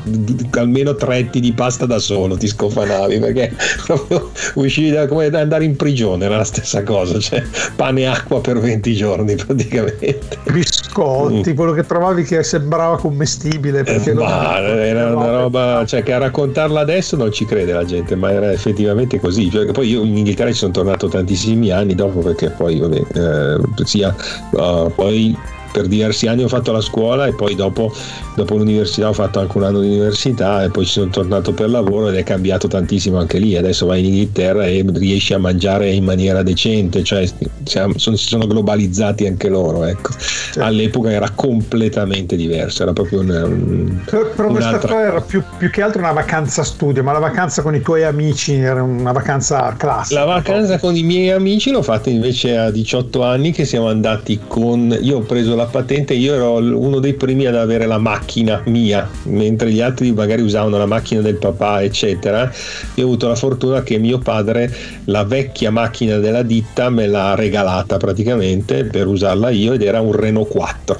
[0.58, 3.54] almeno tre etti di pasta da solo ti scofanavi perché
[3.86, 7.44] proprio uscivi da come da andare in prigione era stessa cosa, cioè
[7.76, 10.38] pane e acqua per 20 giorni praticamente.
[10.52, 11.56] Biscotti, mm.
[11.56, 13.84] quello che trovavi che sembrava commestibile.
[13.84, 18.16] Eh, ma era una roba, cioè che a raccontarla adesso non ci crede la gente,
[18.16, 19.50] ma era effettivamente così.
[19.50, 23.86] Cioè, poi io in Inghilterra ci sono tornato tantissimi anni dopo perché poi vabbè, eh,
[23.86, 24.16] sia
[24.52, 25.38] uh, poi
[25.76, 27.94] per diversi anni ho fatto la scuola e poi dopo,
[28.36, 31.70] dopo l'università ho fatto anche un anno di università e poi ci sono tornato per
[31.70, 33.58] lavoro ed è cambiato tantissimo anche lì.
[33.58, 37.28] Adesso vai in Inghilterra e riesci a mangiare in maniera decente, cioè
[37.64, 39.84] siamo, sono, si sono globalizzati anche loro.
[39.84, 40.12] Ecco.
[40.18, 40.64] Certo.
[40.64, 46.00] All'epoca era completamente diverso, era proprio un, un, però questa era più, più, che altro
[46.00, 50.20] una vacanza studio, ma la vacanza con i tuoi amici era una vacanza classica.
[50.22, 54.40] La vacanza con i miei amici l'ho fatta invece a 18 anni che siamo andati
[54.48, 54.98] con...
[55.02, 58.25] Io ho preso la la patente io ero uno dei primi ad avere la macchina
[58.66, 62.52] mia, mentre gli altri magari usavano la macchina del papà, eccetera.
[62.96, 64.74] Io ho avuto la fortuna che mio padre
[65.06, 70.12] la vecchia macchina della ditta me l'ha regalata praticamente per usarla io ed era un
[70.12, 71.00] Renault 4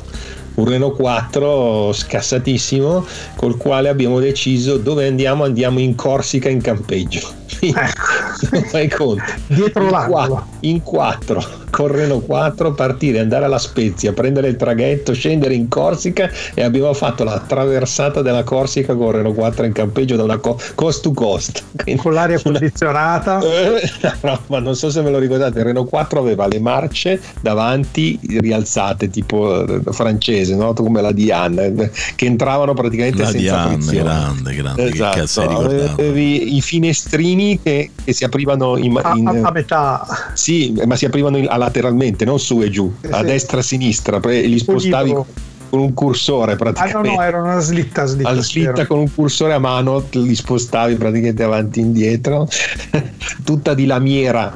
[0.56, 7.45] un Renault 4 scassatissimo col quale abbiamo deciso dove andiamo, andiamo in Corsica in campeggio.
[7.60, 8.66] Ecco.
[8.70, 9.24] fai conto?
[9.48, 10.28] Dietro in l'angolo.
[10.28, 15.68] qua- In quattro, con Renault 4, partire, andare alla Spezia, prendere il traghetto, scendere in
[15.68, 20.38] Corsica e abbiamo fatto la traversata della Corsica con Renault 4 in campeggio da una
[20.38, 21.64] co- coast to coast.
[21.84, 23.40] Quindi- Con l'aria condizionata.
[23.42, 23.90] eh,
[24.22, 28.20] no, ma non so se ve lo ricordate, il Renault 4 aveva le marce davanti
[28.40, 30.74] rialzate, tipo eh, francese, no?
[30.74, 31.74] come la Diane,
[32.16, 34.04] che entravano praticamente La senza Diane, frizione.
[34.04, 35.92] grande, grande, che Esatto, cazzo hai ricordato?
[36.02, 40.06] avevi i finestrini che, che si aprivano in, A, in- a- a metà.
[40.34, 43.26] sì, ma si aprivano in- lateralmente, non su e giù, Sì, a sì.
[43.26, 45.26] destra e a sinistra, e li spostavi libero.
[45.70, 47.16] con un cursore Ah no, praticamente.
[47.18, 48.30] no, era una slitta, slitta.
[48.30, 52.48] Alla slitta con un cursore a mano li spostavi praticamente avanti e indietro,
[53.44, 54.56] tutta di lamiera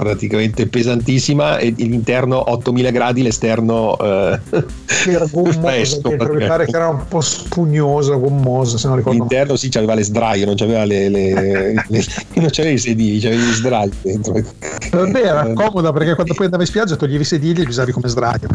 [0.00, 4.40] praticamente pesantissima e l'interno 8000 gradi, l'esterno eh,
[5.06, 9.18] Era mi pare che era un po' spugnosa, gommosa, se non ricordo.
[9.18, 12.04] L'interno sì, c'aveva le sdraio, non c'aveva le, le- le-
[12.34, 14.42] non c'aveva i sedili, c'aveva gli sdraio dentro.
[14.90, 17.92] Vabbè, era comoda perché quando poi andavi in spiaggia toglievi i sedili e li usavi
[17.92, 18.48] come sdraio.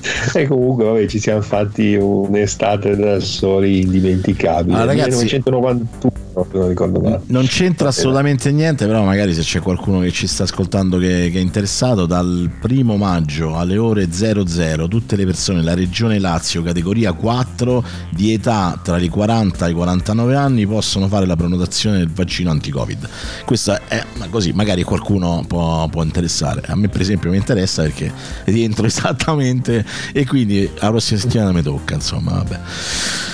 [0.32, 4.76] E comunque vabbè, ci siamo fatti un'estate da soli indimenticabile.
[4.76, 6.12] Ah, ragazzi- 1991,
[6.50, 7.22] se non.
[7.26, 11.38] Non c'entra assolutamente niente, però magari se c'è qualcuno che ci sta ascoltando che, che
[11.38, 17.12] è interessato, dal primo maggio alle ore 00 tutte le persone della regione Lazio, categoria
[17.12, 22.10] 4, di età tra i 40 e i 49 anni possono fare la prenotazione del
[22.10, 23.08] vaccino anti-Covid.
[23.44, 26.62] Questa è ma così, magari qualcuno può, può interessare.
[26.66, 28.12] A me per esempio mi interessa perché
[28.44, 32.58] rientro esattamente e quindi la prossima settimana mi tocca, insomma, vabbè.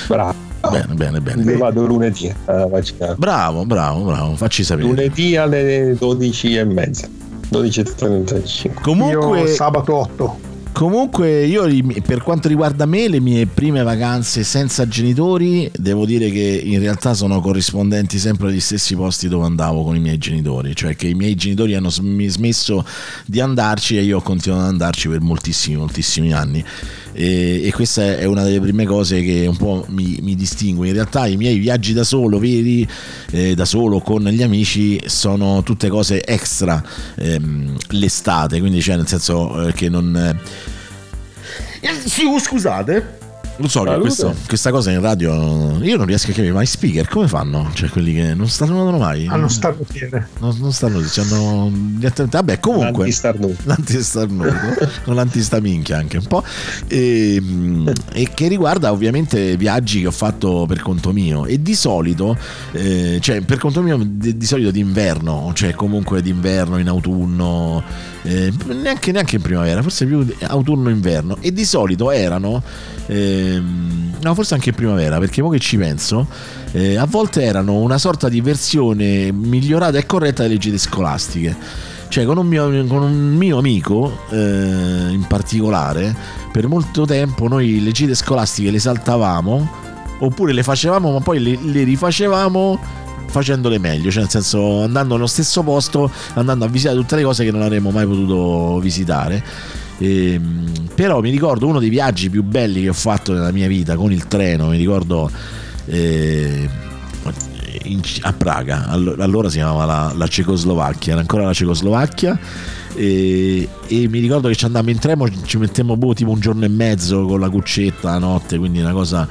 [0.08, 0.44] Bravo.
[0.70, 1.42] Bene, bene, bene.
[1.42, 3.14] Io vado lunedì a vaccinare.
[3.16, 4.88] Bravo, bravo, bravo, facci sapere.
[4.88, 7.08] Lunedì alle 12 e mezza.
[7.52, 8.80] 12.35.
[8.82, 10.38] Comunque, Io sabato 8.
[10.76, 11.66] Comunque io
[12.02, 17.14] per quanto riguarda me le mie prime vacanze senza genitori devo dire che in realtà
[17.14, 21.14] sono corrispondenti sempre agli stessi posti dove andavo con i miei genitori, cioè che i
[21.14, 22.84] miei genitori hanno sm- smesso
[23.24, 26.62] di andarci e io ho continuato ad andarci per moltissimi moltissimi anni
[27.16, 30.88] e, e questa è una delle prime cose che un po' mi, mi distingue.
[30.88, 32.86] In realtà i miei viaggi da solo, veri,
[33.30, 36.82] eh, da solo con gli amici sono tutte cose extra
[37.16, 40.14] ehm, l'estate, quindi cioè nel senso eh, che non...
[40.14, 41.94] eh,
[42.26, 43.15] oh, scusate.
[43.58, 46.66] Lo so che questo- questa cosa in radio io non riesco a capire, ma i
[46.66, 47.70] speaker come fanno?
[47.72, 49.26] Cioè quelli che non starnutano mai?
[49.26, 50.28] Hanno starnutiere.
[50.40, 52.36] Non, non stanno dicendo direttamente.
[52.36, 53.04] Vabbè, comunque.
[53.04, 53.62] L'antistarnuto.
[53.64, 56.44] L'antistarnuto, con l'antistaminchia anche un po'.
[56.86, 61.46] E, mm, e che riguarda ovviamente viaggi che ho fatto per conto mio.
[61.46, 62.36] E di solito,
[62.72, 67.82] eh, cioè per conto mio, di, di solito d'inverno, cioè comunque d'inverno, in autunno,
[68.22, 71.38] eh, neanche, neanche in primavera, forse più autunno-inverno.
[71.40, 72.62] E di solito erano.
[73.54, 76.26] Ehm, no, forse anche in primavera, perché ora che ci penso,
[76.72, 81.56] eh, a volte erano una sorta di versione migliorata e corretta delle gite scolastiche.
[82.08, 86.14] Cioè, con un mio, con un mio amico eh, in particolare,
[86.52, 89.68] per molto tempo noi le gite scolastiche le saltavamo,
[90.20, 92.78] oppure le facevamo, ma poi le, le rifacevamo
[93.28, 97.44] facendole meglio, cioè nel senso andando nello stesso posto, andando a visitare tutte le cose
[97.44, 99.42] che non avremmo mai potuto visitare.
[99.98, 103.96] Ehm, però mi ricordo uno dei viaggi più belli che ho fatto nella mia vita
[103.96, 105.30] con il treno, mi ricordo
[105.86, 106.68] eh,
[107.84, 112.38] in- a Praga, Allo- allora si chiamava la, la Cecoslovacchia, era ancora la Cecoslovacchia.
[112.94, 116.64] E, e mi ricordo che ci andammo in treno, ci mettemmo boh, tipo un giorno
[116.64, 119.28] e mezzo con la cuccetta la notte, quindi una cosa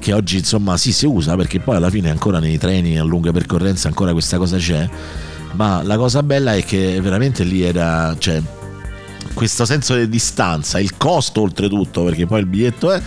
[0.00, 3.30] che oggi insomma sì si usa perché poi alla fine ancora nei treni a lunga
[3.32, 4.88] percorrenza ancora questa cosa c'è,
[5.52, 8.14] ma la cosa bella è che veramente lì era...
[8.18, 8.42] Cioè,
[9.34, 13.00] questo senso di distanza, il costo oltretutto, perché poi il biglietto è,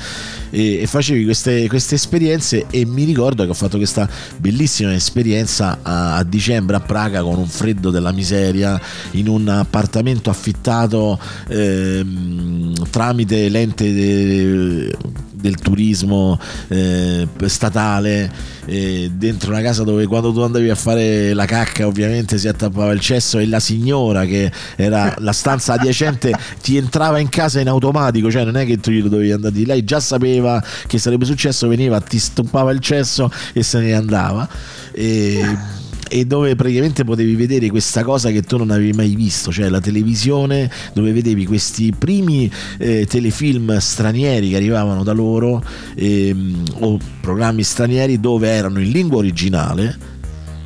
[0.49, 4.07] e, facevi queste, queste esperienze e mi ricordo che ho fatto questa
[4.37, 8.79] bellissima esperienza a, a dicembre a Praga con un freddo della miseria,
[9.11, 14.97] in un appartamento affittato ehm, tramite l'ente de-
[15.41, 18.31] del turismo eh, statale
[18.65, 22.91] eh, dentro una casa dove quando tu andavi a fare la cacca ovviamente si attappava
[22.91, 26.31] il cesso e la signora che era la stanza adiacente
[26.61, 29.65] ti entrava in casa in automatico cioè non è che tu gli dovevi andare di
[29.65, 34.47] lei già sapeva che sarebbe successo veniva ti stoppava il cesso e se ne andava.
[34.91, 35.79] E
[36.13, 39.79] e dove praticamente potevi vedere questa cosa che tu non avevi mai visto, cioè la
[39.79, 45.63] televisione dove vedevi questi primi eh, telefilm stranieri che arrivavano da loro
[45.95, 50.10] ehm, o programmi stranieri dove erano in lingua originale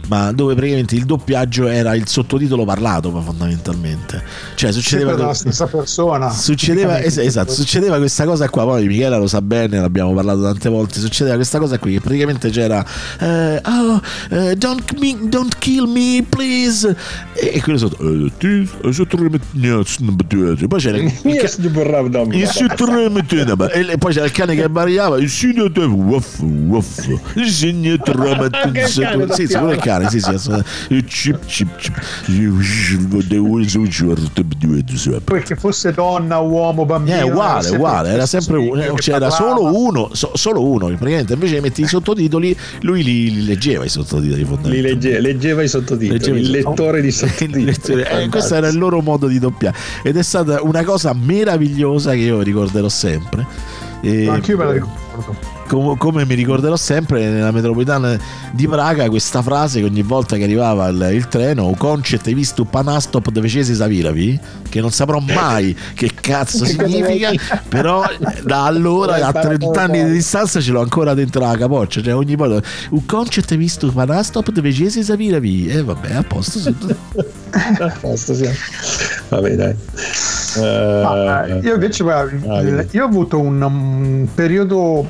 [0.08, 4.24] ma dove praticamente il doppiaggio era il sottotitolo parlato fondamentalmente.
[4.56, 6.32] Cioè succedeva Sempre dalla stessa persona.
[6.32, 10.70] Succedeva, es- esatto, succedeva questa cosa qua, poi Michela lo sa bene, l'abbiamo parlato tante
[10.70, 12.86] volte, succedeva questa cosa qui che praticamente c'era
[13.20, 16.96] eh, oh, eh, don't, me- don't kill me please.
[17.34, 18.68] E, e quello sotto eh, eh,
[20.68, 21.48] poi c'era il, le
[23.10, 23.26] met-
[23.92, 25.30] e poi c'era il cane che bariava il
[29.34, 30.70] sì sì quello è il cane sì sì assolutamente.
[35.42, 37.16] Che fosse donna, uomo, bambino.
[37.16, 41.62] è era uguale, uguale, era sempre uno, c'era solo uno, so- solo uno, praticamente invece
[41.62, 46.38] mettere i sottotitoli, lui li, li leggeva i sottotitoli Li legge- leggeva i sottotitoli, Leggeva
[46.38, 47.64] il lettore di sottotitoli.
[48.04, 52.18] eh, questo era il loro modo di doppiare ed è stata una cosa meravigliosa che
[52.18, 53.46] io ricorderò sempre.
[54.02, 55.55] E- Anche io me la ricordo.
[55.68, 58.18] Com- come mi ricorderò sempre nella metropolitana
[58.52, 62.36] di Praga questa frase che ogni volta che arrivava il, il treno o concet hai
[62.36, 64.40] visto panastop dove scesi Saviravi
[64.70, 67.32] che non saprò mai che cazzo significa
[67.68, 68.04] però
[68.44, 72.14] da allora a L'hai 30 anni di distanza ce l'ho ancora dentro la capoccia cioè
[72.14, 76.76] ogni volta un concert hai visto panastop dove scesi Saviravi e vabbè a posto sì.
[77.56, 78.50] A posto, sì.
[79.30, 79.76] Vabbè, dai.
[80.58, 85.08] Ma, Eh, eh, io invece guarda, Ah, io ho avuto un, um, periodo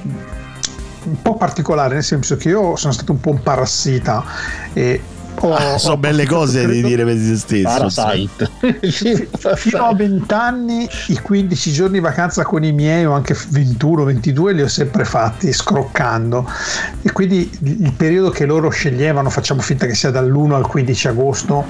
[1.06, 4.24] un po' particolare, nel senso che io sono stato un po' un parassita
[4.74, 5.02] e
[5.40, 8.50] ho, Ah, sono belle cose di dire per se stesso Parasite.
[9.56, 14.04] Fino a 20 anni, i 15 giorni di vacanza con i miei, o anche 21,
[14.04, 16.50] 22, li ho sempre fatti scroccando.
[17.02, 21.66] E quindi il periodo che loro sceglievano, facciamo finta che sia dall'1 al 15 agosto,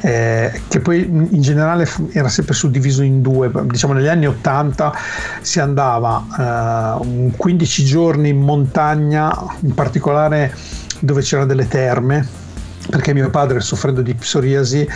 [0.00, 3.50] eh, che poi in generale era sempre suddiviso in due.
[3.64, 4.92] Diciamo negli anni 80
[5.40, 10.54] si andava eh, un 15 giorni in montagna, in particolare
[11.00, 12.46] dove c'erano delle terme
[12.90, 14.86] perché mio padre soffrendo di psoriasi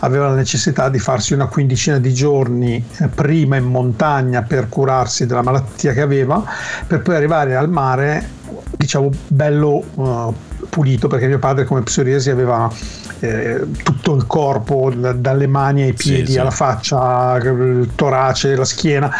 [0.00, 5.26] aveva la necessità di farsi una quindicina di giorni eh, prima in montagna per curarsi
[5.26, 6.42] della malattia che aveva
[6.86, 8.28] per poi arrivare al mare
[8.76, 12.70] diciamo bello eh, pulito perché mio padre come psoriasi aveva
[13.20, 16.38] eh, tutto il corpo da- dalle mani ai Sì, piedi sì.
[16.38, 19.10] alla faccia il torace la schiena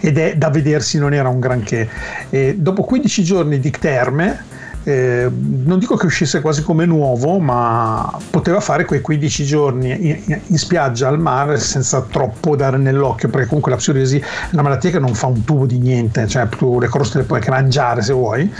[0.00, 1.88] ed è da vedersi non era un granché
[2.30, 4.50] e dopo 15 giorni di terme
[4.84, 10.40] eh, non dico che uscisse quasi come nuovo, ma poteva fare quei 15 giorni in,
[10.46, 14.90] in spiaggia al mare senza troppo dare nell'occhio, perché comunque la psoriasi è una malattia
[14.90, 18.02] che non fa un tubo di niente, cioè tu le croste le puoi anche mangiare
[18.02, 18.52] se vuoi,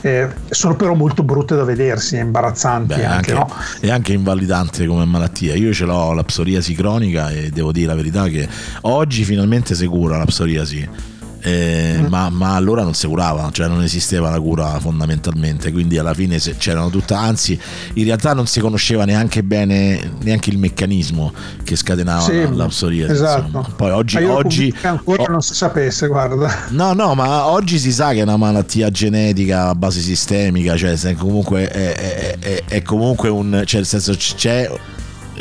[0.00, 3.54] eh, sono però molto brutte da vedersi, imbarazzanti Beh, anche, anche, no?
[3.80, 5.54] è anche invalidante come malattia.
[5.54, 8.48] Io ce l'ho la psoriasi cronica e devo dire la verità che
[8.82, 11.16] oggi finalmente si cura la psoriasi.
[11.48, 16.12] Eh, ma, ma allora non si curava, cioè non esisteva la cura fondamentalmente, quindi alla
[16.12, 17.58] fine c'erano tutta, anzi
[17.94, 21.32] in realtà non si conosceva neanche bene neanche il meccanismo
[21.64, 23.12] che scatenava Sì, la, psoriasi.
[23.12, 23.46] esatto.
[23.46, 23.68] insomma.
[23.74, 26.66] Poi oggi, oggi ancora oh, non si sapesse, guarda.
[26.70, 30.96] No, no, ma oggi si sa che è una malattia genetica a base sistemica, cioè
[31.16, 33.62] comunque è, è- è- è comunque un.
[33.64, 34.70] cioè nel senso c'è.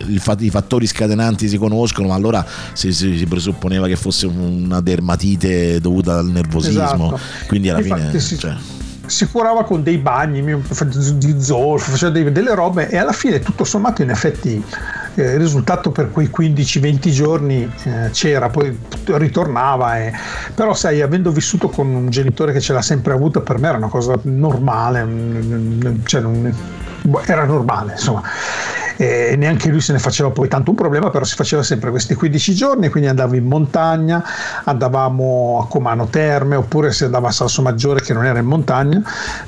[0.08, 5.80] I fattori scatenanti si conoscono, ma allora si, si- si presupponeva che fosse una dermatite
[5.80, 6.84] dovuta al nervosismo.
[7.16, 7.20] Esatto.
[7.48, 8.20] Quindi alla Infatti fine.
[8.20, 8.56] si- cioè,
[9.06, 10.44] si curava con dei bagni
[11.16, 14.62] di zolfo, faceva dei- delle robe e alla fine tutto sommato in effetti
[15.16, 20.14] eh, il risultato per quei 15-20 giorni eh, c'era, poi ritornava, e-
[20.54, 23.78] però sai, avendo vissuto con un genitore che ce l'ha sempre avuta, per me era
[23.78, 25.08] una cosa normale,
[26.04, 26.54] cioè non-
[27.04, 28.22] boh, era normale insomma.
[28.98, 32.16] E neanche lui se ne faceva poi tanto un problema, però si faceva sempre questi
[32.16, 34.24] 15 giorni, quindi andavo in montagna,
[34.64, 39.02] andavamo a Comano Terme, oppure si andava a Salso Maggiore che non era in montagna,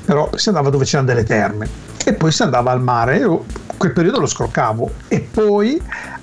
[0.04, 1.68] però si andava dove c'erano delle terme
[2.04, 3.44] e poi si andava al mare, io
[3.76, 5.80] quel periodo lo scroccavo e poi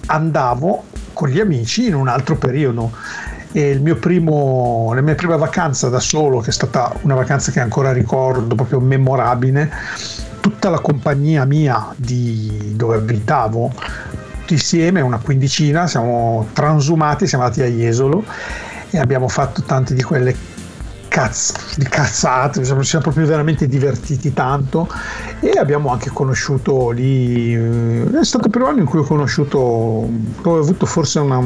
[0.08, 0.84] andavo
[1.14, 2.92] con gli amici in un altro periodo.
[3.52, 7.92] E primo, la mia prima vacanza da solo, che è stata una vacanza che ancora
[7.92, 9.72] ricordo, proprio memorabile,
[10.50, 13.74] tutta la compagnia mia di dove abitavo,
[14.40, 18.24] tutti insieme, una quindicina, siamo transumati, siamo andati a Jesolo
[18.90, 20.34] e abbiamo fatto tante di quelle
[21.18, 24.88] cazz- di cazzate, ci siamo proprio veramente divertiti tanto
[25.40, 29.58] e abbiamo anche conosciuto lì, eh, è stato il primo anno in cui ho conosciuto,
[29.58, 31.40] ho avuto forse una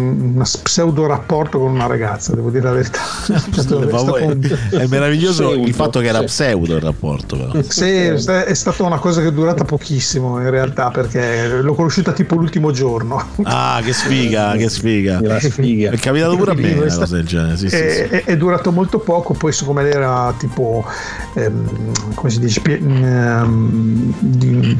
[0.43, 2.99] pseudo rapporto con una ragazza, devo dire la verità.
[3.31, 6.25] È è un- è meraviglioso Pseudo, il fatto che era sì.
[6.25, 7.61] pseudo il rapporto, però.
[7.65, 12.35] sì, è stata una cosa che è durata pochissimo in realtà perché l'ho conosciuta tipo
[12.35, 13.23] l'ultimo giorno.
[13.43, 15.19] Ah, che sfiga, che sfiga.
[15.21, 15.91] La sfiga.
[15.91, 17.57] È capitato pure a me una cosa del genere.
[17.57, 17.81] Sì, sì, sì.
[17.83, 19.51] è, è- è durato molto poco, poi
[19.83, 20.85] lei era tipo,
[21.33, 24.77] ehm, come si dice, ehm, di-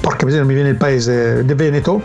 [0.00, 2.02] porca miseria, mi viene il paese del Veneto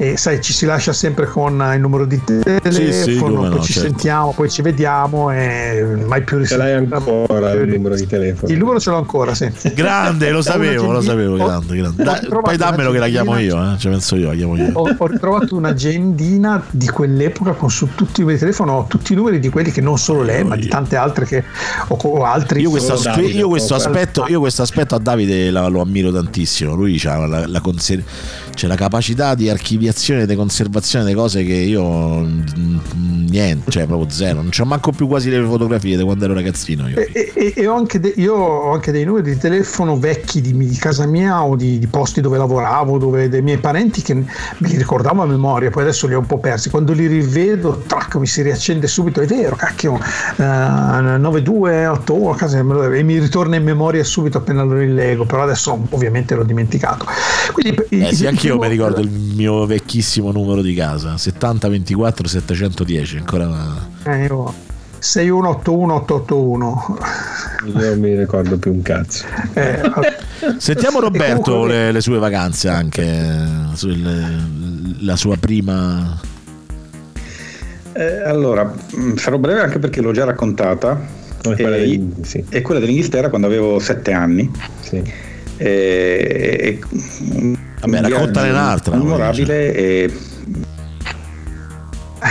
[0.00, 3.60] e sai ci si lascia sempre con il numero di telefono Sì, sì, poi no,
[3.60, 3.88] ci certo.
[3.88, 8.52] sentiamo poi ci vediamo e mai più Ce l'hai ancora il numero di telefono?
[8.52, 12.02] il numero ce l'ho ancora sì Grande, lo sapevo, lo sapevo, grande, grande.
[12.04, 13.76] Dai, poi dammelo che la chiamo io, eh.
[13.78, 14.70] Ci penso io, la chiamo io.
[14.72, 19.12] ho, ho ritrovato un'agendina di quell'epoca con su tutti i numeri di telefono ho tutti
[19.12, 21.42] i numeri di quelli che non solo lei ma di tante altre che
[21.88, 25.50] o, o altri Io questo, aspe- Davide, io questo aspetto, io questo aspetto a Davide
[25.50, 26.74] la- lo ammiro tantissimo.
[26.74, 28.02] Lui ha la, la conser-
[28.58, 31.84] cioè la capacità di archiviazione e di conservazione delle cose che io
[32.20, 32.40] mm,
[33.30, 34.42] niente, cioè proprio zero.
[34.42, 36.88] Non c'ho manco più quasi le fotografie di quando ero ragazzino.
[36.88, 36.96] Io.
[36.96, 40.56] E, e- e ho anche de- io ho anche dei numeri di telefono vecchi di,
[40.56, 44.26] di casa mia o di, di posti dove lavoravo, dove dei miei parenti che me
[44.58, 46.68] li ricordavo a memoria, poi adesso li ho un po' persi.
[46.68, 50.00] Quando li rivedo, trac, mi si riaccende subito, è vero, cacchio,
[50.36, 55.78] eh, 9281 a casa e mi ritorna in memoria subito appena lo rilego, però adesso
[55.90, 57.06] ovviamente l'ho dimenticato.
[57.52, 63.16] Quindi, Eh sì, il- anch'io mi ricordo il mio vecchissimo numero di casa, 7024 710,
[63.18, 64.52] ancora Eh, io
[65.00, 66.96] 6181881.
[67.66, 69.24] Io non mi ricordo più un cazzo.
[69.54, 69.80] Eh,
[70.58, 73.44] Sentiamo E Roberto comunque- le, le sue vacanze anche, eh,
[73.74, 76.20] sul- la sua prima...
[77.92, 78.72] Eh, allora,
[79.16, 81.00] sarò breve anche perché l'ho già raccontata.
[81.42, 82.44] No, quella E- sì.
[82.48, 84.50] è quella dell'Inghilterra quando avevo sette anni.
[84.80, 85.02] Sì.
[85.58, 86.78] E,
[87.80, 90.12] Vabbè, raccontane un'altra, Memorabile e...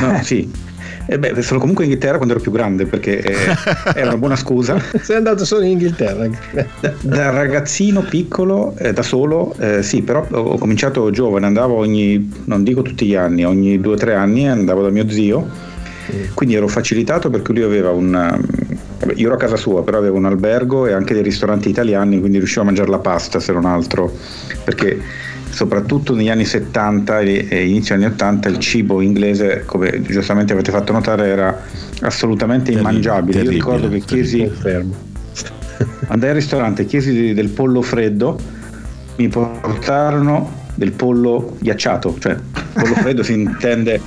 [0.01, 0.65] No, sì.
[1.09, 3.55] E beh, sono comunque in Inghilterra quando ero più grande perché eh,
[3.95, 4.77] era una buona scusa.
[5.01, 6.27] Sei andato solo in Inghilterra.
[6.81, 11.75] Da, da ragazzino piccolo, eh, da solo, eh, sì, però ho, ho cominciato giovane, andavo
[11.75, 15.47] ogni, non dico tutti gli anni, ogni due o tre anni andavo da mio zio,
[16.33, 18.45] quindi ero facilitato perché lui aveva un...
[18.99, 22.19] vabbè, io ero a casa sua, però avevo un albergo e anche dei ristoranti italiani,
[22.19, 24.11] quindi riuscivo a mangiare la pasta se non altro,
[24.63, 24.99] perché
[25.49, 30.93] soprattutto negli anni 70 e inizio anni 80 il cibo inglese, come giustamente avete fatto
[30.93, 31.63] notare, era
[32.01, 33.41] assolutamente Terribile, immangiabile.
[33.41, 34.51] Io ricordo che chiesi...
[36.07, 38.39] Andai al ristorante, chiesi del pollo freddo,
[39.17, 42.35] mi portarono del pollo ghiacciato, cioè
[42.73, 43.99] pollo freddo si intende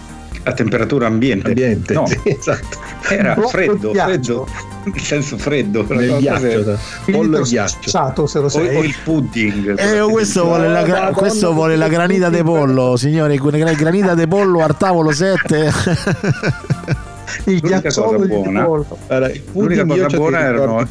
[0.42, 1.48] a temperatura ambiente.
[1.48, 1.94] Ambiente.
[1.94, 2.78] No, Sì, esatto.
[3.08, 4.48] era freddo, freddo,
[4.93, 5.85] nel senso freddo.
[5.89, 6.47] Nel ghiaccio.
[6.47, 6.78] il
[7.12, 8.77] Pollo e schiacciato, se lo O, sei.
[8.77, 9.78] o il pudding.
[9.78, 14.15] Eh, questo vuole la, gra- Madonna, questo vuole la granita de pollo, signore, gra- granita
[14.15, 15.70] de pollo al tavolo 7.
[17.47, 18.62] il L'unica ghiacciolo buona-.
[18.62, 20.86] Allora, il L'unica cosa buona erano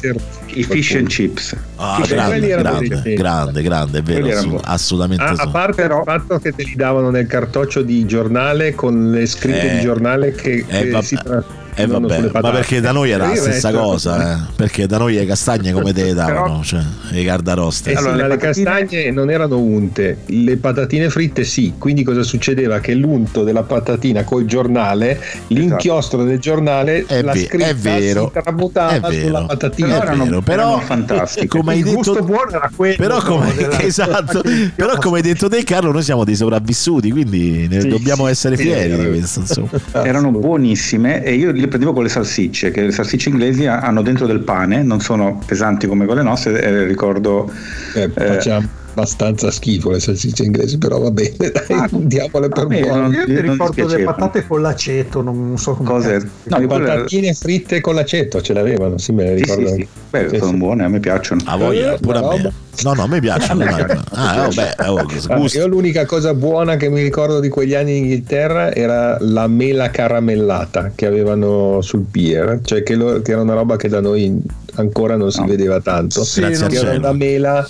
[0.52, 1.54] i fish and chips.
[1.76, 4.60] Ah, Fish and grande, erano grande, grande, grande, è vero, buoni.
[4.64, 8.74] assolutamente A, a parte Però- il fatto che te li davano nel cartoccio di giornale
[8.74, 11.44] con le scritte Eh, di giornale che, eh, che si tra-
[11.82, 14.38] Eh vabbè, ma perché da noi era la stessa resto- cosa, eh?
[14.56, 16.80] perché da noi le castagne come te le davano, cioè
[17.10, 17.92] le cardaroste.
[17.92, 22.80] Eh sì, Allora, le castagne non erano unte, le patatine fritte sì, quindi cosa succedeva?
[22.80, 28.40] Che l'unto della patatina col giornale, l'inchiostro del giornale, È la scritta è vero, si
[28.42, 29.88] tramutava è vero, sulla patatina.
[29.88, 31.46] è erano- vero, però erano fantastiche.
[31.46, 34.42] come hai il gusto detto buono era quello però come, della- esatto,
[34.74, 38.30] però come hai detto te Carlo noi siamo dei sopravvissuti quindi ne Sì, dobbiamo sì,
[38.30, 39.68] essere sì, fieri di questo insomma.
[40.04, 44.02] erano buonissime e io le prendevo con le salsicce che le salsicce inglesi ha- hanno
[44.02, 47.50] dentro del pane non sono pesanti come quelle nostre e ricordo
[47.94, 52.66] Eh, eh, facciamo abbastanza schifo le salsicce inglesi, però va bene, dai, Ah, diamole per
[52.66, 52.80] buone.
[52.86, 57.32] non- Io mi ricordo le patate con l'aceto, non so come Cose- no, quelle- Patatine
[57.34, 59.68] fritte con l'aceto ce l'avevano, sì, me le ricordo.
[59.68, 59.88] sì, sì.
[60.10, 60.56] Beh, Sì, sono sì.
[60.56, 62.52] buone a me piacciono a voglia Eh, pure a me
[62.82, 65.04] no no a me piacciono me ah vabbè oh,
[65.36, 65.58] gusto.
[65.58, 69.90] io l'unica cosa buona che mi ricordo di quegli anni in Inghilterra era la mela
[69.90, 74.36] caramellata che avevano sul pier, cioè che, lo- che era una roba che da noi
[74.74, 75.46] ancora non si No.
[75.46, 76.24] vedeva tanto.
[76.24, 77.68] Sì, Grazie era una mela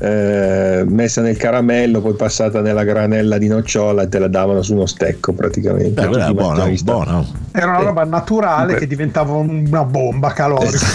[0.00, 4.74] eh, messa nel caramello, poi passata nella granella di nocciola e te la davano su
[4.74, 6.06] uno stecco praticamente.
[6.06, 7.24] Beh, è buona, buona.
[7.52, 8.78] Era una roba naturale Beh.
[8.80, 10.86] che diventava una bomba calorica.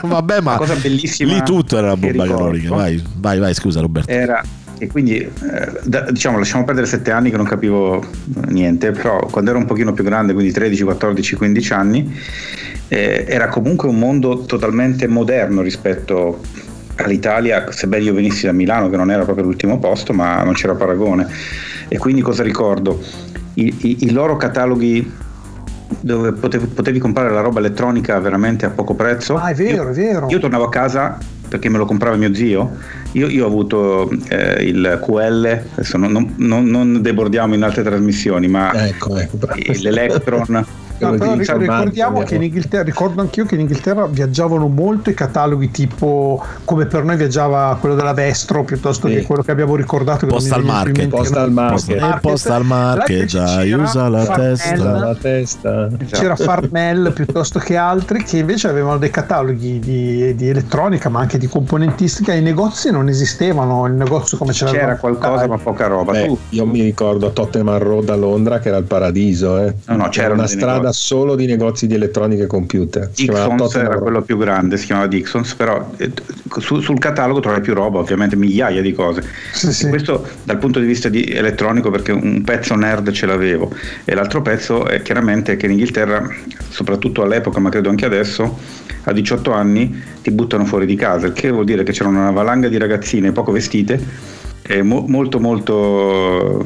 [0.02, 2.68] Vabbè, ma La cosa bellissima lì tutto era una bomba calorica.
[2.68, 4.10] Vai, vai, vai, scusa Roberto.
[4.10, 4.42] era
[4.82, 5.30] e quindi eh,
[5.84, 8.02] da- diciamo lasciamo perdere sette anni che non capivo
[8.46, 12.18] niente però quando ero un pochino più grande quindi 13 14 15 anni
[12.88, 16.40] eh, era comunque un mondo totalmente moderno rispetto
[17.04, 20.74] all'Italia sebbene io venissi da Milano che non era proprio l'ultimo posto ma non c'era
[20.74, 21.26] paragone
[21.88, 23.00] e quindi cosa ricordo
[23.54, 25.28] I, i- i loro cataloghi
[26.00, 29.88] dove potevi, potevi comprare la roba elettronica veramente a poco prezzo Ah, è vero, Io-
[29.88, 30.26] è vero.
[30.30, 31.18] io tornavo a casa
[31.48, 32.76] perché me lo comprava mio zio.
[33.14, 37.82] Io, io ho avuto eh, il QL, adesso non, non- non- non debordiamo in altre
[37.82, 39.36] trasmissioni, ma Ecco, ecco.
[39.80, 40.64] l'Electron,
[41.00, 45.14] No, però di ricordiamo che in Inghilterra, ricordo anch'io che in Inghilterra viaggiavano molto i
[45.14, 49.14] cataloghi tipo come per noi viaggiava quello della Vestro piuttosto Sì.
[49.14, 51.08] che quello che abbiamo ricordato Postal Market.
[51.08, 52.00] Postal Market.
[52.02, 54.98] Eh, Postal Market, già, C'era usa la Farnell, testa.
[54.98, 55.88] la testa.
[56.10, 61.38] C'era Farnell piuttosto che altri che invece avevano dei cataloghi di, di elettronica ma anche
[61.38, 62.32] di componentistica.
[62.34, 66.12] I negozi non esistevano, il negozio come c'era C'era qualcosa, ma poca roba.
[66.12, 69.74] Beh, tu, io mi ricordo Tottenham Road a Londra che era il paradiso, eh.
[69.86, 70.98] No, no, C'era una strada negozi.
[71.06, 73.08] solo di negozi di elettronica e computer.
[73.08, 74.02] Dixons era Road.
[74.02, 76.10] quello più grande, si chiamava Dixons, però eh,
[76.58, 79.22] su- sul catalogo trovi più roba, ovviamente migliaia di cose.
[79.52, 79.88] Sì, sì.
[79.88, 83.72] Questo dal punto di vista di elettronico perché un pezzo nerd ce l'avevo
[84.04, 86.28] e l'altro pezzo è chiaramente che in Inghilterra,
[86.68, 88.58] soprattutto all'epoca ma credo anche adesso,
[89.04, 92.30] a 18 anni ti buttano fuori di casa, il che vuol dire che c'era una
[92.30, 96.64] valanga di ragazzine poco vestite e mo- molto molto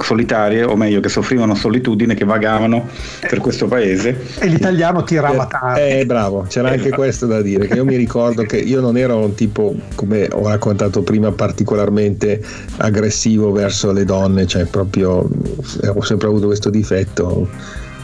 [0.00, 2.88] solitarie o meglio che soffrivano solitudine che vagavano
[3.20, 4.16] per questo paese.
[4.38, 5.80] E l'italiano tirava tardi.
[5.80, 9.18] Eh, bravo, c'era anche questo da dire, che io mi ricordo che io non ero
[9.18, 12.42] un tipo, come ho raccontato prima, particolarmente
[12.78, 15.28] aggressivo verso le donne, cioè proprio
[15.82, 17.48] eh, ho sempre avuto questo difetto,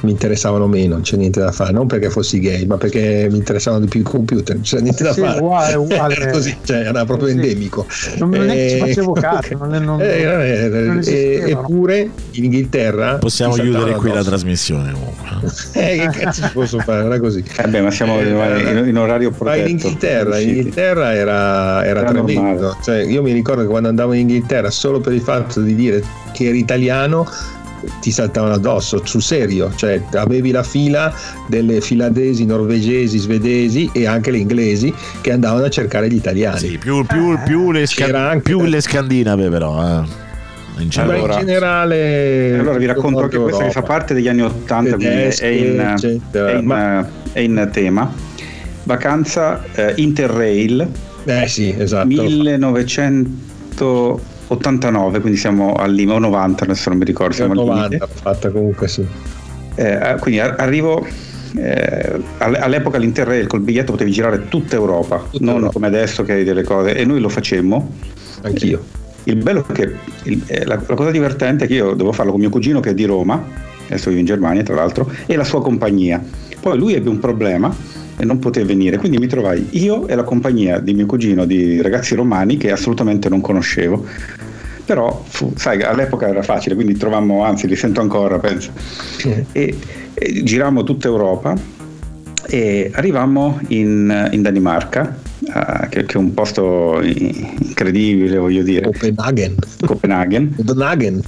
[0.04, 3.36] mi interessavano meno, non c'è niente da fare, non perché fossi gay, ma perché mi
[3.38, 5.38] interessavano di più i computer, non c'è niente da Sì, fare.
[5.40, 6.14] uguale, uguale.
[6.16, 7.34] Era così, cioè era proprio Sì.
[7.34, 7.86] endemico.
[8.18, 11.00] Non, non è che ci Eh, facevo caso, non è- non- eh, eh, eh, non
[11.04, 15.48] eh, eppure in Inghilterra Possiamo chiudere qui la trasmissione comunque.
[15.72, 17.04] Eh, che cazzo ci posso fare?
[17.04, 17.42] Era così.
[17.56, 19.60] Eh beh, ma siamo Eh, in, in orario Ma protetto.
[19.62, 20.48] in Inghilterra, in.
[20.48, 22.76] Inghilterra era, era Era tremendo.
[22.82, 26.02] Cioè, io mi ricordo che quando andavo in Inghilterra, solo per il fatto di dire
[26.32, 27.26] che eri italiano,
[28.00, 29.72] ti saltavano addosso, sul serio.
[29.74, 31.12] Cioè, avevi la fila
[31.48, 36.58] delle finlandesi, norvegesi, svedesi e anche le inglesi che andavano a cercare gli italiani.
[36.58, 39.82] Sì, più, più- più le, sca- più le scandinave però.
[39.82, 40.22] Eh.
[40.78, 40.88] In.
[40.96, 42.58] Allora- in generale.
[42.58, 45.94] Allora vi racconto anche questo che fa parte degli anni 80, quindi Tedesche, è in,
[46.32, 48.12] è in- Ma- è in tema.
[48.82, 50.86] Vacanza eh, Interrail
[51.24, 52.08] Eh sì, esatto.
[54.48, 57.96] 1989, quindi siamo al limite, o 90, adesso non mi ricordo, siamo al 90 limite.
[57.98, 59.06] l'ho fatta comunque sì.
[59.76, 61.04] Eh, quindi a- arrivo
[61.56, 65.72] eh, all- all'epoca l'Interrail col biglietto potevi girare tutta Europa, Tutta non Europa.
[65.72, 67.90] come adesso che hai delle cose e noi lo facemmo.
[68.42, 68.82] Anch'io.
[69.24, 69.94] Il bello è che
[70.24, 72.90] il- eh, la, la cosa divertente è che io devo farlo con mio cugino che
[72.90, 73.42] è di Roma,
[73.86, 76.22] adesso vive in Germania tra l'altro, e la sua compagnia.
[76.60, 77.74] Poi lui ebbe un problema
[78.16, 81.80] e non poté venire, quindi mi trovai io e la compagnia di mio cugino di
[81.82, 84.04] ragazzi romani che assolutamente non conoscevo.
[84.84, 88.70] Però, fu- sai, all'epoca era facile, quindi trovammo, anzi li sento ancora, penso.
[89.52, 89.76] E,
[90.12, 91.56] e girammo tutta Europa
[92.46, 99.54] e arrivammo in, in Danimarca, eh, che, che è un posto incredibile, voglio dire, Copenaghen.
[99.86, 100.54] Copenaghen.
[100.54, 101.22] Copenaghen.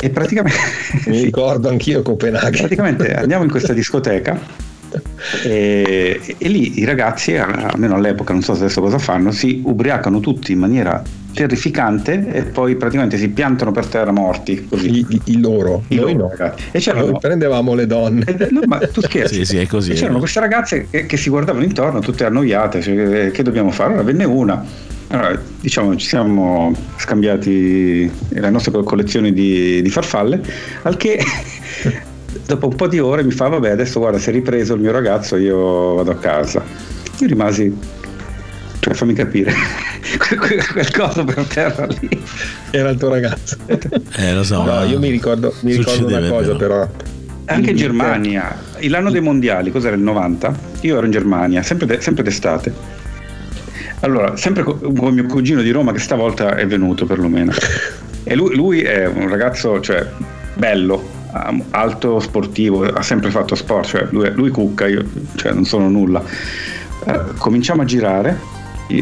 [0.00, 0.58] E praticamente,
[1.06, 2.58] Mi sì, ricordo anch'io Copenaghen.
[2.58, 4.68] praticamente andiamo in questa discoteca
[5.44, 10.20] e, e lì i ragazzi, almeno all'epoca, non so se adesso cosa fanno, si ubriacano
[10.20, 11.02] tutti in maniera
[11.32, 14.66] terrificante e poi praticamente si piantano per terra morti.
[14.68, 14.98] Così.
[15.08, 16.30] I, i- loro, I noi loro no.
[16.36, 16.64] ragazzi.
[16.72, 18.24] E c'erano Noi prendevamo le donne.
[18.26, 19.34] Eh, no, ma tu scherzi.
[19.36, 19.92] Sì, sì, è così.
[19.92, 23.70] E c'erano queste ragazze che, che si guardavano intorno, tutte annoiate, cioè, eh, che dobbiamo
[23.70, 23.90] fare?
[23.90, 24.64] Allora venne una.
[25.12, 30.40] Allora, diciamo, ci siamo scambiati le nostre co- collezioni di, di farfalle,
[30.82, 31.18] al che
[32.46, 34.92] dopo un po' di ore mi fa, vabbè, adesso guarda, si è ripreso il mio
[34.92, 36.62] ragazzo, io vado a casa.
[37.18, 37.76] Io rimasi,
[38.78, 39.52] cioè fammi capire,
[40.72, 42.22] quel, coso per terra lì.
[42.70, 43.56] Era il tuo ragazzo.
[43.66, 44.62] Eh, lo so.
[44.62, 46.86] No, io mi ricordo, mi ricordo una cosa però.
[46.86, 47.08] però.
[47.46, 50.54] Anche in Germania, l'anno dei mondiali, cos'era il 90?
[50.82, 52.72] Io ero in Germania, sempre, de- sempre d'estate.
[54.00, 57.52] Allora, sempre co- con mio cugino di Roma che stavolta è venuto perlomeno.
[58.22, 60.06] E lui, lui è un ragazzo, cioè,
[60.54, 61.18] bello,
[61.70, 65.04] alto, sportivo, ha sempre fatto sport, cioè lui, lui cucca, io
[65.36, 66.22] cioè, non sono nulla.
[67.04, 68.38] Eh, cominciamo a girare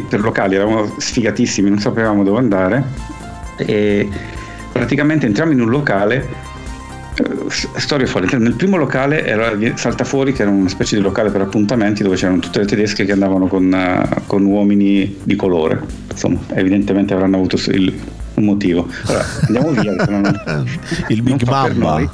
[0.07, 2.83] per locali, eravamo sfigatissimi, non sapevamo dove andare
[3.57, 4.07] e
[4.71, 6.27] praticamente entriamo in un locale
[7.49, 11.41] storia folle nel primo locale era, salta fuori che era una specie di locale per
[11.41, 16.39] appuntamenti dove c'erano tutte le tedesche che andavano con, eh, con uomini di colore insomma
[16.53, 17.93] evidentemente avranno avuto il-
[18.35, 20.41] un motivo allora andiamo via non-
[21.09, 21.89] Il Big Mamba.
[21.91, 22.09] noi.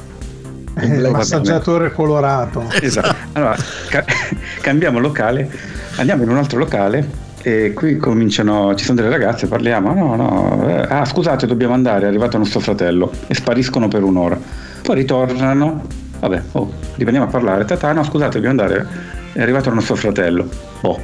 [0.78, 2.66] Eh, il massaggiatore colorato.
[2.82, 3.16] Esatto.
[3.34, 3.56] Allora,
[3.88, 4.04] ca-
[4.62, 5.50] cambiamo locale,
[5.98, 10.68] andiamo in un altro locale e qui cominciano, ci sono delle ragazze, parliamo, no, no,
[10.68, 14.38] eh, ah scusate dobbiamo andare, è arrivato nostro fratello e spariscono per un'ora.
[14.86, 15.84] Poi ritornano,
[16.20, 18.88] vabbè, oh, riprendiamo a parlare, tata, no scusate dobbiamo andare,
[19.34, 20.48] è arrivato il nostro fratello.
[20.82, 21.02] Oh,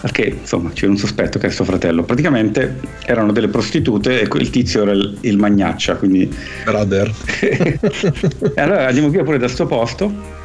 [0.00, 2.04] perché insomma c'è un sospetto che è suo fratello.
[2.04, 6.32] Praticamente erano delle prostitute e il tizio era il, il magnaccia, quindi
[6.64, 7.12] Brother.
[7.40, 7.78] e
[8.54, 10.36] allora andiamo via pure da sto posto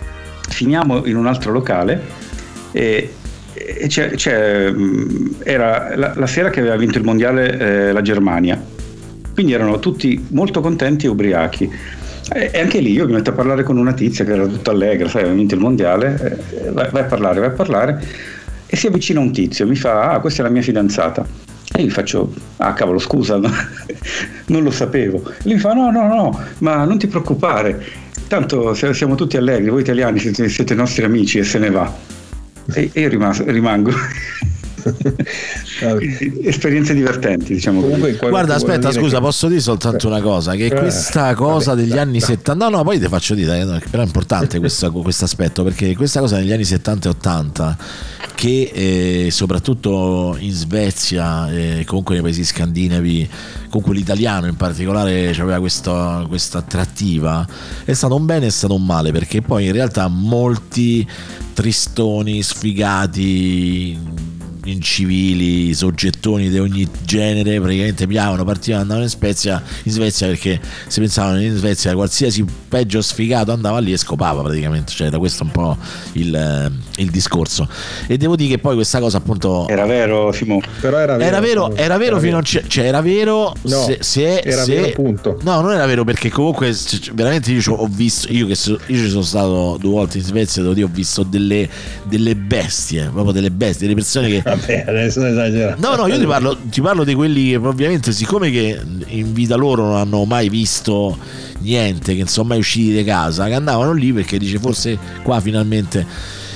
[0.49, 2.01] finiamo in un altro locale
[2.71, 3.13] e,
[3.53, 4.73] e c'è, c'è,
[5.43, 8.59] era la, la, sera che aveva vinto il mondiale eh, la Germania,
[9.33, 11.99] quindi erano tutti molto contenti e ubriachi.
[12.33, 15.09] E anche lì io mi metto a parlare con una tizia che era tutta allegra,
[15.09, 16.39] sai, aveva vinto il mondiale,
[16.71, 18.01] vai, vai, a parlare, vai a parlare,
[18.65, 21.25] e si avvicina un tizio, mi fa, ah, questa è la mia fidanzata.
[21.73, 23.49] E io gli faccio, ah cavolo scusa, no?
[24.47, 25.17] non lo sapevo.
[25.17, 27.83] E lui mi fa, no, no, no, ma non ti preoccupare,
[28.27, 31.93] tanto siamo tutti allegri, voi italiani siete, siete nostri amici e se ne va.
[32.73, 33.91] E, e io rimas- rimango.
[36.43, 39.21] esperienze divertenti diciamo Comunque, guarda aspetta scusa che...
[39.21, 40.53] posso dire soltanto una cosa?
[40.55, 44.03] Che eh, questa cosa vabbè, degli anni 70 no no poi ti faccio dire però
[44.03, 47.77] è importante questo aspetto perché questa cosa negli anni 70 e 80
[48.35, 53.29] che eh, soprattutto in Svezia e eh, comunque nei paesi scandinavi
[53.69, 57.47] comunque l'italiano in particolare aveva questa, questa attrattiva
[57.85, 61.07] è stato un bene e è stato un male perché poi in realtà molti
[61.53, 63.97] tristoni sfigati
[64.65, 70.99] incivili, soggettoni di ogni genere, praticamente piavano, partivano, andavano in Svezia, in Svezia perché si
[70.99, 75.51] pensavano in Svezia qualsiasi peggio sfigato andava lì e scopava praticamente, cioè da questo un
[75.51, 75.77] po'
[76.13, 77.67] il, eh, il discorso.
[78.07, 79.67] E devo dire che poi questa cosa appunto...
[79.67, 81.27] Era vero Simone, però era vero.
[81.27, 82.41] Era vero, era vero fino a...
[82.41, 85.39] Cioè era vero no, se, se, era se, vero punto.
[85.43, 86.75] No, non era vero perché comunque
[87.13, 90.61] veramente io ho visto, io che so, io ci sono stato due volte in Svezia,
[90.61, 91.67] devo dire, ho visto delle,
[92.03, 95.79] delle bestie, proprio delle bestie, delle persone che Vabbè, adesso esagerato.
[95.81, 99.55] No, no, io ti parlo, ti parlo di quelli che ovviamente, siccome che in vita
[99.55, 101.17] loro non hanno mai visto
[101.59, 105.39] niente, che non sono mai usciti di casa, che andavano lì perché dice forse qua
[105.39, 106.05] finalmente.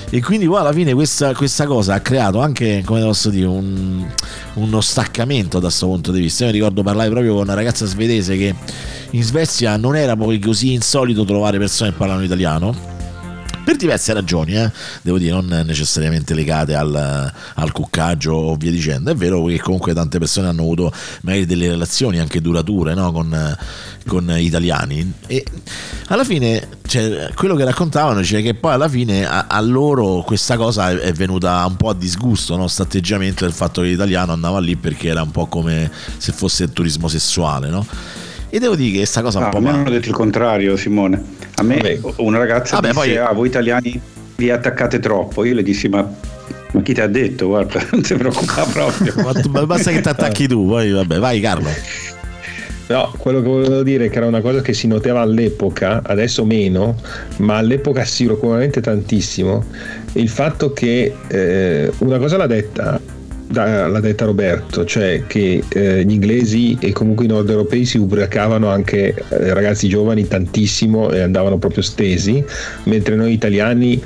[0.10, 4.06] E quindi poi alla fine questa, questa, cosa ha creato anche come posso dire un,
[4.54, 6.44] uno staccamento da questo punto di vista.
[6.44, 8.54] Io mi ricordo parlare proprio con una ragazza svedese che
[9.12, 12.94] in Svezia non era poi così insolito trovare persone che parlano italiano
[13.66, 14.72] per diverse ragioni, eh?
[15.02, 19.10] devo dire, non necessariamente legate al, al, cuccaggio o via dicendo.
[19.10, 23.12] È vero che comunque tante persone hanno avuto magari delle relazioni anche durature no?
[23.12, 23.58] con,
[24.06, 25.44] con italiani e
[26.08, 30.56] alla fine cioè, quello che raccontavano cioè che poi alla fine a, a loro questa
[30.58, 32.66] cosa è, venuta un po' a disgusto, no?
[32.66, 37.08] atteggiamento del fatto che l'italiano andava lì perché era un po' come se fosse turismo
[37.08, 37.86] sessuale, no?
[38.56, 41.22] E devo dire che questa cosa no, un po' mi hanno detto il contrario, Simone.
[41.56, 42.00] A me Vabbè.
[42.22, 43.18] una ragazza Vabbè, disse: poi...
[43.18, 44.00] Ah, voi italiani
[44.38, 45.44] vi attaccate troppo.
[45.44, 46.10] Io le dissi: Ma
[46.72, 47.48] ma chi ti ha detto?
[47.48, 49.14] Guarda, non ti preoccupare proprio.
[49.26, 51.68] ma, tu, ma basta che ti attacchi tu, poi vabbè, vai Carlo.
[52.88, 56.46] No, quello che volevo dire è che era una cosa che si notava all'epoca, adesso
[56.46, 56.96] meno,
[57.40, 59.66] ma all'epoca sicuramente tantissimo.
[60.14, 63.02] Il fatto che eh, una cosa l'ha detta
[63.64, 68.70] l'ha detta Roberto, cioè che eh, gli inglesi e comunque i nord europei si ubriacavano
[68.70, 72.44] anche eh, ragazzi giovani tantissimo e andavano proprio stesi,
[72.84, 74.02] mentre noi italiani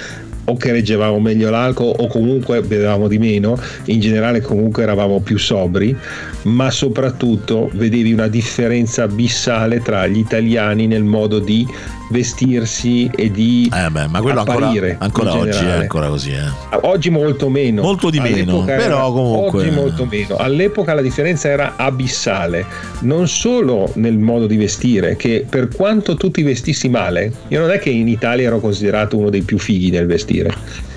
[0.46, 5.38] o che reggevamo meglio l'alcol o comunque bevevamo di meno, in generale comunque eravamo più
[5.38, 5.96] sobri,
[6.44, 11.68] ma soprattutto vedevi una differenza abissale tra gli italiani nel modo di
[12.10, 16.78] vestirsi e di eh beh, ma quello apparire ancora, ancora oggi è ancora così eh.
[16.82, 17.82] oggi molto meno.
[17.82, 20.36] Molto di meno era, però comunque oggi molto meno.
[20.38, 22.66] All'epoca la differenza era abissale.
[23.02, 27.72] Non solo nel modo di vestire che per quanto tu ti vestissi male io non
[27.72, 30.88] è che in Italia ero considerato uno dei più fighi nel vestire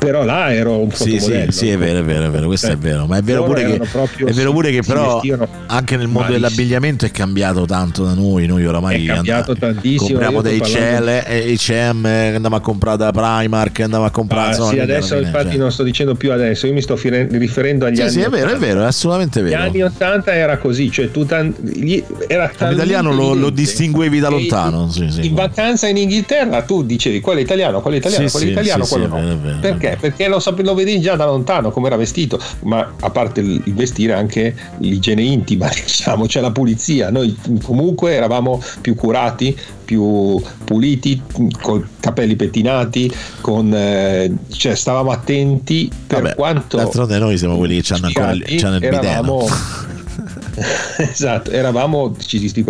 [0.00, 2.72] però là ero un sì, sì, sì, è vero, è vero, è vero, questo eh,
[2.72, 5.20] è vero, ma è vero pure che, è vero pure che però
[5.66, 6.48] anche nel mondo malissimo.
[6.48, 10.06] dell'abbigliamento è cambiato tanto da noi, noi oramai è cambiato and- tantissimo.
[10.06, 14.56] Compriamo dei CL, e CM, andiamo a comprare da Primark, andiamo a comprare...
[14.56, 15.58] Ah, sì, adesso infatti cioè.
[15.58, 18.28] non sto dicendo più adesso, io mi sto fire- riferendo agli sì, anni Sì, è
[18.30, 19.58] vero, è vero, è assolutamente vero.
[19.58, 24.30] Gli anni 80 era così, cioè tu tan- gli, era L'italiano lo, lo, distinguevi da
[24.30, 24.84] lontano.
[24.84, 28.24] In, sì, sì, in vacanza in Inghilterra tu dicevi quello è italiano, quello è italiano,
[28.26, 29.58] è italiano, quello no.
[29.60, 29.89] Perché?
[29.96, 33.74] Perché lo sapevo lo vedi già da lontano come era vestito, ma a parte il
[33.74, 37.10] vestire anche l'igiene intima, diciamo, cioè la pulizia.
[37.10, 41.20] Noi comunque eravamo più curati, più puliti,
[41.60, 46.76] con capelli pettinati, con, eh, cioè stavamo attenti per Vabbè, quanto...
[46.76, 49.46] D'altronde noi siamo quelli che hanno ancora il, il eravamo,
[50.98, 52.14] esatto, eravamo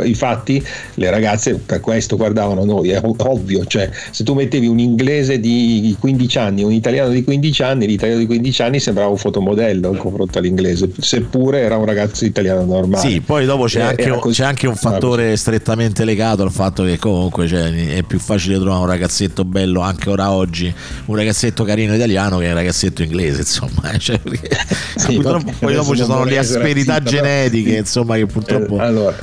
[0.04, 0.64] infatti
[0.94, 5.96] le ragazze per questo guardavano noi, è ovvio, cioè se tu mettevi un inglese di
[5.98, 9.96] 15 anni, un italiano di 15 anni, l'italiano di 15 anni sembrava un fotomodello in
[9.96, 13.08] confronto all'inglese, seppure era un ragazzo italiano normale.
[13.08, 16.84] Sì, poi dopo c'è, eh, anche, un, c'è anche un fattore strettamente legato al fatto
[16.84, 20.72] che comunque cioè, è più facile trovare un ragazzetto bello anche ora oggi,
[21.06, 24.56] un ragazzetto carino italiano che un ragazzetto inglese, insomma, cioè, perché,
[24.96, 29.16] sì, poi dopo ci sono le asperità genetiche insomma che purtroppo eh, allora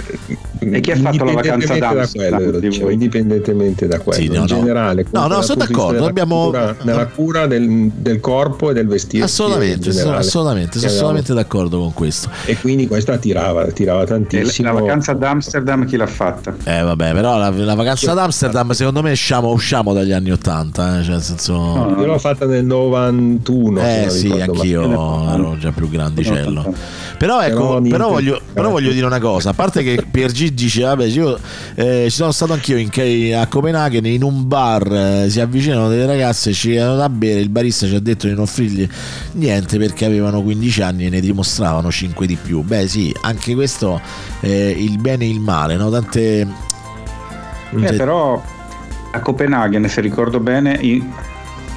[0.59, 2.93] E chi ha fatto la vacanza da d'Amsterdam dicevo, voi?
[2.93, 4.45] indipendentemente da quello, Sì, no, in no.
[4.47, 5.05] generale.
[5.11, 9.23] No, no, sono d'accordo, della abbiamo- cura- nella cura del, del corpo e del vestire.
[9.23, 12.29] Assolutamente, sono, assolutamente, sono assolutamente d'accordo con questo.
[12.45, 13.73] E quindi questa attirava E
[14.05, 14.73] tantissimo.
[14.73, 16.55] la vacanza ad Amsterdam chi l'ha fatta?
[16.63, 20.99] Eh vabbè, però la, la vacanza ad Amsterdam secondo me usciamo, usciamo dagli anni 80,
[20.99, 21.53] eh, cioè nel senso...
[21.99, 23.79] Io l'ho fatta nel 91.
[23.79, 26.73] se Eh sì, anch'io ero già più grandicello.
[27.17, 30.83] Però ecco, Però però, voglio, però voglio dire una cosa, a parte che Piergi dice,
[30.83, 31.39] vabbè, io
[31.73, 32.89] eh, ci sono stato anch'io in,
[33.35, 37.49] a Copenaghen in un bar, eh, si avvicinano delle ragazze, ci chiedono da bere, il
[37.49, 38.87] barista ci ha detto di non offrirgli
[39.33, 42.61] niente perché avevano 15 anni e ne dimostravano 5 di più.
[42.61, 43.99] Beh sì, anche questo
[44.39, 45.89] è il bene e il male, no?
[45.89, 46.41] Tante...
[46.41, 46.47] Eh,
[47.79, 48.39] cioè, però
[49.11, 50.79] a Copenaghen, se ricordo bene,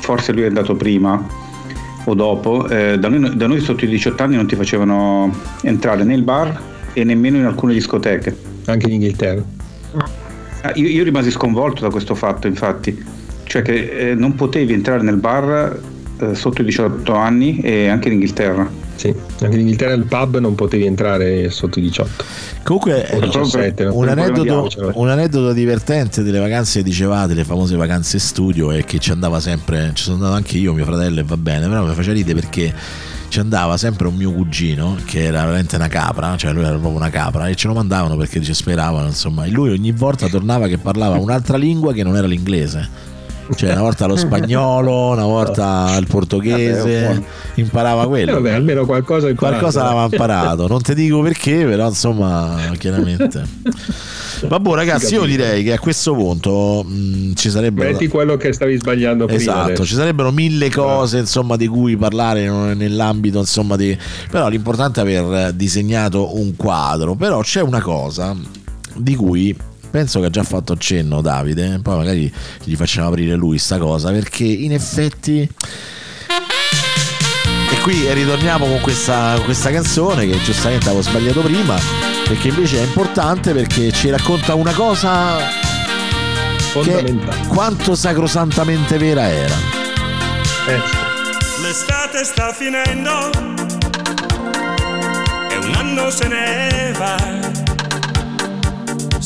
[0.00, 1.48] forse lui è andato prima
[2.05, 6.05] o dopo, eh, da, noi, da noi sotto i 18 anni non ti facevano entrare
[6.05, 6.60] nel bar
[6.93, 8.36] e nemmeno in alcune discoteche.
[8.66, 9.43] Anche in Inghilterra.
[10.62, 13.02] Ah, Io, io rimasi sconvolto da questo fatto, infatti,
[13.44, 15.78] cioè che eh, non potevi entrare nel bar
[16.20, 18.80] eh, sotto i 18 anni e anche in Inghilterra.
[19.01, 22.22] Sì, anche in Inghilterra il pub non potevi entrare sotto i 18.
[22.62, 24.93] Comunque, O eh, 17, non un, aneddoto, ricordiamocelo.
[24.97, 29.93] un aneddoto divertente delle vacanze dicevate, le famose vacanze studio, è che ci andava sempre,
[29.94, 32.74] ci sono andato anche io, mio fratello, e va bene, però mi faceva ridere perché
[33.28, 36.97] ci andava sempre un mio cugino che era veramente una capra, cioè lui era proprio
[36.97, 40.66] una capra, e ce lo mandavano perché ci speravano, insomma, e lui ogni volta tornava
[40.66, 43.09] che parlava un'altra lingua che non era l'inglese.
[43.55, 47.22] Cioè, una volta lo spagnolo, una volta il portoghese,
[47.55, 48.32] imparava Eh, quello.
[48.35, 49.56] vabbè, almeno qualcosa imparato.
[49.59, 53.43] Qualcosa l'aveva imparato, non ti dico perché, però insomma, chiaramente.
[54.40, 57.90] Vabbè, ragazzi, io direi che a questo punto mh, ci sarebbero.
[57.90, 59.39] Metti quello che stavi sbagliando prima.
[59.39, 59.85] Esatto, adesso.
[59.85, 63.94] ci sarebbero mille cose insomma di cui parlare nell'ambito insomma di
[64.31, 68.35] però l'importante è aver disegnato un quadro, però c'è una cosa
[68.94, 69.55] di cui
[69.90, 72.32] penso che ha già fatto accenno Davide, poi magari
[72.64, 75.48] gli facciamo aprire lui sta cosa perché in effetti
[77.72, 81.78] e qui ritorniamo con questa, questa canzone che giustamente avevo sbagliato prima
[82.24, 85.38] perché invece è importante perché ci racconta una cosa
[86.70, 87.40] Fondamentale.
[87.40, 89.54] che quanto sacrosantamente vera era.
[90.68, 90.80] Eh.
[91.62, 93.30] L'estate sta finendo
[95.50, 97.69] e un anno se ne va.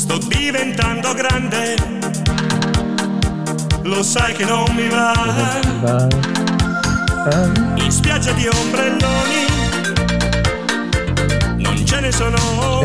[0.05, 1.77] Sto diventando grande,
[3.85, 6.07] lo sai che non mi va.
[7.77, 9.47] In spiaggia di ombrelloni
[11.57, 12.83] non ce ne sono.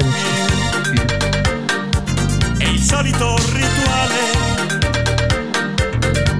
[2.58, 4.22] È il solito rituale,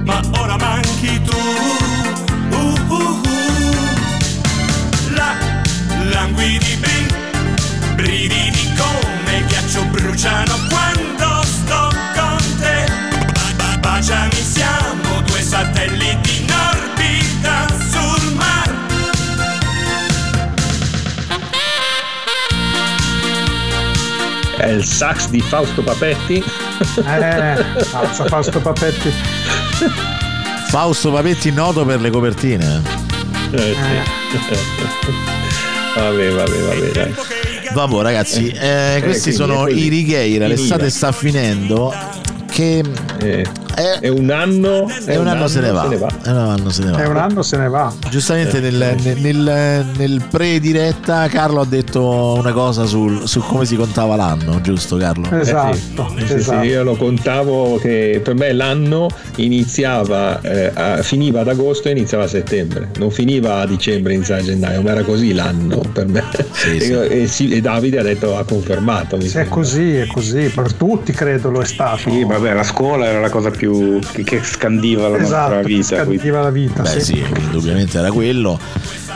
[0.04, 1.69] ma ora manchi tu.
[24.70, 26.42] Il sax di Fausto Papetti.
[26.96, 29.12] Eh, alza Fausto Papetti.
[30.68, 32.82] Fausto Papetti noto per le copertine.
[33.52, 34.46] Eh, sì.
[35.96, 36.90] vabbè, vabbè, vabbè.
[36.92, 37.14] Dai.
[37.72, 39.84] Vabbè ragazzi, eh, questi quindi sono così.
[39.84, 41.94] i Righeira, l'estate sta finendo.
[42.50, 42.82] Che
[43.20, 45.88] Eh, è, è un anno, è un anno se ne va.
[46.22, 47.22] È un anno se ne È un va.
[47.24, 47.92] anno se ne va.
[48.10, 54.16] Giustamente nel, nel- nel pre-diretta Carlo ha detto una cosa sul- su come si contava
[54.16, 55.28] l'anno, giusto Carlo?
[55.38, 56.64] Esatto, Sì, sì, esatto.
[56.64, 62.24] io lo contavo che per me l'anno iniziava, eh, a- finiva ad agosto e iniziava
[62.24, 66.24] a settembre, non finiva a dicembre, iniziava a gennaio, ma era così l'anno per me.
[66.52, 66.92] Sì, e, sì.
[66.92, 69.16] e sì- e Davide ha detto, ha confermato.
[69.16, 69.54] mi È sembra.
[69.54, 71.98] così, è così, per tutti credo lo è stato.
[72.10, 75.66] Sì, vabbè, la scuola era la cosa più che, che scandiva la esatto, nostra che
[75.66, 76.04] vita.
[76.04, 76.82] quindi- scandiva la vita.
[76.82, 78.58] Beh sì, indubbiamente era quello.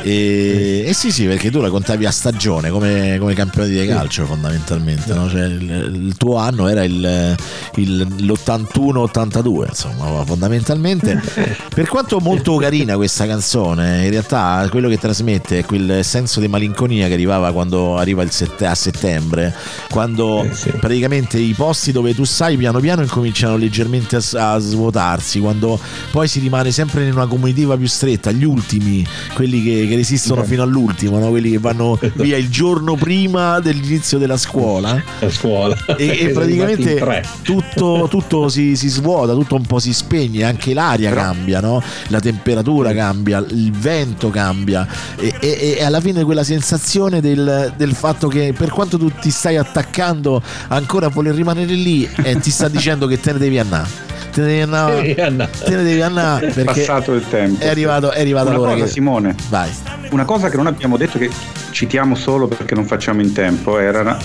[0.07, 4.27] E, e sì, sì, perché tu la contavi a stagione come, come campione di calcio
[4.27, 5.15] fondamentalmente.
[5.15, 5.29] no?
[5.31, 7.35] Cioè, il, il tuo anno era il,
[7.77, 11.23] il- l'81-82, insomma, fondamentalmente.
[11.75, 16.49] Per quanto molto carina questa canzone, in realtà quello che trasmette è quel senso di
[16.49, 19.55] malinconia che arrivava quando arriva il sette- a settembre,
[19.91, 20.71] quando Eh, sì.
[20.79, 26.29] praticamente i posti dove tu sai piano piano incominciano leggermente a, a svuotarsi, quando poi
[26.29, 29.05] si rimane sempre in una comitiva più stretta, gli ultimi,
[29.35, 30.47] quelli che, che resistono Beh.
[30.47, 31.29] fino all'ultimo, no?
[31.31, 35.03] quelli che vanno via il giorno prima dell'inizio della scuola.
[35.21, 35.77] a scuola.
[35.97, 40.75] E, e Siamo praticamente tutto, tutto si, si svuota, tutto un po' si spegne, anche
[40.75, 41.83] l'aria cambia, no?
[42.09, 47.95] la temperatura cambia, il vento cambia e, e- e alla fine quella sensazione del, del
[47.95, 52.51] fatto che per quanto tu ti stai attaccando ancora a voler rimanere lì e ti
[52.51, 54.13] sta dicendo che te ne devi andare.
[54.33, 57.63] Te ne devi andare, te ne devi andare perché passato il tempo.
[57.63, 58.91] è arrivato, è arrivata Una l'ora cosa, che...
[58.91, 59.71] Simone, Vai.
[60.11, 61.31] una cosa che non abbiamo detto che
[61.75, 64.17] citiamo solo perché non facciamo in tempo era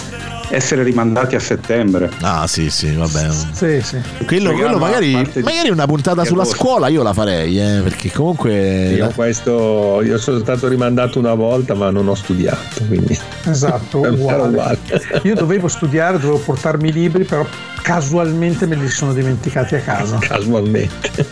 [0.52, 2.12] essere rimandati a settembre.
[2.22, 3.30] Ah sì sì, vabbè.
[3.52, 4.02] Sì, sì.
[4.26, 6.58] Quello, quello magari, magari una puntata sulla agosto.
[6.60, 8.90] scuola io la farei, eh, perché comunque...
[8.90, 14.48] Io, questo, io sono stato rimandato una volta, ma non ho studiato, quindi Esatto, uguale.
[14.48, 14.78] uguale.
[15.24, 17.46] Io dovevo studiare, dovevo portarmi i libri, però
[17.82, 20.18] casualmente me li sono dimenticati a casa.
[20.22, 21.28] Casualmente.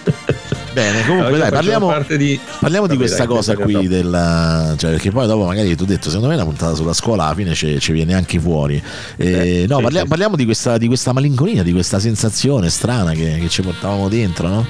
[0.78, 2.40] Bene, comunque Allora, dai, parliamo, di...
[2.60, 4.76] parliamo di questa dai, cosa qui della...
[4.78, 7.34] Cioè, perché poi dopo magari tu hai detto, secondo me una puntata sulla scuola alla
[7.34, 8.80] fine ci, viene anche fuori.
[9.16, 10.08] Eh, Eh, no, sì, parlia- sì.
[10.08, 14.48] parliamo di questa, di questa malinconia, di questa sensazione strana che, che ci portavamo dentro,
[14.49, 14.68] no?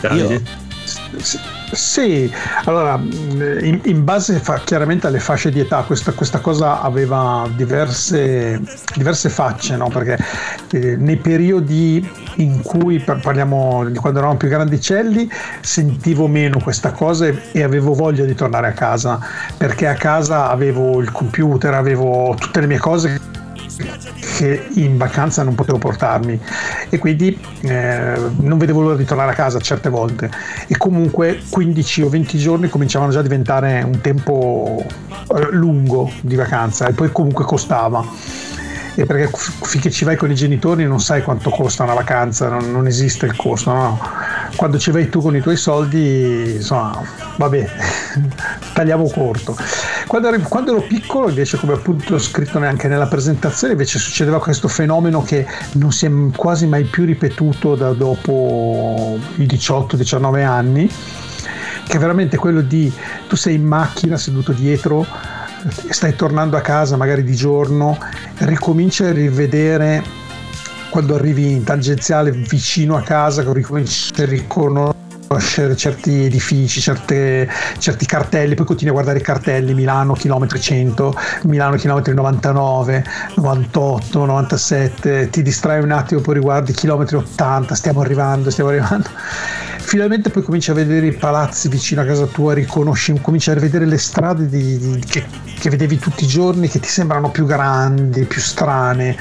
[0.00, 0.32] Davide?
[0.32, 0.42] Io-
[1.72, 2.32] Sì,
[2.64, 7.48] allora mh, in, in base fa- chiaramente alle fasce di età questa, questa cosa aveva
[7.54, 8.60] diverse,
[8.94, 9.88] diverse facce, no?
[9.88, 10.18] perché
[10.70, 15.28] eh, nei periodi in cui par- parliamo di quando eravamo più grandicelli
[15.60, 19.18] sentivo meno questa cosa e, e avevo voglia di tornare a casa
[19.56, 23.20] perché a casa avevo il computer, avevo tutte le mie cose
[24.36, 26.38] che in vacanza non potevo portarmi.
[26.88, 30.30] E quindi eh, non vedevo l'ora di tornare a casa certe volte.
[30.66, 34.84] E comunque 15 o 20 giorni cominciavano già a diventare un tempo
[35.34, 38.04] eh, lungo di vacanza e poi comunque costava
[38.98, 39.30] e perché
[39.62, 43.26] finché ci vai con i genitori non sai quanto costa una vacanza, non, non esiste
[43.26, 44.00] il costo, no?
[44.56, 47.02] Quando ci vai tu con i tuoi soldi, insomma,
[47.36, 47.70] vabbè,
[48.72, 49.54] tagliamo corto.
[50.06, 54.40] Quando, ero- quando ero piccolo, invece, come appunto ho scritto neanche nella presentazione, invece succedeva
[54.40, 60.90] questo fenomeno che non si è quasi mai più ripetuto da dopo i 18-19 anni,
[61.86, 62.90] che è veramente quello di
[63.28, 65.34] tu sei in macchina seduto dietro
[65.70, 67.98] stai tornando a casa magari di giorno,
[68.38, 70.02] ricominci a rivedere
[70.90, 77.48] quando arrivi in tangenziale vicino a casa, ricominci a riconoscere certi edifici, certe-
[77.78, 84.24] certi cartelli, poi continui a guardare i cartelli, Milano chilometri 100, Milano chilometri 99, 98,
[84.24, 89.08] 97, ti distrai un attimo, poi riguardi chilometri 80, stiamo arrivando, stiamo arrivando
[89.86, 93.86] finalmente poi cominci a vedere i palazzi vicino a casa tua, riconosci, cominci a rivedere
[93.86, 95.24] le strade di- di- che,
[95.58, 99.16] che vedevi tutti i giorni, che ti sembrano più grandi, più strane,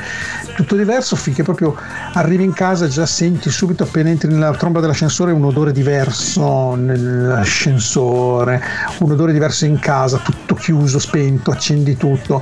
[0.56, 1.76] tutto diverso finché proprio
[2.14, 8.60] arrivi in casa già senti subito appena entri nella tromba dell'ascensore un odore diverso nell'ascensore,
[9.00, 12.42] un odore diverso in casa, tutto chiuso, spento, accendi tutto.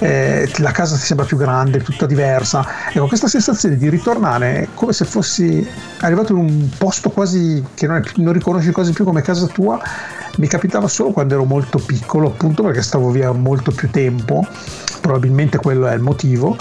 [0.00, 2.64] Eh, la casa ti sembra più grande, tutta diversa.
[2.92, 5.66] Ecco, questa sensazione di ritornare come se fossi
[6.00, 9.80] arrivato in un posto quasi che non, è non riconosci quasi più come casa tua.
[10.36, 14.46] Mi capitava solo quando ero molto piccolo, appunto perché stavo via molto più tempo,
[15.00, 16.56] probabilmente quello è il motivo,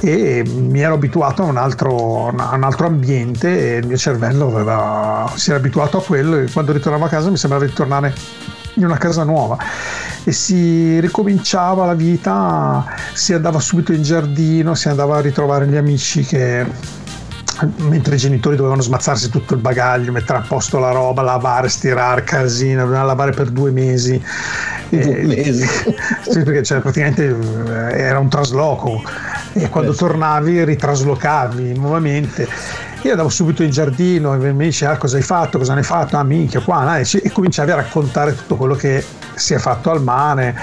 [0.00, 4.46] e mi ero abituato a un altro, a un altro ambiente e il mio cervello
[4.46, 8.14] aveva- si era abituato a quello e quando ritornavo a casa mi sembrava di tornare
[8.78, 9.58] in una casa nuova
[10.24, 15.76] e si ricominciava la vita, si andava subito in giardino, si andava a ritrovare gli
[15.76, 16.96] amici che
[17.78, 22.22] mentre i genitori dovevano smazzarsi tutto il bagaglio, mettere a posto la roba, lavare, stirare,
[22.22, 24.22] casino, dovevano lavare per due mesi.
[24.88, 25.66] Due mesi.
[26.28, 29.02] sì, perché cioè, praticamente eh, era un trasloco
[29.54, 29.98] e quando sì.
[29.98, 32.48] tornavi ritraslocavi nuovamente.
[33.02, 35.84] Io andavo subito in giardino e mi dice ah, cosa hai fatto, cosa ne hai
[35.86, 39.04] fatto, ah minchia qua, là", e ci- e cominciavi a raccontare tutto quello che
[39.38, 40.56] si è fatto al mare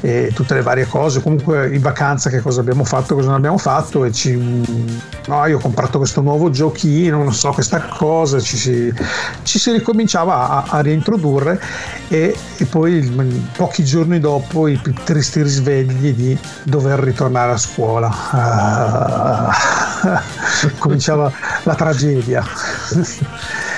[0.00, 3.58] e tutte le varie cose, comunque in vacanza che cosa abbiamo fatto, cosa non abbiamo
[3.58, 8.56] fatto e ci, no, io ho comprato questo nuovo giochino, non so questa cosa, ci
[8.56, 8.94] si,
[9.42, 11.60] ci si ricominciava a, a riintrodurre
[12.08, 18.08] e, e poi pochi giorni dopo i più tristi risvegli di dover ritornare a scuola.
[18.30, 19.52] Ah,
[20.78, 21.32] cominciava
[21.64, 22.44] la tragedia.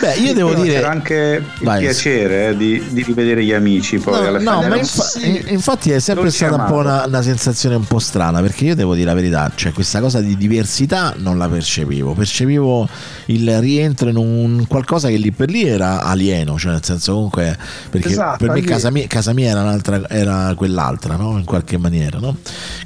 [0.03, 0.75] Beh, io devo Però dire...
[0.75, 1.15] c'era anche
[1.59, 1.79] il Vai.
[1.81, 4.69] piacere eh, di, di rivedere gli amici poi No, alla no, fine.
[4.69, 5.29] ma infa- sì.
[5.29, 8.65] in- infatti è sempre si stata un po' una, una sensazione un po' strana perché
[8.65, 12.89] io devo dire la verità, cioè questa cosa di diversità non la percepivo, percepivo
[13.27, 17.57] il rientro in un qualcosa che lì per lì era alieno, cioè nel senso comunque
[17.89, 21.39] perché Esatto, per me casa mia, casa mia era, un'altra, era quell'altra, no?
[21.39, 22.37] in qualche maniera, no?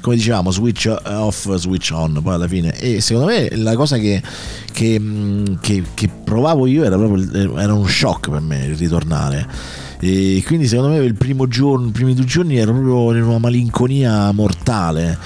[0.01, 4.21] come dicevamo switch off, switch on, poi alla fine e secondo me la cosa che,
[4.71, 5.01] che,
[5.61, 9.47] che- che provavo io era proprio il- era un shock per me ritornare.
[9.99, 13.39] E quindi secondo me il primo giorno, i primi due giorni ero proprio in una
[13.39, 15.17] malinconia mortale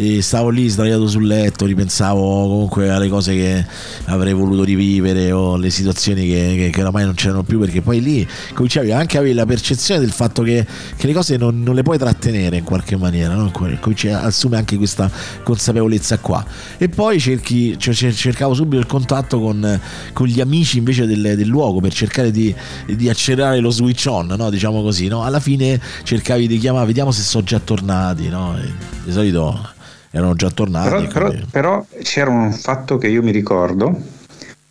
[0.00, 3.66] e stavo lì sdraiato sul letto, ripensavo comunque alle cose che
[4.04, 8.00] avrei voluto rivivere o alle situazioni che, che, che oramai non c'erano più perché poi
[8.00, 10.64] lì cominciavi anche a avere la percezione del fatto che,
[10.96, 13.50] che le cose non, non, le puoi trattenere in qualche maniera, no?
[13.50, 15.10] cominci a assumere anche questa
[15.42, 16.46] consapevolezza qua
[16.76, 19.80] e poi cerchi, cioè, cercavo subito il contatto con,
[20.12, 22.54] con gli amici invece del, del, luogo per cercare di,
[22.86, 24.48] di accelerare lo switch on, no?
[24.48, 25.24] diciamo così, no?
[25.24, 28.56] alla fine cercavi di chiamare, vediamo se sono già tornati, no?
[29.02, 29.74] di solito
[30.10, 31.06] erano già tornati.
[31.06, 34.16] Però, però, però, c'era un fatto che io mi ricordo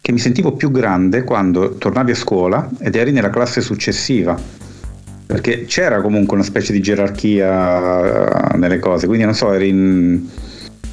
[0.01, 4.39] che mi sentivo più grande quando tornavi a scuola ed eri nella classe successiva.
[5.25, 10.25] Perché c'era comunque una specie di gerarchia nelle cose, quindi non so, eri in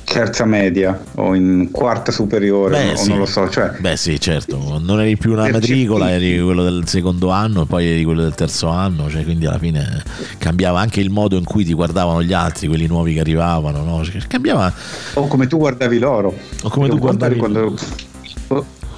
[0.04, 3.08] terza media o in quarta superiore Beh, o sì.
[3.08, 6.86] non lo so cioè, Beh sì certo non eri più una matricola eri quello del
[6.86, 10.02] secondo anno e poi eri quello del terzo anno cioè, quindi alla fine
[10.38, 14.04] cambiava anche il modo in cui ti guardavano gli altri quelli nuovi che arrivavano no?
[14.04, 14.72] cioè, cambiava
[15.14, 17.74] o come tu guardavi loro o come tu guardavi quando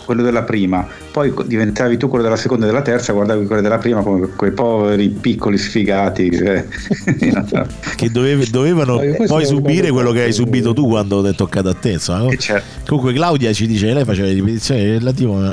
[0.07, 3.79] quello della prima, poi diventavi tu quello della seconda e della terza, guardavi quello della
[3.79, 7.67] prima come quei poveri piccoli sfigati cioè,
[7.97, 11.75] che dovevi, dovevano poi subire quello che hai subito tu quando ti è toccato a
[11.75, 11.93] te.
[11.93, 12.35] Insomma.
[12.37, 12.85] Certo.
[12.87, 14.99] Comunque Claudia ci dice che lei faceva le ripetizioni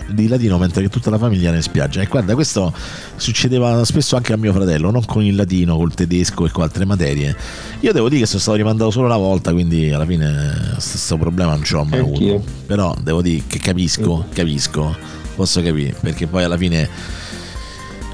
[0.07, 2.01] di latino, mentre che tutta la famiglia era in spiaggia.
[2.01, 2.71] E guarda, questo
[3.15, 6.85] succedeva spesso anche a mio fratello, non con il latino, col tedesco e con altre
[6.85, 7.35] materie.
[7.79, 11.51] Io devo dire che sono stato rimandato solo una volta, quindi alla fine questo problema
[11.55, 12.43] non ce l'ho mai avuto.
[12.65, 14.95] Però devo dire che capisco, capisco capisco,
[15.35, 17.21] posso capire, perché poi alla fine...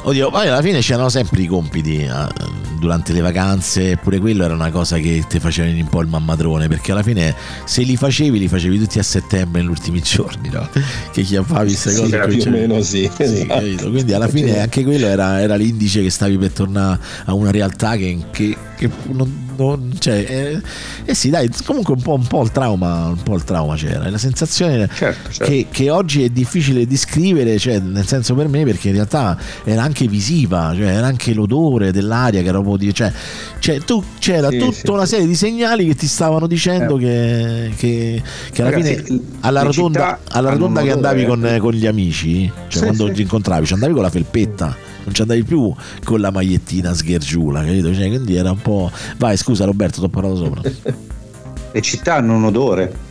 [0.02, 2.10] Oddio, poi alla fine c'erano sempre i compiti eh,
[2.80, 6.70] durante le vacanze, eppure quello era una cosa che ti faceva un po' il mammadrone,
[6.70, 7.36] perché alla fine
[7.66, 10.68] se li facevi, li facevi tutti a settembre negli ultimi giorni, no?
[11.12, 12.32] Che chiappavi queste cose.
[12.32, 13.12] Sì, più o meno sì.
[13.14, 13.90] sì esatto.
[13.90, 17.98] Quindi alla fine anche quello era, era, l'indice che stavi per tornare a una realtà
[17.98, 20.62] che, che, che non non, cioè, eh,
[21.04, 24.10] eh, sì, dai, comunque un po', un po', il trauma, un po' il trauma c'era.
[24.10, 25.44] La sensazione certo, certo.
[25.44, 29.84] Che, che, oggi è difficile descrivere, cioè, nel senso per me, perché in realtà era
[29.84, 33.12] anche visiva, cioè era anche l'odore dell'aria che era proprio cioè,
[33.60, 37.00] cioè tu, c'era sì, tutta sì, una serie di segnali che ti stavano dicendo eh.
[37.00, 41.58] che, che, che, alla Ragazzi, fine alla rotonda, alla rotonda che andavi con, eh.
[41.60, 45.44] con, gli amici, cioè quando ti incontravi, ci andavi con la felpetta non ci andavi
[45.44, 45.74] più
[46.04, 47.94] con la magliettina sghergiula, capito?
[47.94, 48.92] Cioè, quindi era un po'.
[49.18, 50.62] Vai, scusa Roberto, ti ho parlato sopra.
[51.72, 53.08] Le città hanno un odore.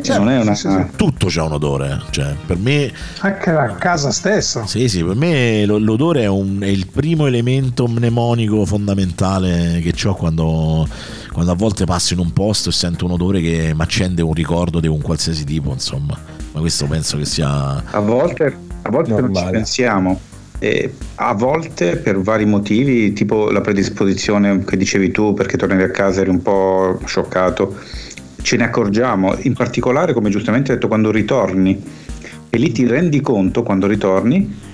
[0.00, 0.54] Cioè, non è una...
[0.54, 0.86] Sì, sì.
[0.94, 2.92] Tutto c'ha un odore, cioè, per me...
[3.20, 4.66] Anche la casa stessa.
[4.66, 10.14] Sì, sì, per me l'odore è, un, è il primo elemento mnemonico fondamentale che ho
[10.14, 10.86] quando,
[11.32, 14.34] quando a volte passo in un posto e sento un odore che mi accende un
[14.34, 16.16] ricordo di un qualsiasi tipo, insomma.
[16.52, 17.82] Ma questo penso che sia...
[17.90, 20.20] A volte, a volte non ci pensiamo
[20.58, 25.90] e a volte per vari motivi, tipo la predisposizione che dicevi tu perché tornavi a
[25.90, 27.76] casa eri un po' scioccato,
[28.40, 31.82] ce ne accorgiamo, in particolare come giustamente hai detto quando ritorni.
[32.48, 34.64] E lì ti rendi conto quando ritorni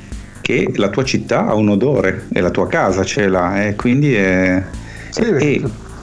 [0.40, 4.14] che la tua città ha un odore e la tua casa ce l'ha e quindi
[4.14, 4.62] è...
[5.08, 5.62] Sì, e,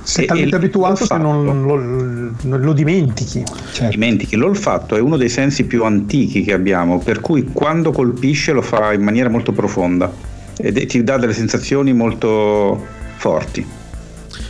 [0.09, 3.43] sei talmente abituato che non lo, non lo dimentichi.
[3.71, 3.89] Certo.
[3.89, 4.35] dimentichi.
[4.35, 8.93] L'olfatto è uno dei sensi più antichi che abbiamo, per cui quando colpisce lo fa
[8.93, 10.11] in maniera molto profonda
[10.57, 13.65] e ti dà delle sensazioni molto forti.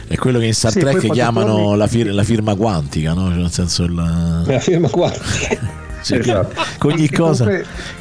[0.07, 1.77] È quello che in Star sì, Trek chiamano torni...
[1.77, 3.27] la, fir- la, firma quantica, no?
[3.27, 3.93] Cioè, nel senso il...
[3.93, 5.77] La firma quantica.
[6.01, 6.61] Cioè, esatto.
[6.79, 7.47] che, ogni cosa,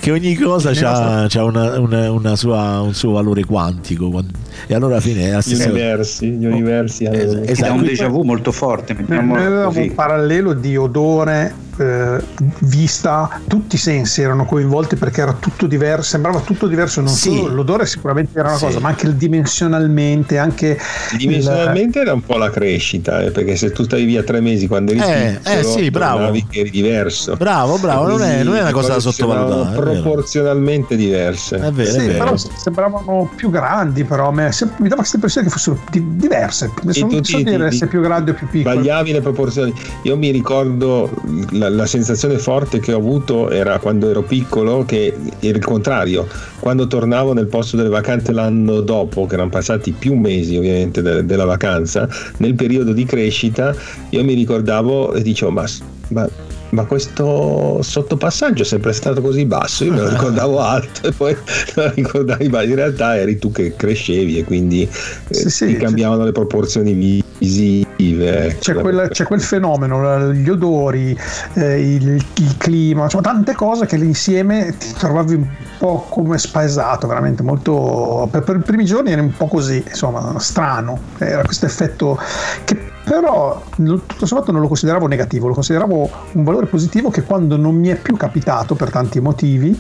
[0.01, 4.25] che ogni cosa ha una, una, una sua, un suo valore quantico
[4.67, 7.43] e allora alla fine è la stessa gli universi, gli universi oh, hanno...
[7.43, 7.69] esatto.
[7.69, 12.23] è un déjà vu molto forte noi avevamo un parallelo di odore eh,
[12.61, 17.35] vista, tutti i sensi erano coinvolti perché era tutto diverso, sembrava tutto diverso, non sì.
[17.37, 18.65] solo l'odore sicuramente era una sì.
[18.65, 20.79] cosa, ma anche dimensionalmente, anche
[21.17, 22.05] dimensionalmente il...
[22.05, 25.01] era un po' la crescita, eh, perché se tu stai via tre mesi quando eri
[25.01, 26.33] eh, piccolo, eh sì, bravo.
[26.51, 27.37] eri diverso.
[27.37, 29.77] Bravo, bravo, non è, non è, una cosa da sottovalutare.
[29.77, 31.57] Proporzionalmente diverse.
[31.57, 32.25] È vero, sì, è vero.
[32.25, 36.71] Però sembravano più grandi, però mi dava questa impressione che fossero diverse.
[36.83, 38.75] Non so dire se più grandi o più piccole.
[38.75, 39.75] Sbagliavi le proporzioni.
[40.03, 41.11] Io mi ricordo
[41.51, 46.27] la, la, sensazione forte che ho avuto era quando ero piccolo, che era il contrario.
[46.61, 51.25] Quando tornavo nel posto delle vacanze l'anno dopo, che erano passati più mesi ovviamente de-
[51.25, 52.09] della vacanza,
[52.39, 53.75] nel periodo di crescita,
[54.11, 55.65] io mi ricordavo e dicevo, ma,
[56.09, 56.29] ma
[56.71, 61.37] ma questo sottopassaggio è sempre stato così basso, io me lo ricordavo alto e poi
[61.75, 66.25] lo ricordavi, ma in realtà eri tu che crescevi e quindi eh, sì, sì, cambiavano
[66.25, 68.57] le proporzioni visive.
[68.59, 71.19] C'è, quel, c'è quel fenomeno, gli odori,
[71.55, 77.43] eh, il, il, clima, insomma tante cose che insieme ti trovavi po' come spaesato, veramente
[77.43, 78.29] molto...
[78.31, 80.99] Per, per i primi giorni era un po' così, insomma, strano.
[81.19, 82.19] Era questo effetto
[82.65, 82.77] che
[83.09, 87.75] però tutto sommato non lo consideravo negativo, lo consideravo un valore positivo che quando non
[87.75, 89.77] mi è più capitato per tanti motivi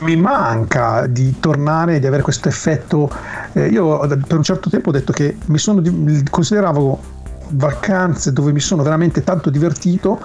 [0.00, 3.10] mi manca di tornare di avere questo effetto.
[3.52, 5.82] Eh, io per un certo tempo ho detto che mi sono
[6.30, 7.12] consideravo
[7.50, 10.18] vacanze dove mi sono veramente tanto divertito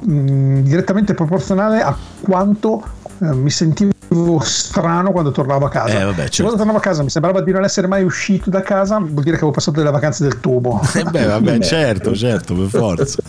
[0.00, 2.82] mh, direttamente proporzionale a quanto
[3.18, 3.92] mi sentivo
[4.40, 6.00] strano quando tornavo a casa.
[6.00, 6.42] Eh, vabbè, certo.
[6.42, 9.30] Quando tornavo a casa mi sembrava di non essere mai uscito da casa, vuol dire
[9.30, 10.80] che avevo passato delle vacanze del tubo.
[10.98, 13.22] Eh beh, vabbè, certo, certo, per forza.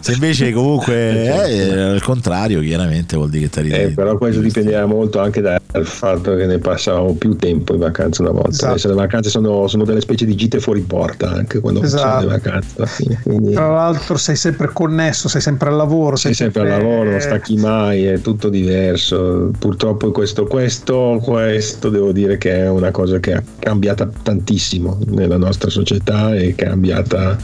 [0.00, 4.86] Se invece comunque è al contrario, chiaramente vuol dire che ti eh, Però questo dipendeva
[4.86, 8.50] molto anche dal fatto che ne passavamo più tempo in vacanza una volta.
[8.50, 8.70] Esatto.
[8.70, 12.20] Adesso le vacanze sono, sono, delle specie di gite fuori porta anche quando esatto.
[12.20, 13.20] sono le vacanze alla fine.
[13.22, 13.52] Quindi...
[13.52, 16.16] Tra l'altro sei sempre connesso, sei sempre al lavoro.
[16.16, 19.29] Sei, sei sempre al lavoro, non stacchi mai, è tutto diverso.
[19.58, 25.36] Purtroppo questo, questo, questo devo dire che è una cosa che è cambiata tantissimo nella
[25.36, 27.38] nostra società è cambiata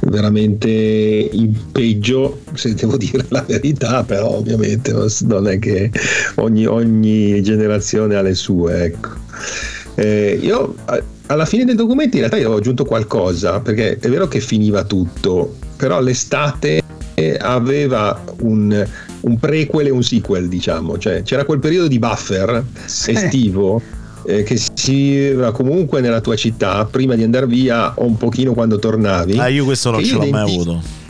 [0.00, 4.92] veramente in peggio se devo dire la verità però ovviamente
[5.22, 5.90] non è che
[6.36, 9.10] ogni, ogni generazione ha le sue ecco.
[9.96, 10.74] eh, io
[11.26, 14.84] alla fine del documento in realtà io ho aggiunto qualcosa perché è vero che finiva
[14.84, 16.82] tutto però l'estate
[17.38, 18.86] aveva un,
[19.20, 23.12] un prequel e un sequel, diciamo, cioè c'era quel periodo di buffer sì.
[23.12, 23.80] estivo
[24.24, 28.52] eh, che si va comunque nella tua città prima di andare via o un pochino
[28.52, 29.38] quando tornavi.
[29.38, 31.06] Ah, io questo non ce l'ho mai avuto.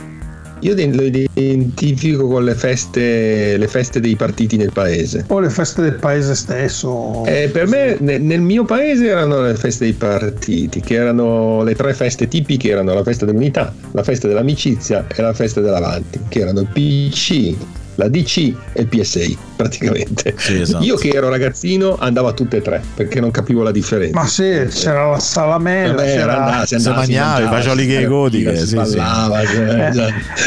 [0.62, 5.24] Io lo identifico con le feste, le feste, dei partiti nel paese.
[5.28, 7.24] O le feste del paese stesso.
[7.26, 11.94] Eh, per me, nel mio paese erano le feste dei partiti, che erano le tre
[11.94, 16.60] feste tipiche, erano la festa dell'unità, la festa dell'amicizia e la festa dell'avanti, che erano
[16.60, 17.54] il PC,
[17.98, 20.34] la DC e il PSI praticamente.
[20.36, 20.84] Sì, esatto.
[20.84, 24.18] Io che ero ragazzino andavo a tutte e tre perché non capivo la differenza.
[24.18, 28.06] Ma sì, c'era la salamella, Vabbè, c'era andava, si andava, si mangiava, i fagioli che
[28.06, 29.56] godiche, si ballava, sì.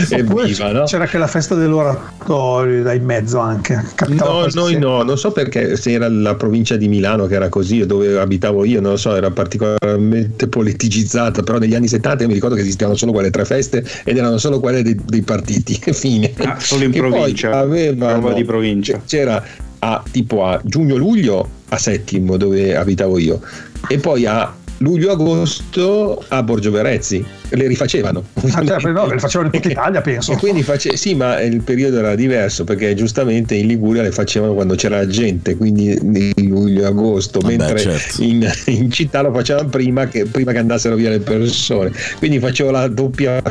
[0.07, 0.23] Cioè, eh.
[0.23, 0.83] viva, no?
[0.85, 3.83] C'era anche la festa dell'oratorio da in mezzo anche.
[4.07, 7.85] no, noi no, non so perché se era la provincia di Milano che era così,
[7.85, 12.55] dove abitavo io, non lo so, era particolarmente politicizzata, però negli anni 70 mi ricordo
[12.55, 15.79] che esistevano solo quelle tre feste ed erano solo quelle dei, dei partiti.
[15.91, 16.31] Fine.
[16.38, 17.57] Ah, solo in che provincia.
[17.57, 19.44] Avevano, di provincia c'era
[19.80, 23.41] a, tipo a giugno-luglio a Settimo dove abitavo io
[23.88, 28.23] e poi a luglio-agosto a Borgio Verezzi le rifacevano.
[28.53, 30.31] Ah, cioè, no, le facevano in tutta Italia, penso.
[30.31, 30.95] E quindi face...
[30.95, 35.07] Sì, ma il periodo era diverso perché giustamente in Liguria le facevano quando c'era la
[35.07, 38.23] gente, quindi in luglio-agosto, Vabbè, mentre certo.
[38.23, 41.91] in, in, città lo facevano prima che, prima che, andassero via le persone.
[42.17, 43.41] Quindi facevo la doppia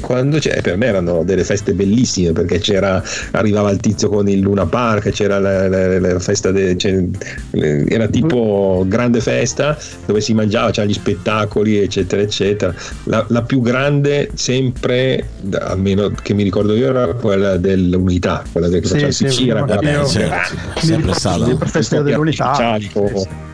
[0.00, 3.02] quando c'è, per me erano delle feste bellissime perché c'era,
[3.32, 6.76] arrivava il tizio con il Luna Park, c'era la, la, la festa, de,
[7.88, 9.76] era tipo grande festa
[10.06, 12.74] dove si mangiava, c'erano gli spettacoli, eccetera, eccetera.
[13.04, 15.28] La, la più grande sempre,
[15.58, 20.56] almeno che mi ricordo io, era quella dell'unità, quella del sì, sì, Sicilia, quella certo,
[20.80, 21.46] sempre stata.
[21.46, 22.78] Il festival dell'unità.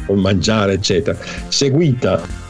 [0.06, 1.16] Con mangiare, eccetera.
[1.48, 2.48] Seguita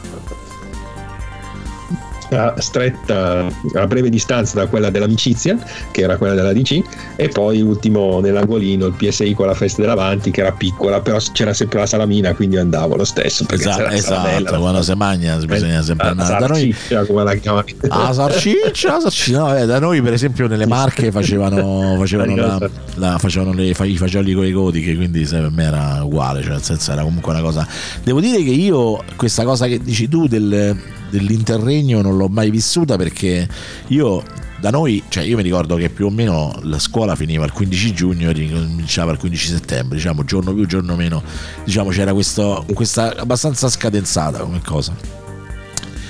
[2.31, 5.57] a stretta a breve distanza da quella dell'amicizia
[5.91, 6.81] che era quella della DC
[7.15, 11.53] e poi ultimo nell'angolino il PSI con la festa dell'avanti che era piccola però c'era
[11.53, 16.39] sempre la salamina quindi andavo lo stesso esatto, esatto quando si mangia bisogna sempre andare
[16.39, 16.75] da noi.
[17.07, 17.65] Come la chiamano.
[17.89, 23.17] Ah sarciccia, sarciccia no, eh, da noi per esempio nelle marche facevano, facevano, la, la,
[23.17, 26.91] facevano le, i fagioli con i codiche quindi per me era uguale cioè nel senso
[26.91, 27.67] era comunque una cosa.
[28.03, 32.95] Devo dire che io questa cosa che dici tu del dell'interregno non l'ho mai vissuta
[32.95, 33.47] perché
[33.87, 34.23] io
[34.61, 37.93] da noi, cioè io mi ricordo che più o meno la scuola finiva il 15
[37.93, 41.23] giugno e ricominciava il 15 settembre, diciamo giorno più, giorno meno,
[41.63, 44.95] diciamo c'era questo, questa abbastanza scadenzata come cosa.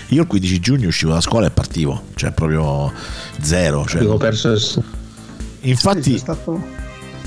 [0.10, 2.92] Io il 15 giugno uscivo da scuola e partivo, cioè proprio
[3.40, 3.86] zero.
[3.86, 4.84] Cioè, Avevo perso.
[5.62, 6.62] Infatti, stato...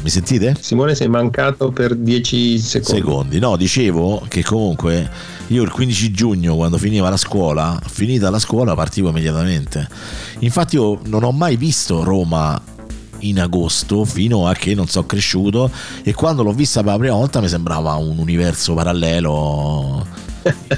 [0.05, 0.55] mi sentite?
[0.61, 3.01] Simone, sei mancato per 10 secondi.
[3.01, 5.11] Secondi, no, dicevo che comunque
[5.47, 9.89] io il 15 giugno, quando finiva la scuola, finita la scuola, partivo immediatamente.
[10.41, 12.61] Infatti, io non ho mai visto Roma
[13.21, 15.71] in agosto fino a che non sono cresciuto
[16.03, 20.07] e quando l'ho vista per la prima volta mi sembrava un universo parallelo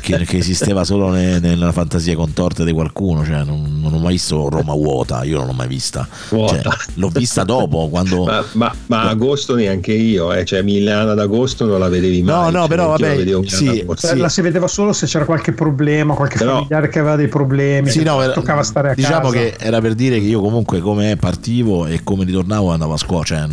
[0.00, 3.24] che, che, esisteva solo ne, nella fantasia contorta di qualcuno.
[3.24, 6.06] Cioè, non, non, ho mai visto Roma vuota, io non l'ho mai vista.
[6.28, 6.60] Cioè,
[6.94, 7.88] l'ho vista dopo.
[7.88, 8.24] Quando...
[8.24, 10.44] Ma, ma, ma agosto neanche io, eh.
[10.44, 12.34] cioè Milano ad agosto non la vedevi mai.
[12.34, 14.16] No, no, cioè, però vabbè, sì, sì.
[14.16, 17.90] la si vedeva solo se c'era qualche problema, qualche però, familiare che aveva dei problemi.
[17.90, 19.30] Sì, no, toccava stare a diciamo casa.
[19.30, 22.98] Diciamo che era per dire che io comunque come partivo e come ritornavo andavo a
[22.98, 23.24] scuola.
[23.24, 23.46] Cioè,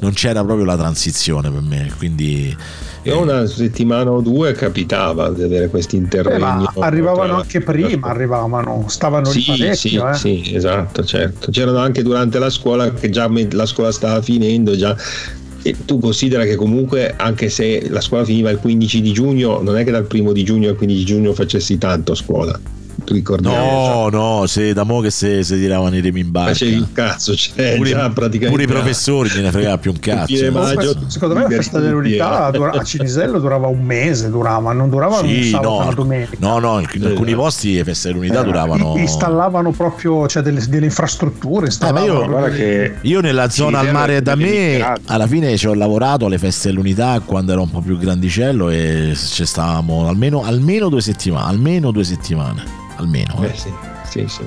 [0.00, 2.56] non c'era proprio la transizione per me, quindi...
[3.02, 6.64] E una settimana o due capitava di avere questi interventi.
[6.76, 9.74] Eh, arrivavano anche prima, arrivavano, stavano sì, lì.
[9.74, 10.14] Sì, eh.
[10.14, 11.50] sì, esatto, certo.
[11.50, 14.96] C'erano anche durante la scuola che già la scuola stava finendo, già
[15.62, 19.76] e tu considera che comunque anche se la scuola finiva il 15 di giugno non
[19.76, 22.60] è che dal primo di giugno al 15 di giugno facessi tanto a scuola
[23.12, 24.08] ricordiamo.
[24.10, 26.52] No, no, se da mo' che se, se tiravano i remi in barca.
[26.52, 30.50] Facevi un cazzo, cioè, pure, già praticamente pure i professori ne fregava più un cazzo.
[30.50, 35.18] Maggio, secondo me la festa dell'unità dura, a Cinisello durava un mese, durava, non durava
[35.18, 36.36] sì, un sabato no, una domenica.
[36.38, 38.94] No, no, in alcuni posti le feste dell'unità eh, duravano.
[38.96, 41.68] Installavano proprio cioè, delle, delle, infrastrutture.
[41.68, 45.74] Eh, ma io, che io nella zona al mare da me, alla fine ci ho
[45.74, 50.88] lavorato alle feste dell'unità quando ero un po' più grandicello e ci stavamo almeno, almeno
[50.88, 51.46] due settimane.
[51.48, 53.42] Almeno due settimane almeno.
[53.44, 53.72] Eh, sì,
[54.04, 54.44] sì, sì.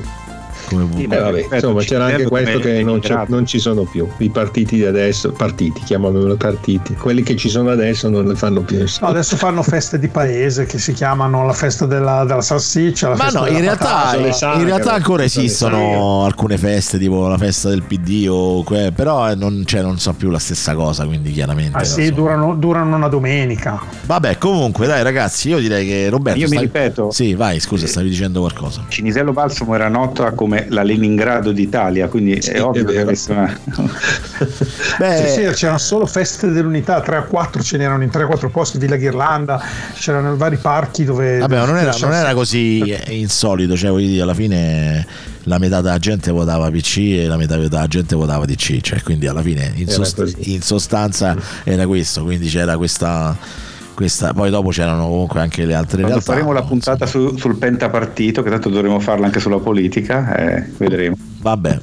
[0.76, 4.08] Come sì, beh, vabbè, insomma, c'era anche questo che non, non, ci sono più.
[4.18, 8.62] I partiti di adesso, partiti, chiamano partiti, quelli che ci sono adesso non le fanno
[8.62, 8.80] più.
[9.02, 13.10] No, adesso fanno feste di paese che si chiamano la festa della, della salsiccia.
[13.10, 17.38] La Ma festa no, in realtà, patata, in realtà ancora esistono alcune feste, tipo la
[17.38, 21.32] festa del PD, o que- però non, cioè, non so più la stessa cosa, quindi
[21.32, 21.78] chiaramente.
[21.78, 22.14] Ah, sì, so.
[22.14, 23.80] durano, durano, una domenica.
[24.06, 26.40] Vabbè, comunque, dai, ragazzi, io direi che Roberto.
[26.40, 26.60] Io stai...
[26.60, 27.12] mi ripeto.
[27.12, 28.86] Sì, vai, scusa, stavi dicendo qualcosa.
[28.88, 33.60] Cinisello Balsamo era nota come la Leningrado d'Italia, quindi Sì, è ovvio è che una.
[34.98, 38.26] Beh, Sì, sì, c'erano solo feste dell'unità, 3 a 4 ce n'erano in 3 a
[38.28, 39.62] 4 posti, Villa Ghirlanda,
[39.94, 41.40] c'erano vari parchi dove...
[41.40, 45.06] Vabbè, non era, non era così insolito, cioè voglio dire, alla fine
[45.46, 49.28] la metà della gente votava PC e la metà della gente votava DC, cioè quindi
[49.28, 53.36] alla fine in, sost- in sostanza era questo, quindi c'era questa,
[53.94, 56.32] questa poi dopo c'erano comunque anche le altre Quando realtà.
[56.32, 61.16] faremo la puntata su- sul pentapartito, che tanto dovremo farla anche sulla politica, eh, vedremo.
[61.42, 61.80] Vabbè,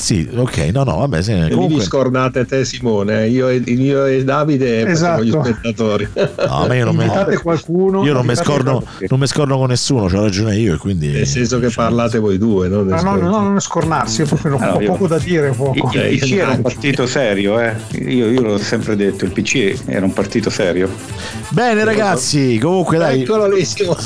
[0.00, 1.82] sì, ok, no, no, vabbè, sì, E lì vi comunque...
[1.84, 5.22] scordate te Simone, eh, io e, io e Davide Esatto.
[5.22, 6.08] gli spettatori.
[6.14, 8.04] No, ma io non mi, Invitate qualcuno.
[8.04, 8.82] io non mi scorno,
[9.26, 11.08] scorno con nessuno, c'ho ragione io e quindi...
[11.08, 12.82] Nel senso che parlate voi due, no?
[12.82, 15.50] No, no, no, non è scornarsi, io proprio non Allora, ho io- poco da dire.
[15.50, 15.90] Poco.
[15.94, 17.74] Il, il PC era un partito serio, eh.
[17.98, 20.88] io, io l'ho sempre detto, il PC era un partito serio.
[21.50, 23.98] Bene ragazzi, comunque dai, Eccolo lì Simone.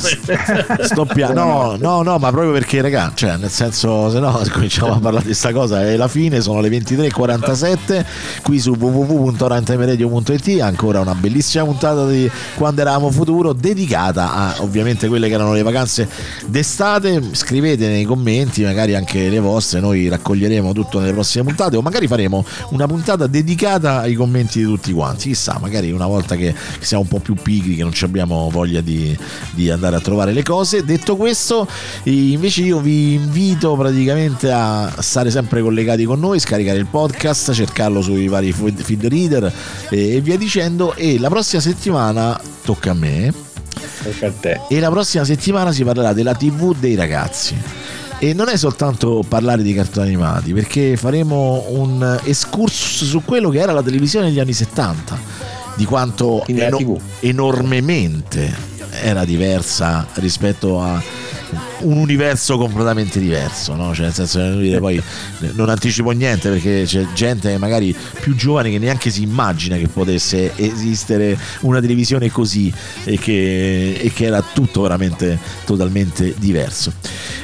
[0.81, 4.94] sto pia- no, no, no, ma proprio perché, raga, cioè, nel senso, se no cominciamo
[4.94, 5.83] a parlare di sta cosa.
[5.92, 8.04] E la fine sono le 23.47
[8.42, 10.60] qui su www.rantemeradio.it.
[10.60, 15.62] Ancora una bellissima puntata di quando eravamo futuro, dedicata a ovviamente quelle che erano le
[15.62, 16.08] vacanze
[16.46, 17.22] d'estate.
[17.32, 22.06] Scrivete nei commenti, magari anche le vostre, noi raccoglieremo tutto nelle prossime puntate, o magari
[22.06, 25.28] faremo una puntata dedicata ai commenti di tutti quanti.
[25.28, 29.16] Chissà, magari una volta che siamo un po' più pigri, che non abbiamo voglia di,
[29.52, 30.84] di andare a trovare le cose.
[30.84, 31.66] Detto questo,
[32.04, 38.00] invece io vi invito praticamente a stare sempre collegati con noi, scaricare il podcast, cercarlo
[38.00, 39.52] sui vari feed reader
[39.90, 40.94] e via dicendo.
[40.94, 43.32] E la prossima settimana tocca a me.
[44.04, 44.60] Tocca a te.
[44.68, 47.56] E la prossima settimana si parlerà della TV dei ragazzi.
[48.20, 53.58] E non è soltanto parlare di cartoni animati, perché faremo un excursus su quello che
[53.58, 55.18] era la televisione negli anni 70,
[55.74, 56.96] di quanto TV.
[57.18, 58.72] enormemente
[59.02, 61.02] era diversa rispetto a
[61.84, 63.94] un universo completamente diverso, no?
[63.94, 65.02] Cioè, nel senso, nel dire, poi
[65.52, 70.52] non anticipo niente perché c'è gente magari più giovane che neanche si immagina che potesse
[70.56, 72.72] esistere una televisione così
[73.04, 76.92] e che, e che era tutto veramente totalmente diverso.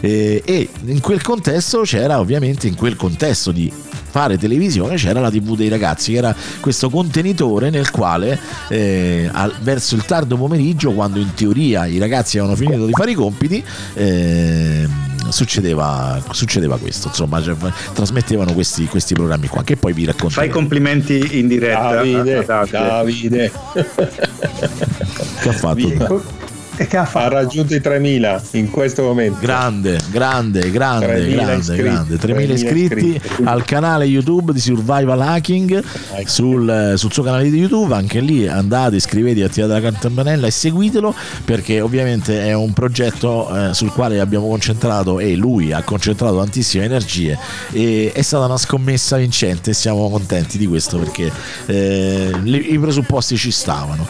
[0.00, 3.72] Eh, e in quel contesto c'era ovviamente, in quel contesto di
[4.10, 8.38] fare televisione c'era la tv dei ragazzi che era questo contenitore nel quale
[8.68, 13.12] eh, al- verso il tardo pomeriggio quando in teoria i ragazzi avevano finito di fare
[13.12, 13.62] i compiti
[13.94, 14.29] eh,
[15.28, 17.54] succedeva, succedeva questo insomma cioè,
[17.92, 21.94] trasmettevano questi, questi programmi qua che poi vi Fai racconterò complimenti in diretta.
[21.94, 22.44] Davide.
[22.70, 23.52] Davide.
[25.40, 26.38] che ha fatto
[26.86, 27.34] che ha ha fatto?
[27.34, 29.38] raggiunto i 3000 in questo momento.
[29.40, 31.82] Grande, grande, grande, 3.000 grande, iscritti.
[31.82, 32.14] grande.
[32.16, 33.42] 3.000 3.000 iscritti iscritti.
[33.44, 35.82] al canale YouTube di Survival Hacking
[36.24, 37.94] sul, sul suo canale di YouTube.
[37.94, 43.74] Anche lì andate, iscrivetevi, attivate la campanella e seguitelo perché ovviamente è un progetto eh,
[43.74, 47.38] sul quale abbiamo concentrato e lui ha concentrato tantissime energie
[47.70, 49.72] e è stata una scommessa vincente.
[49.72, 51.30] Siamo contenti di questo perché
[51.66, 54.06] eh, i presupposti ci stavano.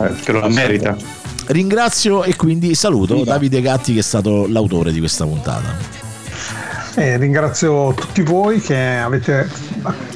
[0.00, 1.13] Eh, che lo merita.
[1.46, 6.02] Ringrazio e quindi saluto Davide Gatti che è stato l'autore di questa puntata.
[6.96, 9.48] Eh, ringrazio tutti voi che avete,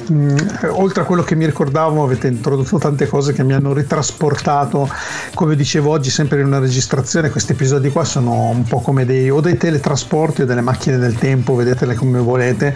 [0.07, 4.89] mh, oltre a quello che mi ricordavo, avete introdotto tante cose che mi hanno ritrasportato,
[5.33, 7.31] come dicevo oggi, sempre in una registrazione.
[7.31, 11.15] Questi episodi qua sono un po' come dei, o dei teletrasporti o delle macchine del
[11.15, 12.73] tempo, vedetele come volete.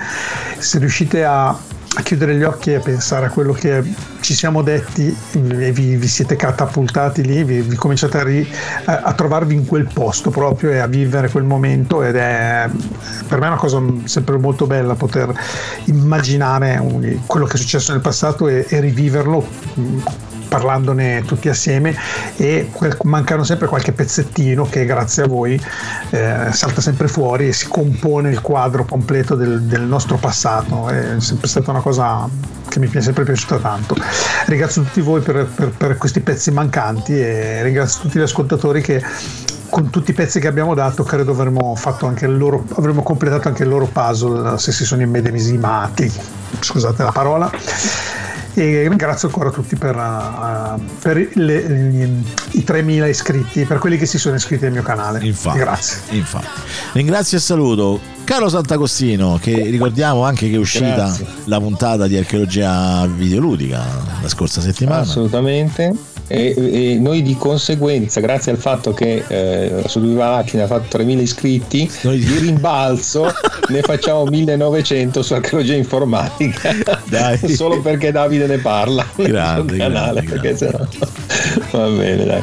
[0.58, 1.58] Se riuscite a
[1.96, 3.84] a chiudere gli occhi e pensare a quello che
[4.22, 8.48] ci siamo detti e vi, vi siete catapultati lì, vi, vi cominciate a, ri,
[8.86, 12.68] a, a, trovarvi in quel posto proprio e a vivere quel momento ed è
[13.28, 15.34] per me una cosa sempre molto bella poter
[15.86, 16.82] immaginare
[17.28, 19.46] quello che è successo nel passato e, e riviverlo
[20.54, 21.96] parlandone tutti assieme
[22.38, 22.70] e
[23.04, 25.60] mancano sempre qualche pezzettino che grazie a voi
[26.12, 30.90] eh, salta sempre fuori e si compone il quadro completo del, del nostro passato.
[30.90, 32.30] È sempre stata una cosa
[32.70, 33.96] che mi è sempre piaciuta tanto.
[34.46, 39.02] Ringrazio tutti voi per, per, per questi pezzi mancanti e ringrazio tutti gli ascoltatori che
[39.70, 43.48] con tutti i pezzi che abbiamo dato credo avremmo, fatto anche il loro, avremmo completato
[43.48, 46.12] anche il loro puzzle se si sono immedesimati
[46.60, 47.50] scusate la parola
[48.54, 52.04] e ringrazio ancora tutti per, uh, per le, gli,
[52.52, 55.24] i 3.000 iscritti, per quelli che si sono iscritti al mio canale.
[55.26, 56.02] Infatti, Grazie.
[56.16, 56.62] Infatti.
[56.94, 61.26] Ringrazio e saluto Carlo Sant'Agostino, che ricordiamo anche che è uscita Grazie.
[61.46, 63.84] la puntata di archeologia videoludica
[64.22, 65.02] la scorsa settimana.
[65.02, 70.68] Assolutamente e, e, noi di conseguenza, grazie al fatto che eh, su due macchine ha
[70.68, 73.32] fatto 3.000 iscritti, noi di rimbalzo
[73.70, 76.76] ne facciamo 1.900 su archeologia informatica.
[77.06, 77.38] Dai.
[77.50, 79.06] Solo perché Davide ne parla.
[79.16, 80.58] Grande, canale, grande, grande.
[80.58, 80.88] Sennò...
[81.78, 82.42] Va bene, dai.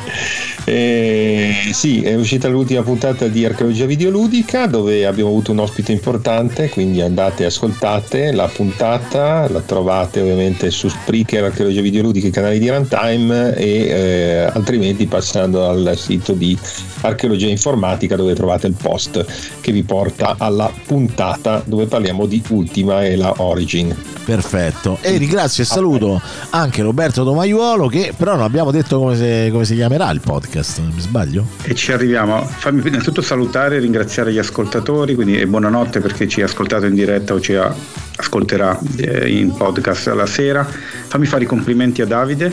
[0.65, 6.69] Eh, sì, è uscita l'ultima puntata di Archeologia Videoludica dove abbiamo avuto un ospite importante,
[6.69, 12.59] quindi andate e ascoltate la puntata, la trovate ovviamente su Spreaker, Archeologia Videoludica, i canali
[12.59, 16.59] di Runtime e eh, altrimenti passando al sito di
[17.03, 19.25] Archeologia Informatica dove trovate il post
[19.61, 23.95] che vi porta alla puntata dove parliamo di Ultima e la Origin.
[24.25, 24.99] Perfetto.
[25.01, 29.67] E ringrazio e saluto anche Roberto Domaiuolo che però non abbiamo detto come, se, come
[29.67, 31.47] si chiamerà il podcast, mi sbaglio?
[31.63, 32.43] E ci arriviamo.
[32.43, 36.95] Fammi innanzitutto salutare e ringraziare gli ascoltatori, quindi buonanotte per chi ci ha ascoltato in
[36.95, 37.75] diretta o ci ha,
[38.17, 40.65] ascolterà eh, in podcast la sera.
[40.65, 42.51] Fammi fare i complimenti a Davide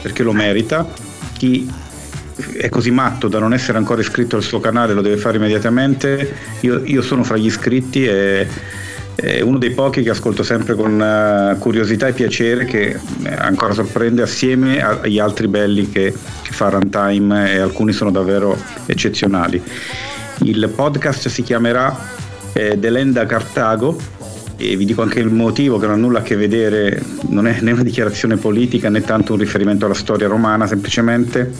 [0.00, 0.86] perché lo merita.
[1.36, 1.70] Chi
[2.56, 6.34] è così matto da non essere ancora iscritto al suo canale lo deve fare immediatamente.
[6.60, 8.46] Io, io sono fra gli iscritti e
[9.20, 12.90] è uno dei pochi che ascolto sempre con uh, curiosità e piacere che
[13.24, 18.56] eh, ancora sorprende assieme agli altri belli che, che fa Runtime e alcuni sono davvero
[18.86, 19.60] eccezionali.
[20.44, 21.98] Il podcast si chiamerà
[22.52, 23.98] eh, Delenda Cartago
[24.56, 27.58] e vi dico anche il motivo che non ha nulla a che vedere, non è
[27.60, 31.50] né una dichiarazione politica né tanto un riferimento alla storia romana, semplicemente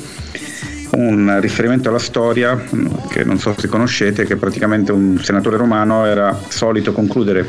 [0.99, 2.60] un riferimento alla storia
[3.09, 7.47] che non so se conoscete, che praticamente un senatore romano era solito concludere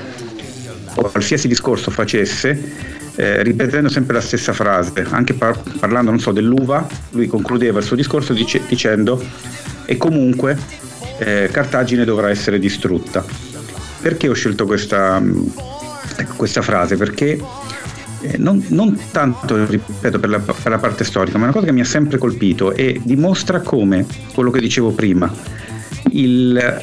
[0.94, 7.28] qualsiasi discorso facesse eh, ripetendo sempre la stessa frase, anche par- parlando so, dell'uva, lui
[7.28, 9.22] concludeva il suo discorso dice- dicendo
[9.86, 10.58] e comunque
[11.18, 13.26] eh, Cartagine dovrà essere distrutta.
[14.02, 15.22] Perché ho scelto questa,
[16.18, 16.96] ecco, questa frase?
[16.96, 17.42] Perché
[18.22, 21.72] eh, non, non, tanto, ripeto, per la, per la, parte storica, ma una cosa che
[21.72, 25.32] mi ha sempre colpito e dimostra come, quello che dicevo prima,
[26.12, 26.82] il,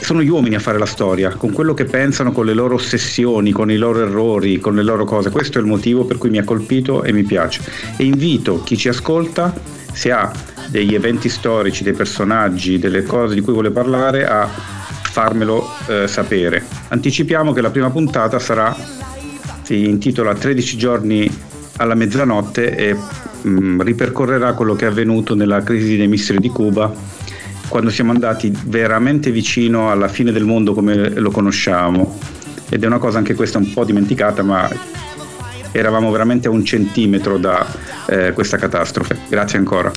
[0.00, 3.52] sono gli uomini a fare la storia, con quello che pensano, con le loro ossessioni,
[3.52, 5.30] con i loro errori, con le loro cose.
[5.30, 7.62] Questo è il motivo per cui mi ha colpito e mi piace.
[7.96, 9.54] E invito chi ci ascolta,
[9.92, 10.30] se ha
[10.68, 14.46] degli eventi storici, dei personaggi, delle cose di cui vuole parlare, a
[15.14, 16.64] farmelo eh, sapere.
[16.88, 18.76] Anticipiamo che la prima puntata sarà
[19.64, 21.28] si intitola 13 giorni
[21.78, 26.50] alla mezzanotte e mh, mm, ripercorrerà quello che è avvenuto nella crisi dei missili di
[26.50, 26.92] Cuba
[27.68, 32.18] quando siamo andati veramente vicino alla fine del mondo come lo conosciamo.
[32.68, 34.68] Ed è una cosa anche questa un po' dimenticata ma
[35.74, 37.66] eravamo veramente a un centimetro da
[38.06, 39.18] eh, questa catastrofe.
[39.28, 39.92] Grazie ancora.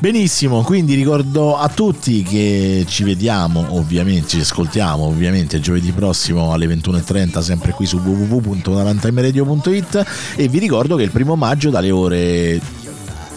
[0.00, 6.66] Benissimo, quindi ricordo a tutti che ci vediamo ovviamente, ci ascoltiamo ovviamente giovedì prossimo alle
[6.66, 10.06] 21.30 sempre qui su www.narantimeradio.it
[10.36, 12.60] e vi ricordo che il primo maggio dalle ore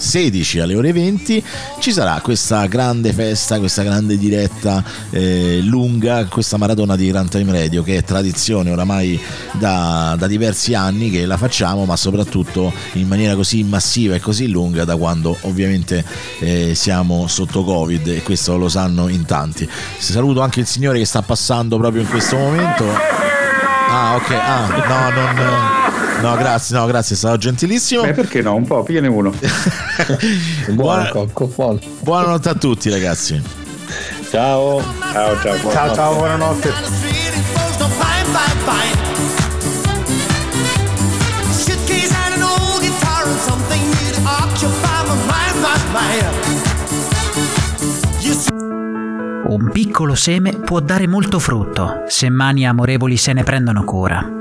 [0.01, 1.43] 16 alle ore 20
[1.79, 7.83] ci sarà questa grande festa, questa grande diretta eh, lunga, questa maratona di Runtime Radio
[7.83, 9.19] che è tradizione oramai
[9.53, 14.49] da, da, diversi anni che la facciamo ma soprattutto in maniera così massiva e così
[14.49, 16.03] lunga da quando ovviamente
[16.39, 19.69] eh, siamo sotto covid e questo lo sanno in tanti.
[19.99, 22.85] Saluto anche il signore che sta passando proprio in questo momento.
[22.85, 25.80] Ah ok, ah no non...
[26.21, 28.03] No, grazie, no, grazie, è stato gentilissimo.
[28.03, 28.55] Beh, perché no?
[28.55, 29.33] Un po', pigliane uno.
[30.69, 31.79] Buona, cocco, buono.
[32.01, 33.41] Buonanotte a tutti, ragazzi.
[34.29, 34.81] Ciao.
[35.11, 35.57] Ciao, ciao.
[35.57, 35.71] Buonanotte.
[35.71, 36.73] Ciao, ciao, buonanotte.
[49.43, 54.40] Un piccolo seme può dare molto frutto se mani amorevoli se ne prendono cura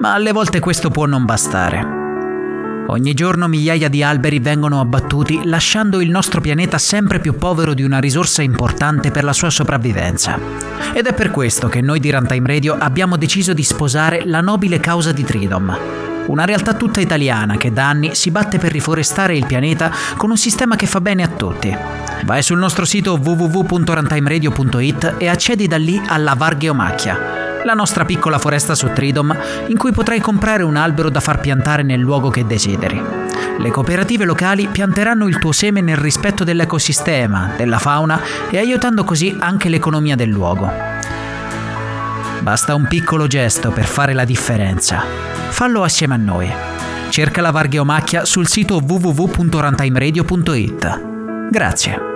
[0.00, 2.04] ma alle volte questo può non bastare.
[2.88, 7.82] Ogni giorno migliaia di alberi vengono abbattuti lasciando il nostro pianeta sempre più povero di
[7.82, 10.38] una risorsa importante per la sua sopravvivenza.
[10.92, 14.78] Ed è per questo che noi di Runtime Radio abbiamo deciso di sposare la nobile
[14.78, 15.76] causa di Tridom.
[16.26, 20.36] Una realtà tutta italiana che da anni si batte per riforestare il pianeta con un
[20.36, 21.76] sistema che fa bene a tutti.
[22.24, 28.74] Vai sul nostro sito www.runtimeradio.it e accedi da lì alla Vargheomacchia, la nostra piccola foresta
[28.74, 29.36] su Tridom,
[29.66, 33.02] in cui potrai comprare un albero da far piantare nel luogo che desideri.
[33.58, 39.36] Le cooperative locali pianteranno il tuo seme nel rispetto dell'ecosistema, della fauna e aiutando così
[39.38, 40.70] anche l'economia del luogo.
[42.40, 45.02] Basta un piccolo gesto per fare la differenza.
[45.48, 46.52] Fallo assieme a noi.
[47.08, 51.48] Cerca la Vargheomacchia sul sito www.runtimeradio.it.
[51.50, 52.15] Grazie.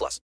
[0.00, 0.18] plus.